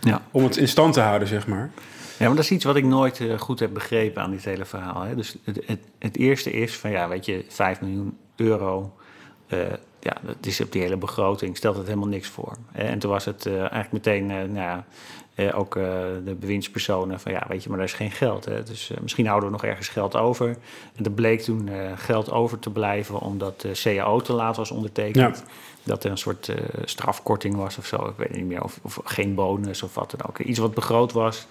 [0.00, 0.22] ja.
[0.30, 1.70] om het in stand te houden, zeg maar.
[2.18, 5.02] Ja, maar dat is iets wat ik nooit goed heb begrepen aan dit hele verhaal.
[5.02, 5.14] Hè?
[5.14, 8.92] Dus het, het, het, eerste is van, ja, weet je, 5 miljoen euro
[10.00, 12.56] ja, dat is op die hele begroting, stelt het helemaal niks voor.
[12.72, 14.82] En toen was het uh, eigenlijk meteen, uh, nou
[15.38, 15.74] uh, ook
[16.24, 18.44] de bewindspersonen van ja, weet je, maar daar is geen geld.
[18.44, 18.62] Hè?
[18.62, 20.56] Dus misschien houden we nog ergens geld over.
[20.96, 25.44] En er bleek toen geld over te blijven omdat de CAO te laat was ondertekend.
[25.84, 26.52] Dat er een soort
[26.84, 28.62] strafkorting was of zo, ik weet niet meer.
[28.62, 30.38] Of, of, geen bonus of wat dan ook.
[30.38, 31.46] Iets wat begroot was.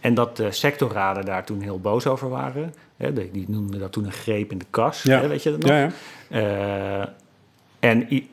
[0.00, 2.74] En dat de sectorraden daar toen heel boos over waren.
[2.96, 3.12] Hè?
[3.12, 5.02] Die, die noemden dat toen een greep in de kas.
[5.02, 5.20] Ja.
[5.20, 5.28] Hè?
[5.28, 5.70] Weet je dat nog?
[5.70, 5.90] Ja,
[6.28, 7.14] ja.
[7.80, 8.28] En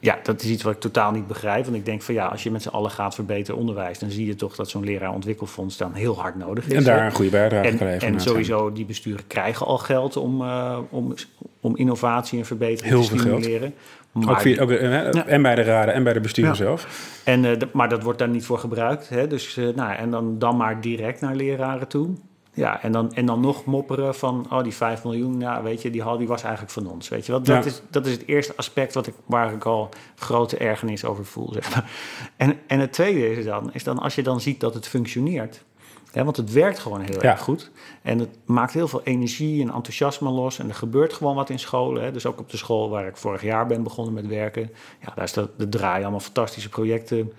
[0.00, 1.64] ja, dat is iets wat ik totaal niet begrijp.
[1.64, 4.26] Want ik denk van ja, als je met z'n allen gaat verbeteren onderwijs, dan zie
[4.26, 6.72] je toch dat zo'n leraarontwikkelfonds dan heel hard nodig is.
[6.72, 8.14] En daar een goede bijdrage en, kan leveren.
[8.14, 11.14] En sowieso, die besturen krijgen al geld om, uh, om,
[11.60, 13.74] om innovatie en verbetering heel te stimuleren.
[14.12, 15.26] Maar, ook via, ook, ja.
[15.26, 16.56] En bij de raden en bij de besturen ja.
[16.56, 17.08] zelf.
[17.24, 19.08] En, uh, maar dat wordt daar niet voor gebruikt.
[19.08, 19.26] Hè?
[19.26, 22.08] Dus, uh, nou, en dan, dan maar direct naar leraren toe.
[22.54, 25.90] Ja, en dan, en dan nog mopperen van, oh, die 5 miljoen, ja, weet je,
[25.90, 27.08] die, die was eigenlijk van ons.
[27.08, 27.46] Weet je wat?
[27.46, 27.70] Dat, ja.
[27.70, 31.52] is, dat is het eerste aspect wat ik, waar ik al grote ergernis over voel.
[31.52, 31.90] Zeg maar.
[32.36, 35.64] en, en het tweede is dan, is dan, als je dan ziet dat het functioneert.
[36.12, 37.30] Hè, want het werkt gewoon heel ja.
[37.30, 37.70] erg goed.
[38.02, 40.58] En het maakt heel veel energie en enthousiasme los.
[40.58, 42.02] En er gebeurt gewoon wat in scholen.
[42.02, 42.12] Hè.
[42.12, 44.70] Dus ook op de school waar ik vorig jaar ben begonnen met werken.
[45.00, 47.32] Ja, daar is de, de draaien allemaal fantastische projecten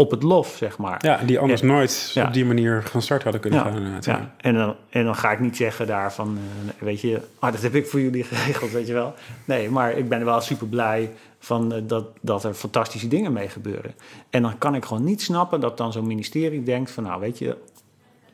[0.00, 1.04] op het lof, zeg maar.
[1.04, 2.26] Ja, die anders en, nooit ja.
[2.26, 3.98] op die manier van start hadden kunnen ja, gaan.
[4.00, 4.34] Ja.
[4.36, 7.62] En, dan, en dan ga ik niet zeggen daar van, uh, weet je, ah, dat
[7.62, 9.14] heb ik voor jullie geregeld, weet je wel.
[9.44, 13.48] Nee, maar ik ben wel super blij van uh, dat, dat er fantastische dingen mee
[13.48, 13.94] gebeuren.
[14.30, 17.38] En dan kan ik gewoon niet snappen dat dan zo'n ministerie denkt van, nou weet
[17.38, 17.56] je,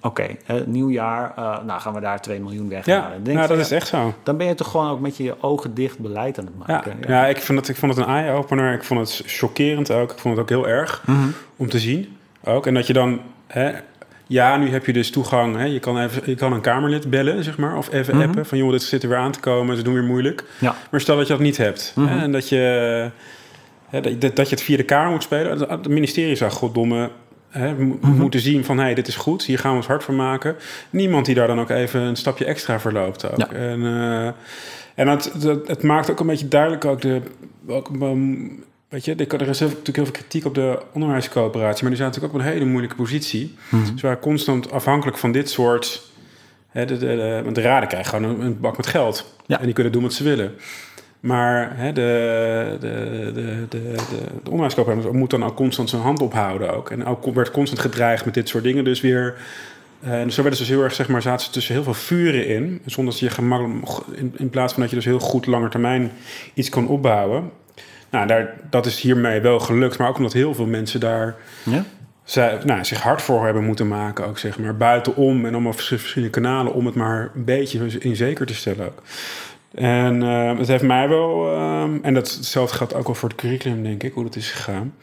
[0.06, 3.02] Oké, okay, nieuw jaar, uh, nou gaan we daar 2 miljoen weghalen.
[3.02, 4.14] Ja, Denk nou, dat ja, is echt zo.
[4.22, 6.96] Dan ben je toch gewoon ook met je ogen dicht beleid aan het maken.
[7.00, 7.26] Ja, ja.
[7.26, 8.72] ik, vond het, ik vond het een eye-opener.
[8.72, 10.12] Ik vond het chockerend ook.
[10.12, 11.34] Ik vond het ook heel erg mm -hmm.
[11.56, 12.16] om te zien.
[12.44, 12.66] Ook.
[12.66, 13.20] En dat je dan...
[13.46, 13.72] Hè,
[14.26, 15.56] ja, nu heb je dus toegang.
[15.56, 17.76] Hè, je, kan even, je kan een Kamerlid bellen, zeg maar.
[17.76, 18.28] Of even mm -hmm.
[18.28, 18.46] appen.
[18.46, 19.76] Van, joh, dit zit er weer aan te komen.
[19.76, 20.44] Ze doen weer moeilijk.
[20.58, 20.74] Ja.
[20.90, 21.92] Maar stel dat je dat niet hebt.
[21.94, 22.16] Mm -hmm.
[22.16, 23.10] hè, en dat je,
[23.88, 25.70] hè, dat, dat je het via de Kamer moet spelen.
[25.70, 27.10] Het ministerie zou goddomme
[27.56, 28.16] Hè, we mm -hmm.
[28.16, 30.56] moeten zien van, hé, hey, dit is goed, hier gaan we ons hard van maken.
[30.90, 33.30] Niemand die daar dan ook even een stapje extra verloopt.
[33.30, 33.38] Ook.
[33.38, 33.48] Ja.
[33.50, 34.26] En, uh,
[34.94, 37.22] en het, het, het, maakt ook een beetje duidelijk ook de...
[37.66, 41.98] Ook, um, weet je, er is natuurlijk heel veel kritiek op de onderwijscoöperatie, maar die
[41.98, 43.54] zijn natuurlijk ook op een hele moeilijke positie.
[43.68, 43.98] Mm -hmm.
[43.98, 46.02] Ze waren constant afhankelijk van dit soort...
[46.68, 49.34] Hè, de, de, de, want de raden krijgen gewoon een, een bak met geld.
[49.46, 49.58] Ja.
[49.58, 50.54] En die kunnen doen wat ze willen.
[51.26, 56.90] Maar hè, de, de, de, de, de moet dan ook constant zijn hand ophouden ook.
[56.90, 58.84] En ook werd constant gedreigd met dit soort dingen.
[58.84, 59.34] Dus weer...
[60.00, 62.46] En zo werden ze dus heel erg, zeg maar, zaten ze tussen heel veel vuren
[62.46, 62.80] in.
[62.84, 63.86] Zonder dat je gemakkelijk...
[64.12, 66.10] In, in plaats van dat je dus heel goed langer termijn
[66.54, 67.50] iets kan opbouwen.
[68.10, 69.98] Nou, daar, dat is hiermee wel gelukt.
[69.98, 71.36] Maar ook omdat heel veel mensen daar...
[71.62, 71.84] Ja?
[72.24, 74.76] Zij, nou, zich hard voor hebben moeten maken, ook zeg maar.
[74.76, 79.02] Buitenom en allemaal verschillende kanalen om het maar een beetje in zeker te stellen ook.
[79.74, 83.38] En uh, het heeft mij wel, uh, en dat, hetzelfde geldt ook wel voor het
[83.38, 84.94] curriculum, denk ik, hoe dat is gegaan.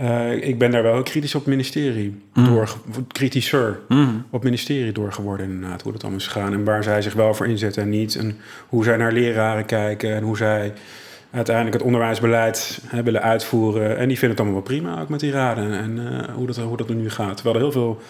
[0.00, 2.44] Uh, ik ben daar wel heel kritisch op het ministerie mm.
[2.44, 2.76] door,
[3.08, 4.24] kritischer mm.
[4.26, 6.52] op het ministerie door geworden, inderdaad, hoe dat allemaal is gegaan.
[6.52, 8.16] En waar zij zich wel voor inzetten en niet.
[8.16, 8.36] En
[8.68, 10.72] hoe zij naar leraren kijken en hoe zij
[11.30, 13.96] uiteindelijk het onderwijsbeleid hè, willen uitvoeren.
[13.96, 16.76] En die vinden het allemaal wel prima, ook met die raden en hoe, dat, hoe
[16.76, 17.34] dat er nu gaat.
[17.34, 18.00] Terwijl er heel veel,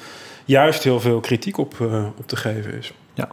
[0.45, 1.81] juist heel veel kritiek op,
[2.17, 2.93] op te geven is.
[3.15, 3.29] Ja.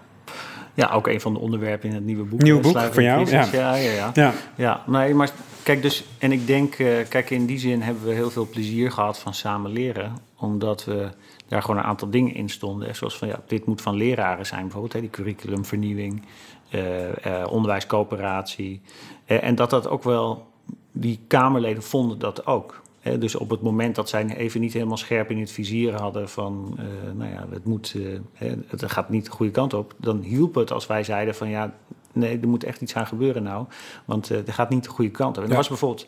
[0.74, 2.42] Ja, ook een van de onderwerpen in het nieuwe boek.
[2.42, 3.30] Nieuw boek van jou?
[3.30, 3.48] Ja.
[3.52, 4.34] Ja, ja, ja.
[4.56, 4.84] ja.
[4.88, 5.32] nee, maar
[5.64, 8.92] kijk, dus, en ik denk, uh, kijk, in die zin hebben we heel veel plezier
[8.92, 11.10] gehad van samen leren, omdat we
[11.48, 12.96] daar gewoon een aantal dingen in stonden.
[12.96, 16.26] Zoals van, ja, dit moet van leraren zijn, bijvoorbeeld, hè, die curriculumvernieuwing,
[16.70, 17.12] uh, uh,
[17.50, 18.82] onderwijscoöperatie.
[19.26, 20.48] en dat dat ook wel,
[20.92, 22.81] die Kamerleden vonden dat ook.
[23.02, 26.78] Dus op het moment dat zij even niet helemaal scherp in het vizier hadden van,
[26.80, 26.86] uh,
[27.16, 30.56] nou ja, het, moet, uh, he, het gaat niet de goede kant op, dan hielp
[30.56, 31.74] het als wij zeiden van ja,
[32.14, 33.66] nee, er moet echt iets aan gebeuren nou,
[34.06, 35.44] want het gaat niet de goede kant op.
[35.44, 35.56] En ja.
[35.56, 36.08] was bijvoorbeeld,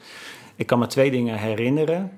[0.56, 2.12] ik kan me twee dingen herinneren.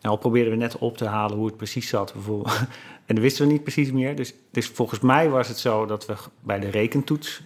[0.00, 2.12] En al probeerden we net op te halen hoe het precies zat.
[2.12, 2.60] Bijvoorbeeld.
[3.06, 4.16] En dat wisten we niet precies meer.
[4.16, 7.42] Dus, dus volgens mij was het zo dat we bij de rekentoets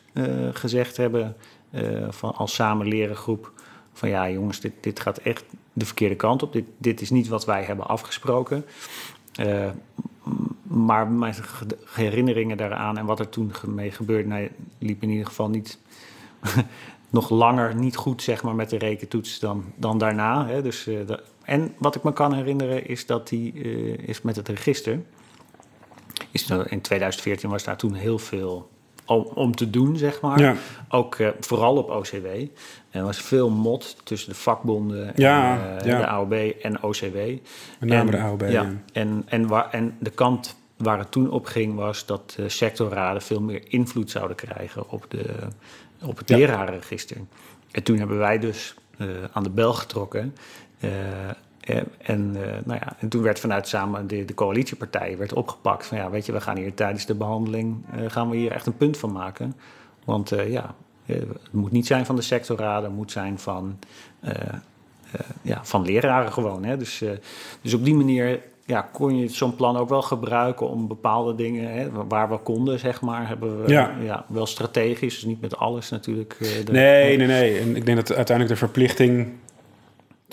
[0.52, 1.36] gezegd hebben,
[2.08, 3.52] van als samen leren groep,
[3.92, 6.52] van ja jongens, dit, dit gaat echt de verkeerde kant op.
[6.52, 8.64] Dit, dit is niet wat wij hebben afgesproken.
[9.40, 9.70] Uh,
[10.62, 11.34] maar mijn
[11.94, 15.78] herinneringen daaraan en wat er toen mee gebeurde, nou, liep in ieder geval niet
[17.10, 20.46] nog langer niet goed zeg maar, met de rekentoets dan, dan daarna.
[20.46, 20.62] Hè.
[20.62, 24.48] Dus, de, en wat ik me kan herinneren is dat die uh, is met het
[24.48, 25.02] register.
[26.30, 28.70] Is, in 2014 was daar toen heel veel
[29.10, 30.40] om, om te doen, zeg maar.
[30.40, 30.54] Ja.
[30.88, 32.26] Ook uh, vooral op OCW.
[32.90, 35.98] Er was veel mot tussen de vakbonden, en, ja, uh, ja.
[35.98, 36.32] de AOB
[36.62, 37.16] en OCW.
[37.16, 37.40] Met
[37.80, 38.42] name en, de AOB.
[38.48, 42.48] Ja, En, en, waar, en de kant waar het toen op ging was dat uh,
[42.48, 45.24] sectorraden veel meer invloed zouden krijgen op, de,
[46.02, 47.16] op het lerarenregister.
[47.70, 50.34] En toen hebben wij dus uh, aan de bel getrokken.
[52.02, 52.32] En,
[52.64, 56.26] nou ja, en toen werd vanuit samen de, de coalitiepartijen werd opgepakt van ja, weet
[56.26, 59.54] je, we gaan hier tijdens de behandeling gaan we hier echt een punt van maken.
[60.04, 60.74] Want ja,
[61.06, 63.78] het moet niet zijn van de sectorraden, het moet zijn van,
[65.42, 66.64] ja, van leraren gewoon.
[66.64, 66.76] Hè.
[66.76, 67.04] Dus,
[67.62, 68.40] dus op die manier
[68.70, 72.78] ja, kon je zo'n plan ook wel gebruiken om bepaalde dingen, hè, waar we konden,
[72.78, 74.24] zeg maar, hebben we ja.
[74.28, 76.36] wel strategisch, dus niet met alles natuurlijk.
[76.64, 77.58] De, nee, nee, nee.
[77.58, 79.32] En ik denk dat uiteindelijk de verplichting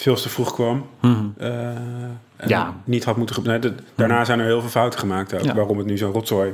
[0.02, 0.86] veel te vroeg kwam.
[1.02, 2.82] Mm uh, ja.
[2.84, 3.78] niet had moeten gebeuren.
[3.96, 4.26] Daarna mhm.
[4.26, 6.54] zijn er heel veel fouten gemaakt ook, waarom het nu zo'n rotzooi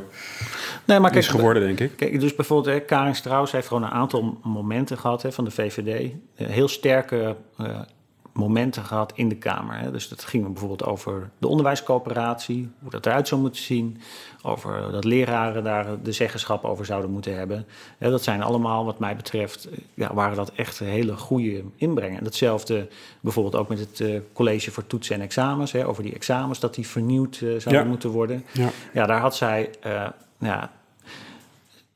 [0.85, 1.91] nee, maar kijk, is geworden, denk ik.
[1.97, 5.51] Kijk, dus bijvoorbeeld, hè, Karin Strauss heeft gewoon een aantal momenten gehad hè, van de
[5.51, 6.11] VVD.
[6.35, 7.79] Heel sterke uh,
[8.33, 9.77] momenten gehad in de Kamer.
[9.77, 9.91] Hè.
[9.91, 14.01] Dus dat ging bijvoorbeeld over de onderwijscoöperatie, hoe dat eruit zou moeten zien,
[14.41, 17.65] over dat leraren daar de zeggenschap over zouden moeten hebben.
[17.99, 22.17] dat zijn allemaal, wat mij betreft, ja, waren dat echt hele goede inbrengen.
[22.17, 22.87] En datzelfde
[23.19, 26.75] bijvoorbeeld ook met het uh, college voor toetsen en examens, hè, over die examens, dat
[26.75, 28.45] die vernieuwd uh, zouden moeten worden.
[28.51, 28.69] Ja.
[28.93, 29.69] ja, daar had zij.
[29.85, 30.07] Uh,
[30.37, 30.71] ja,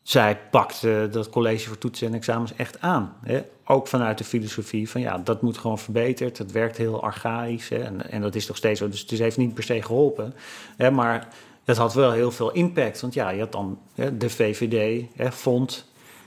[0.01, 3.13] zij pakte dat college voor toetsen en examens echt aan.
[3.23, 3.41] Hè?
[3.67, 6.37] Ook vanuit de filosofie van ja, dat moet gewoon verbeterd.
[6.37, 7.77] Het werkt heel archaïs hè?
[7.77, 8.89] En, en dat is nog steeds zo.
[8.89, 10.33] Dus het heeft niet per se geholpen.
[10.77, 10.91] Hè?
[10.91, 11.27] Maar
[11.65, 13.01] het had wel heel veel impact.
[13.01, 15.85] Want ja, je had dan hè, de VVD hè, vond...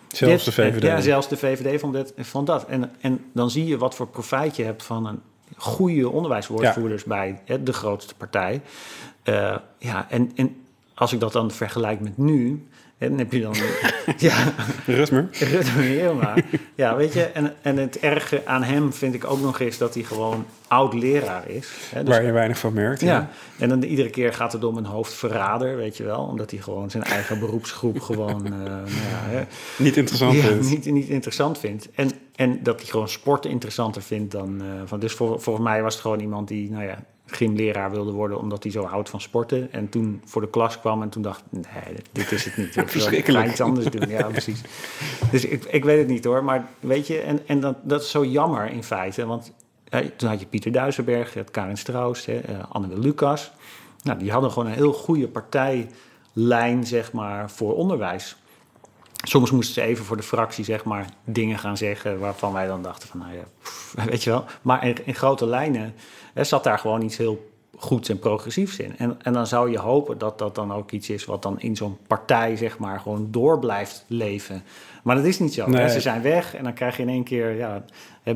[0.08, 0.82] Zelfs de VVD.
[0.82, 2.66] Ja, zelfs de VVD vond, dit, vond dat.
[2.66, 5.20] En, en dan zie je wat voor profijt je hebt van een
[5.56, 8.62] goede onderwijswoordvoerders bij hè, de grootste partij.
[9.24, 10.56] Uh, ja, en, en
[10.94, 12.68] als ik dat dan vergelijk met nu
[13.00, 13.54] en heb je dan...
[14.28, 14.52] ja.
[14.86, 15.28] Rutmer.
[15.32, 16.34] Rutmer helemaal.
[16.74, 19.94] Ja, weet je, en, en het erge aan hem vind ik ook nog eens dat
[19.94, 21.68] hij gewoon oud-leraar is.
[21.90, 23.00] Hè, dus, Waar je weinig van merkt.
[23.00, 23.30] Ja.
[23.58, 26.20] en dan iedere keer gaat het om een hoofdverrader, weet je wel.
[26.20, 28.46] Omdat hij gewoon zijn eigen beroepsgroep gewoon...
[28.46, 29.42] Uh, nou ja, hè,
[29.76, 30.70] niet interessant ja, vindt.
[30.70, 31.88] Niet, niet interessant vindt.
[31.94, 34.62] En, en dat hij gewoon sport interessanter vindt dan...
[34.62, 38.12] Uh, van, dus voor, volgens mij was het gewoon iemand die, nou ja gymleraar wilde
[38.12, 39.72] worden omdat hij zo houdt van sporten.
[39.72, 42.76] En toen voor de klas kwam en toen dacht nee, dit is het niet.
[43.12, 44.08] Ik ga iets anders doen.
[44.08, 44.62] Ja, precies.
[45.30, 46.44] Dus ik, ik weet het niet hoor.
[46.44, 49.26] Maar weet je, en, en dat, dat is zo jammer in feite.
[49.26, 49.52] Want
[50.16, 53.52] toen had je Pieter Duisenberg, je had Karin Strauss, hè, uh, Anne Lucas.
[54.02, 58.36] Nou, die hadden gewoon een heel goede partijlijn, zeg maar, voor onderwijs.
[59.22, 62.82] Soms moesten ze even voor de fractie, zeg maar, dingen gaan zeggen waarvan wij dan
[62.82, 63.44] dachten van, nou ja,
[64.10, 64.44] weet je wel.
[64.62, 65.94] Maar in, in grote lijnen
[66.34, 68.96] er zat daar gewoon iets heel goeds en progressiefs in.
[68.96, 71.76] En, en dan zou je hopen dat dat dan ook iets is wat dan in
[71.76, 74.62] zo'n partij, zeg maar, gewoon door blijft leven.
[75.02, 75.70] Maar dat is niet zo.
[75.70, 77.84] Ze zijn weg en dan krijg je in één keer, ja,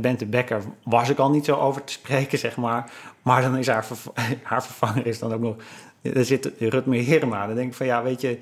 [0.01, 2.93] Bente Becker was ik al niet zo over te spreken, zeg maar.
[3.23, 3.87] Maar dan is haar,
[4.43, 5.57] haar vervanger is dan ook nog,
[6.03, 7.47] er zit Rutmer Herma.
[7.47, 8.39] Dan denk ik van, ja, weet je,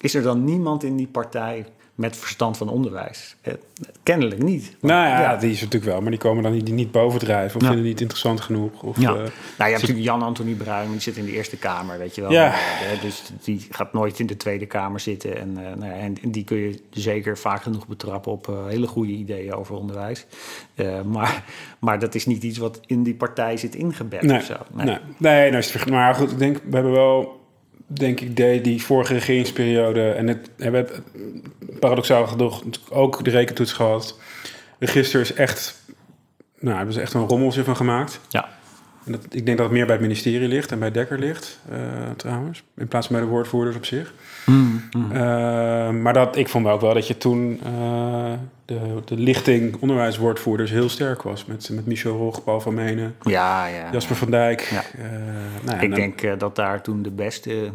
[0.00, 1.66] is er dan niemand in die partij
[1.96, 3.36] met verstand van onderwijs.
[3.40, 3.52] Eh,
[4.02, 4.76] kennelijk niet.
[4.80, 7.78] nou ja, die is natuurlijk wel, maar die komen dan niet, niet bovendrijven of vinden
[7.78, 8.82] het niet interessant genoeg.
[8.82, 9.10] Of, ja.
[9.10, 9.26] Uh, nou,
[9.56, 12.30] je hebt natuurlijk Jan-Anthony Bruin, die zit in de Eerste Kamer, weet je wel.
[12.30, 12.48] Ja.
[12.54, 15.38] Uh, dus die gaat nooit in de Tweede Kamer zitten.
[15.38, 19.54] En, nou ja, en, die kun je zeker vaak genoeg betrappen op hele goede ideeën
[19.54, 20.26] over onderwijs.
[21.04, 21.44] maar,
[21.78, 24.56] maar dat is niet iets wat in die partij zit ingebed nee, of zo.
[24.72, 27.44] Nee, nee, nee nou, maar goed, ik denk, we hebben wel
[27.86, 30.10] denk ik, deed die vorige regeringsperiode.
[30.10, 30.88] En het, we hebben
[31.80, 34.18] paradoxaal genoeg ook de rekentoets gehad.
[34.78, 35.82] Register is echt,
[36.58, 38.20] nou, hebben ze echt een rommeltje van gemaakt.
[38.28, 38.48] Ja.
[39.04, 41.58] En dat, ik denk dat het meer bij het ministerie ligt en bij Dekker ligt,
[41.72, 41.78] uh,
[42.16, 42.62] trouwens.
[42.76, 44.12] In plaats van bij de woordvoerders op zich.
[44.46, 45.12] Mm, mm.
[45.12, 48.32] Uh, maar dat, ik vond ook wel dat je toen uh,
[48.64, 51.44] de, de lichting onderwijswoordvoerders heel sterk was.
[51.44, 54.60] Met, met Michel Rog, Paul van Menen, ja, ja, Jasper van Dijk.
[54.60, 54.82] Ja.
[55.64, 57.70] Nou ja, ik denk dat daar toen de beste,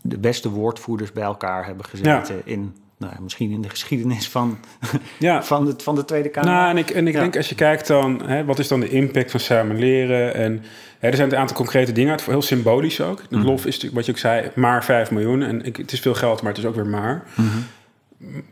[0.00, 4.58] de beste woordvoerders bij elkaar hebben gezeten in nou, misschien in de geschiedenis van,
[5.18, 5.42] ja.
[5.42, 6.50] van, de, van de Tweede Kamer.
[6.50, 8.88] Nou, en ik, en ik denk als je kijkt dan, hè, wat is dan de
[8.88, 10.34] impact van samen leren?
[10.34, 10.62] En
[10.98, 13.22] hè, er zijn een aantal concrete dingen uit, heel symbolisch ook.
[13.28, 13.44] De mm.
[13.44, 15.42] LOF is natuurlijk, wat je ook zei, maar 5 miljoen.
[15.42, 17.24] En ik, het is veel geld, maar het is ook weer maar.
[17.34, 17.66] Mm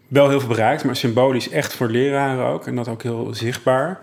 [0.09, 2.67] Wel heel veel bereikt, maar symbolisch echt voor leraren ook.
[2.67, 4.01] En dat ook heel zichtbaar.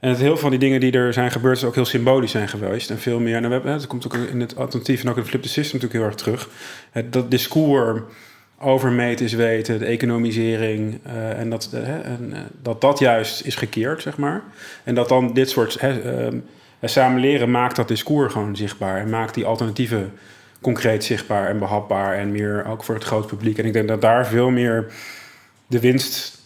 [0.00, 2.30] En het heel veel van die dingen die er zijn gebeurd, is ook heel symbolisch
[2.30, 2.90] zijn geweest.
[2.90, 3.36] En veel meer.
[3.36, 5.80] En we hebben, dat komt ook in het alternatief en ook in het flipped system
[5.80, 6.48] natuurlijk heel erg terug.
[6.90, 8.00] Het, dat discours
[8.58, 10.98] over is weten, de economisering.
[11.06, 14.42] Uh, en, dat, uh, en uh, dat dat juist is gekeerd, zeg maar.
[14.84, 15.78] En dat dan dit soort
[16.82, 19.00] samen leren maakt dat discours gewoon zichtbaar.
[19.00, 20.12] En maakt die alternatieven
[20.60, 22.14] concreet zichtbaar en behapbaar.
[22.14, 23.58] En meer ook voor het groot publiek.
[23.58, 24.92] En ik denk dat daar veel meer
[25.66, 26.36] de winst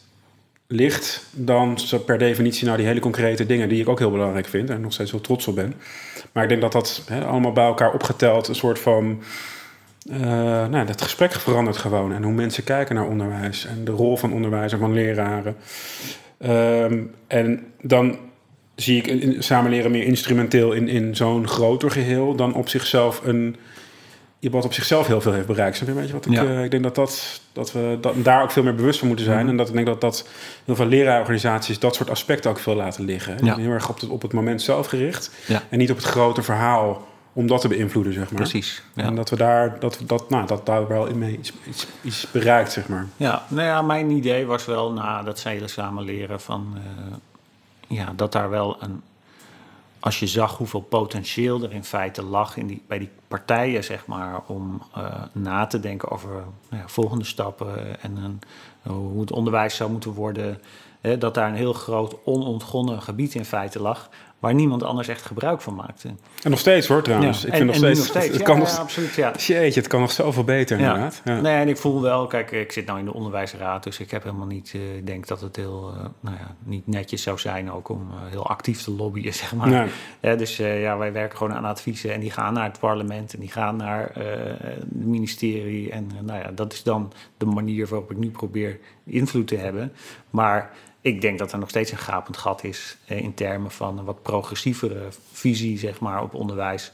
[0.67, 4.71] ligt dan per definitie nou die hele concrete dingen die ik ook heel belangrijk vind
[4.71, 5.75] en nog steeds heel trots op ben.
[6.33, 9.23] Maar ik denk dat dat allemaal bij elkaar opgeteld een soort van
[10.03, 12.13] nou, het gesprek verandert gewoon.
[12.13, 13.67] En hoe mensen kijken naar onderwijs.
[13.67, 15.57] En de rol van onderwijs en van leraren.
[16.39, 18.19] Ehm, en dan
[18.75, 23.57] zie ik in, samenleren meer instrumenteel in, in zo'n groter geheel dan op zichzelf een
[24.41, 25.77] je wat op zichzelf heel veel heeft bereikt.
[25.77, 26.43] Snap je, wat ik, ja.
[26.43, 29.25] uh, ik denk dat, dat, dat we dat, daar ook veel meer bewust van moeten
[29.25, 29.41] zijn.
[29.41, 29.49] Mhm.
[29.49, 30.29] En dat ik denk dat, dat
[30.65, 33.45] heel veel leraarorganisaties dat soort aspecten ook veel laten liggen.
[33.45, 33.57] Ja.
[33.57, 35.31] Heel erg op het, op het moment zelf gericht.
[35.47, 35.63] Ja.
[35.69, 38.41] En niet op het grote verhaal om dat te beïnvloeden, zeg maar.
[38.41, 38.83] Precies.
[38.95, 39.03] Ja.
[39.03, 42.31] En dat we daar, dat, dat, nou, dat daar wel in mee iets, iets, iets,
[42.31, 43.07] bereikt, zeg maar.
[43.17, 46.75] Ja, nou ja, mijn idee was wel, nou, dat zij samen leren van...
[46.75, 47.15] Uh,
[47.87, 49.03] ja, dat daar wel een
[50.01, 54.07] als je zag hoeveel potentieel er in feite lag in die, bij die partijen, zeg
[54.07, 56.31] maar, om uh, na te denken over
[56.69, 58.41] nou ja, volgende stappen en
[58.83, 60.61] hoe het onderwijs zou moeten worden,
[61.01, 64.09] hè, dat daar een heel groot onontgonnen gebied in feite lag
[64.41, 66.09] waar niemand anders echt gebruik van maakte.
[66.43, 67.45] En nog steeds hoor trouwens.
[67.45, 68.27] ik vind nog, steeds, nog steeds.
[68.27, 69.15] Het, ja, kan ja, nog, absoluut.
[69.15, 69.33] Ja.
[69.37, 71.21] Jeetje, het kan nog zoveel beter inderdaad.
[71.25, 71.41] Ja.
[71.41, 74.23] Nee, en ik voel wel, kijk, ik zit nou in de onderwijsraad, dus ik heb
[74.23, 77.73] helemaal niet, uh, ik denk dat het heel, uh, nou ja, niet netjes zou zijn
[77.73, 79.89] ook om uh, heel actief te lobbyen, zeg maar.
[80.21, 80.37] Nee.
[80.37, 83.51] Dus ja, wij werken gewoon aan adviezen en die gaan naar het parlement en die
[83.51, 85.91] gaan naar het ministerie.
[85.91, 89.93] En nou ja, dat is dan de manier waarop ik nu probeer invloed te hebben.
[90.31, 90.71] Maar
[91.01, 94.05] ik denk dat er nog steeds een gapend gat is eh, in termen van een
[94.05, 96.93] wat progressievere visie zeg maar, op onderwijs.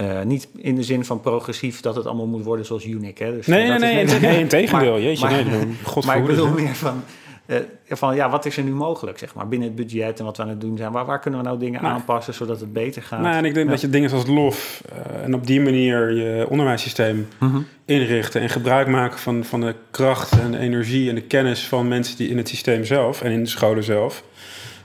[0.00, 3.18] Uh, niet in de zin van progressief dat het allemaal moet worden zoals Unic.
[3.18, 3.36] Hè?
[3.36, 5.00] Dus nee, nee, nee, nee, nee, in tegendeel.
[5.00, 7.02] Jeetje, maar, nee, maar ik bedoel meer van
[7.46, 7.56] uh,
[7.88, 10.42] van ja, wat is er nu mogelijk, zeg maar, binnen het budget en wat we
[10.42, 10.92] aan het doen zijn.
[10.92, 13.20] Waar, waar kunnen we nou dingen nou, aanpassen zodat het beter gaat?
[13.20, 16.46] Nou, en ik denk dat je dingen zoals LOF uh, en op die manier je
[16.48, 17.66] onderwijssysteem mm -hmm.
[17.84, 21.88] inrichten en gebruik maken van, van de kracht en de energie en de kennis van
[21.88, 24.24] mensen die in het systeem zelf en in de scholen zelf.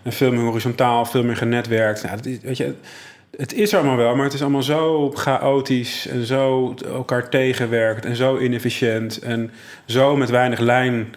[0.03, 2.03] En veel meer horizontaal, veel meer genetwerkt.
[2.03, 2.73] Nou, dat is, weet je,
[3.37, 8.15] het is allemaal wel, maar het is allemaal zo chaotisch en zo elkaar tegenwerkt en
[8.15, 9.51] zo inefficiënt en
[9.85, 11.15] zo met weinig lijn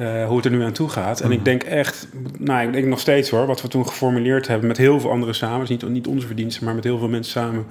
[0.00, 1.20] uh, hoe het er nu aan toe gaat.
[1.20, 1.44] En ik mhm.
[1.44, 5.00] denk echt, nou, ik denk nog steeds hoor, wat we toen geformuleerd hebben met heel
[5.00, 7.66] veel anderen samen, is niet, niet onze verdiensten, maar met heel veel mensen samen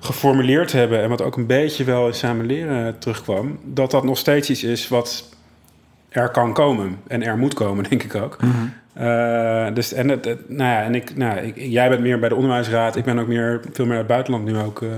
[0.00, 4.18] geformuleerd hebben en wat ook een beetje wel in samen leren terugkwam, dat dat nog
[4.18, 5.36] steeds iets is wat
[6.08, 8.42] er kan komen en er moet komen, denk ik ook.
[8.42, 8.72] Mm -hmm.
[9.06, 12.28] uh, dus en het, het, nou ja, en ik, nou, ik, jij bent meer bij
[12.28, 14.80] de onderwijsraad, ik ben ook meer veel meer uit het buitenland nu ook.
[14.80, 14.90] Uh,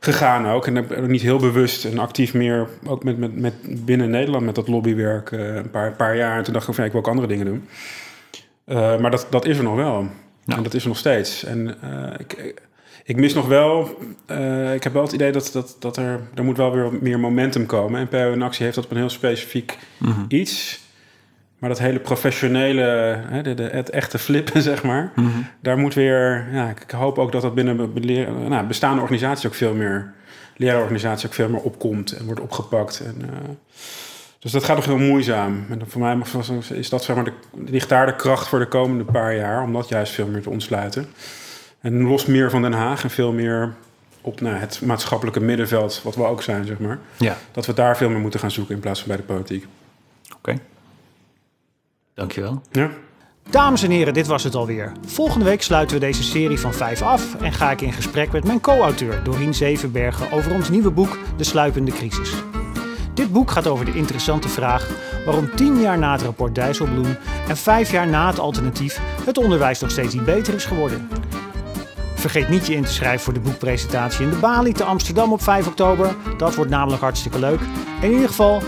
[0.00, 0.66] gegaan ook.
[0.66, 4.44] En heb ook niet heel bewust en actief meer, ook met, met, met binnen Nederland
[4.44, 6.36] met dat lobbywerk uh, een paar, paar jaar.
[6.36, 7.68] En toen dacht ik van ja, ik wil ook andere dingen doen.
[8.66, 10.06] Uh, maar dat, dat is er nog wel.
[10.46, 11.44] En dat is er nog steeds.
[11.44, 12.54] En uh, ik,
[13.04, 13.98] ik mis nog wel,
[14.74, 17.66] ik heb wel het idee dat, dat, dat er, er moet wel weer meer momentum
[17.66, 18.00] komen.
[18.00, 20.24] En PO in actie heeft dat op een heel specifiek mm -hmm.
[20.28, 20.80] iets.
[21.58, 22.82] Maar dat hele professionele,
[23.28, 25.46] hè, de, de, het echte flippen, zeg maar, mm -hmm.
[25.60, 27.92] daar moet weer, ja, ik hoop ook dat dat binnen
[28.48, 30.12] nou, bestaande organisaties ook veel meer,
[30.56, 33.02] leraanorganisaties ook veel meer opkomt en wordt opgepakt.
[33.06, 33.28] En, uh,
[34.38, 35.66] dus dat gaat nog heel moeizaam.
[35.70, 36.18] En voor mij
[36.72, 37.32] is dat, zeg maar, de,
[37.66, 40.50] ligt daar de kracht voor de komende paar jaar, om dat juist veel meer te
[40.50, 41.06] ontsluiten.
[41.80, 43.74] En los meer van Den Haag en veel meer
[44.20, 46.98] op nou, het maatschappelijke middenveld, wat we ook zijn, zeg maar.
[47.16, 47.36] Ja.
[47.52, 49.66] Dat we daar veel meer moeten gaan zoeken in plaats van bij de politiek.
[50.24, 50.36] Oké.
[50.36, 50.58] Okay.
[52.18, 52.62] Dankjewel.
[52.70, 52.90] Ja.
[53.50, 54.92] Dames en heren, dit was het alweer.
[55.06, 58.44] Volgende week sluiten we deze serie van 5 af en ga ik in gesprek met
[58.44, 62.32] mijn co-auteur Dorien Zevenbergen over ons nieuwe boek De Sluipende Crisis.
[63.14, 64.90] Dit boek gaat over de interessante vraag
[65.24, 67.16] waarom 10 jaar na het rapport Dijsselbloem
[67.48, 71.08] en 5 jaar na het alternatief het onderwijs nog steeds niet beter is geworden.
[72.14, 75.42] Vergeet niet je in te schrijven voor de boekpresentatie in de Bali te Amsterdam op
[75.42, 76.14] 5 oktober.
[76.36, 77.60] Dat wordt namelijk hartstikke leuk.
[78.00, 78.62] En in ieder geval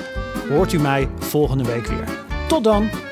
[0.49, 2.05] hoort u mij volgende week weer.
[2.47, 3.10] Tot dan!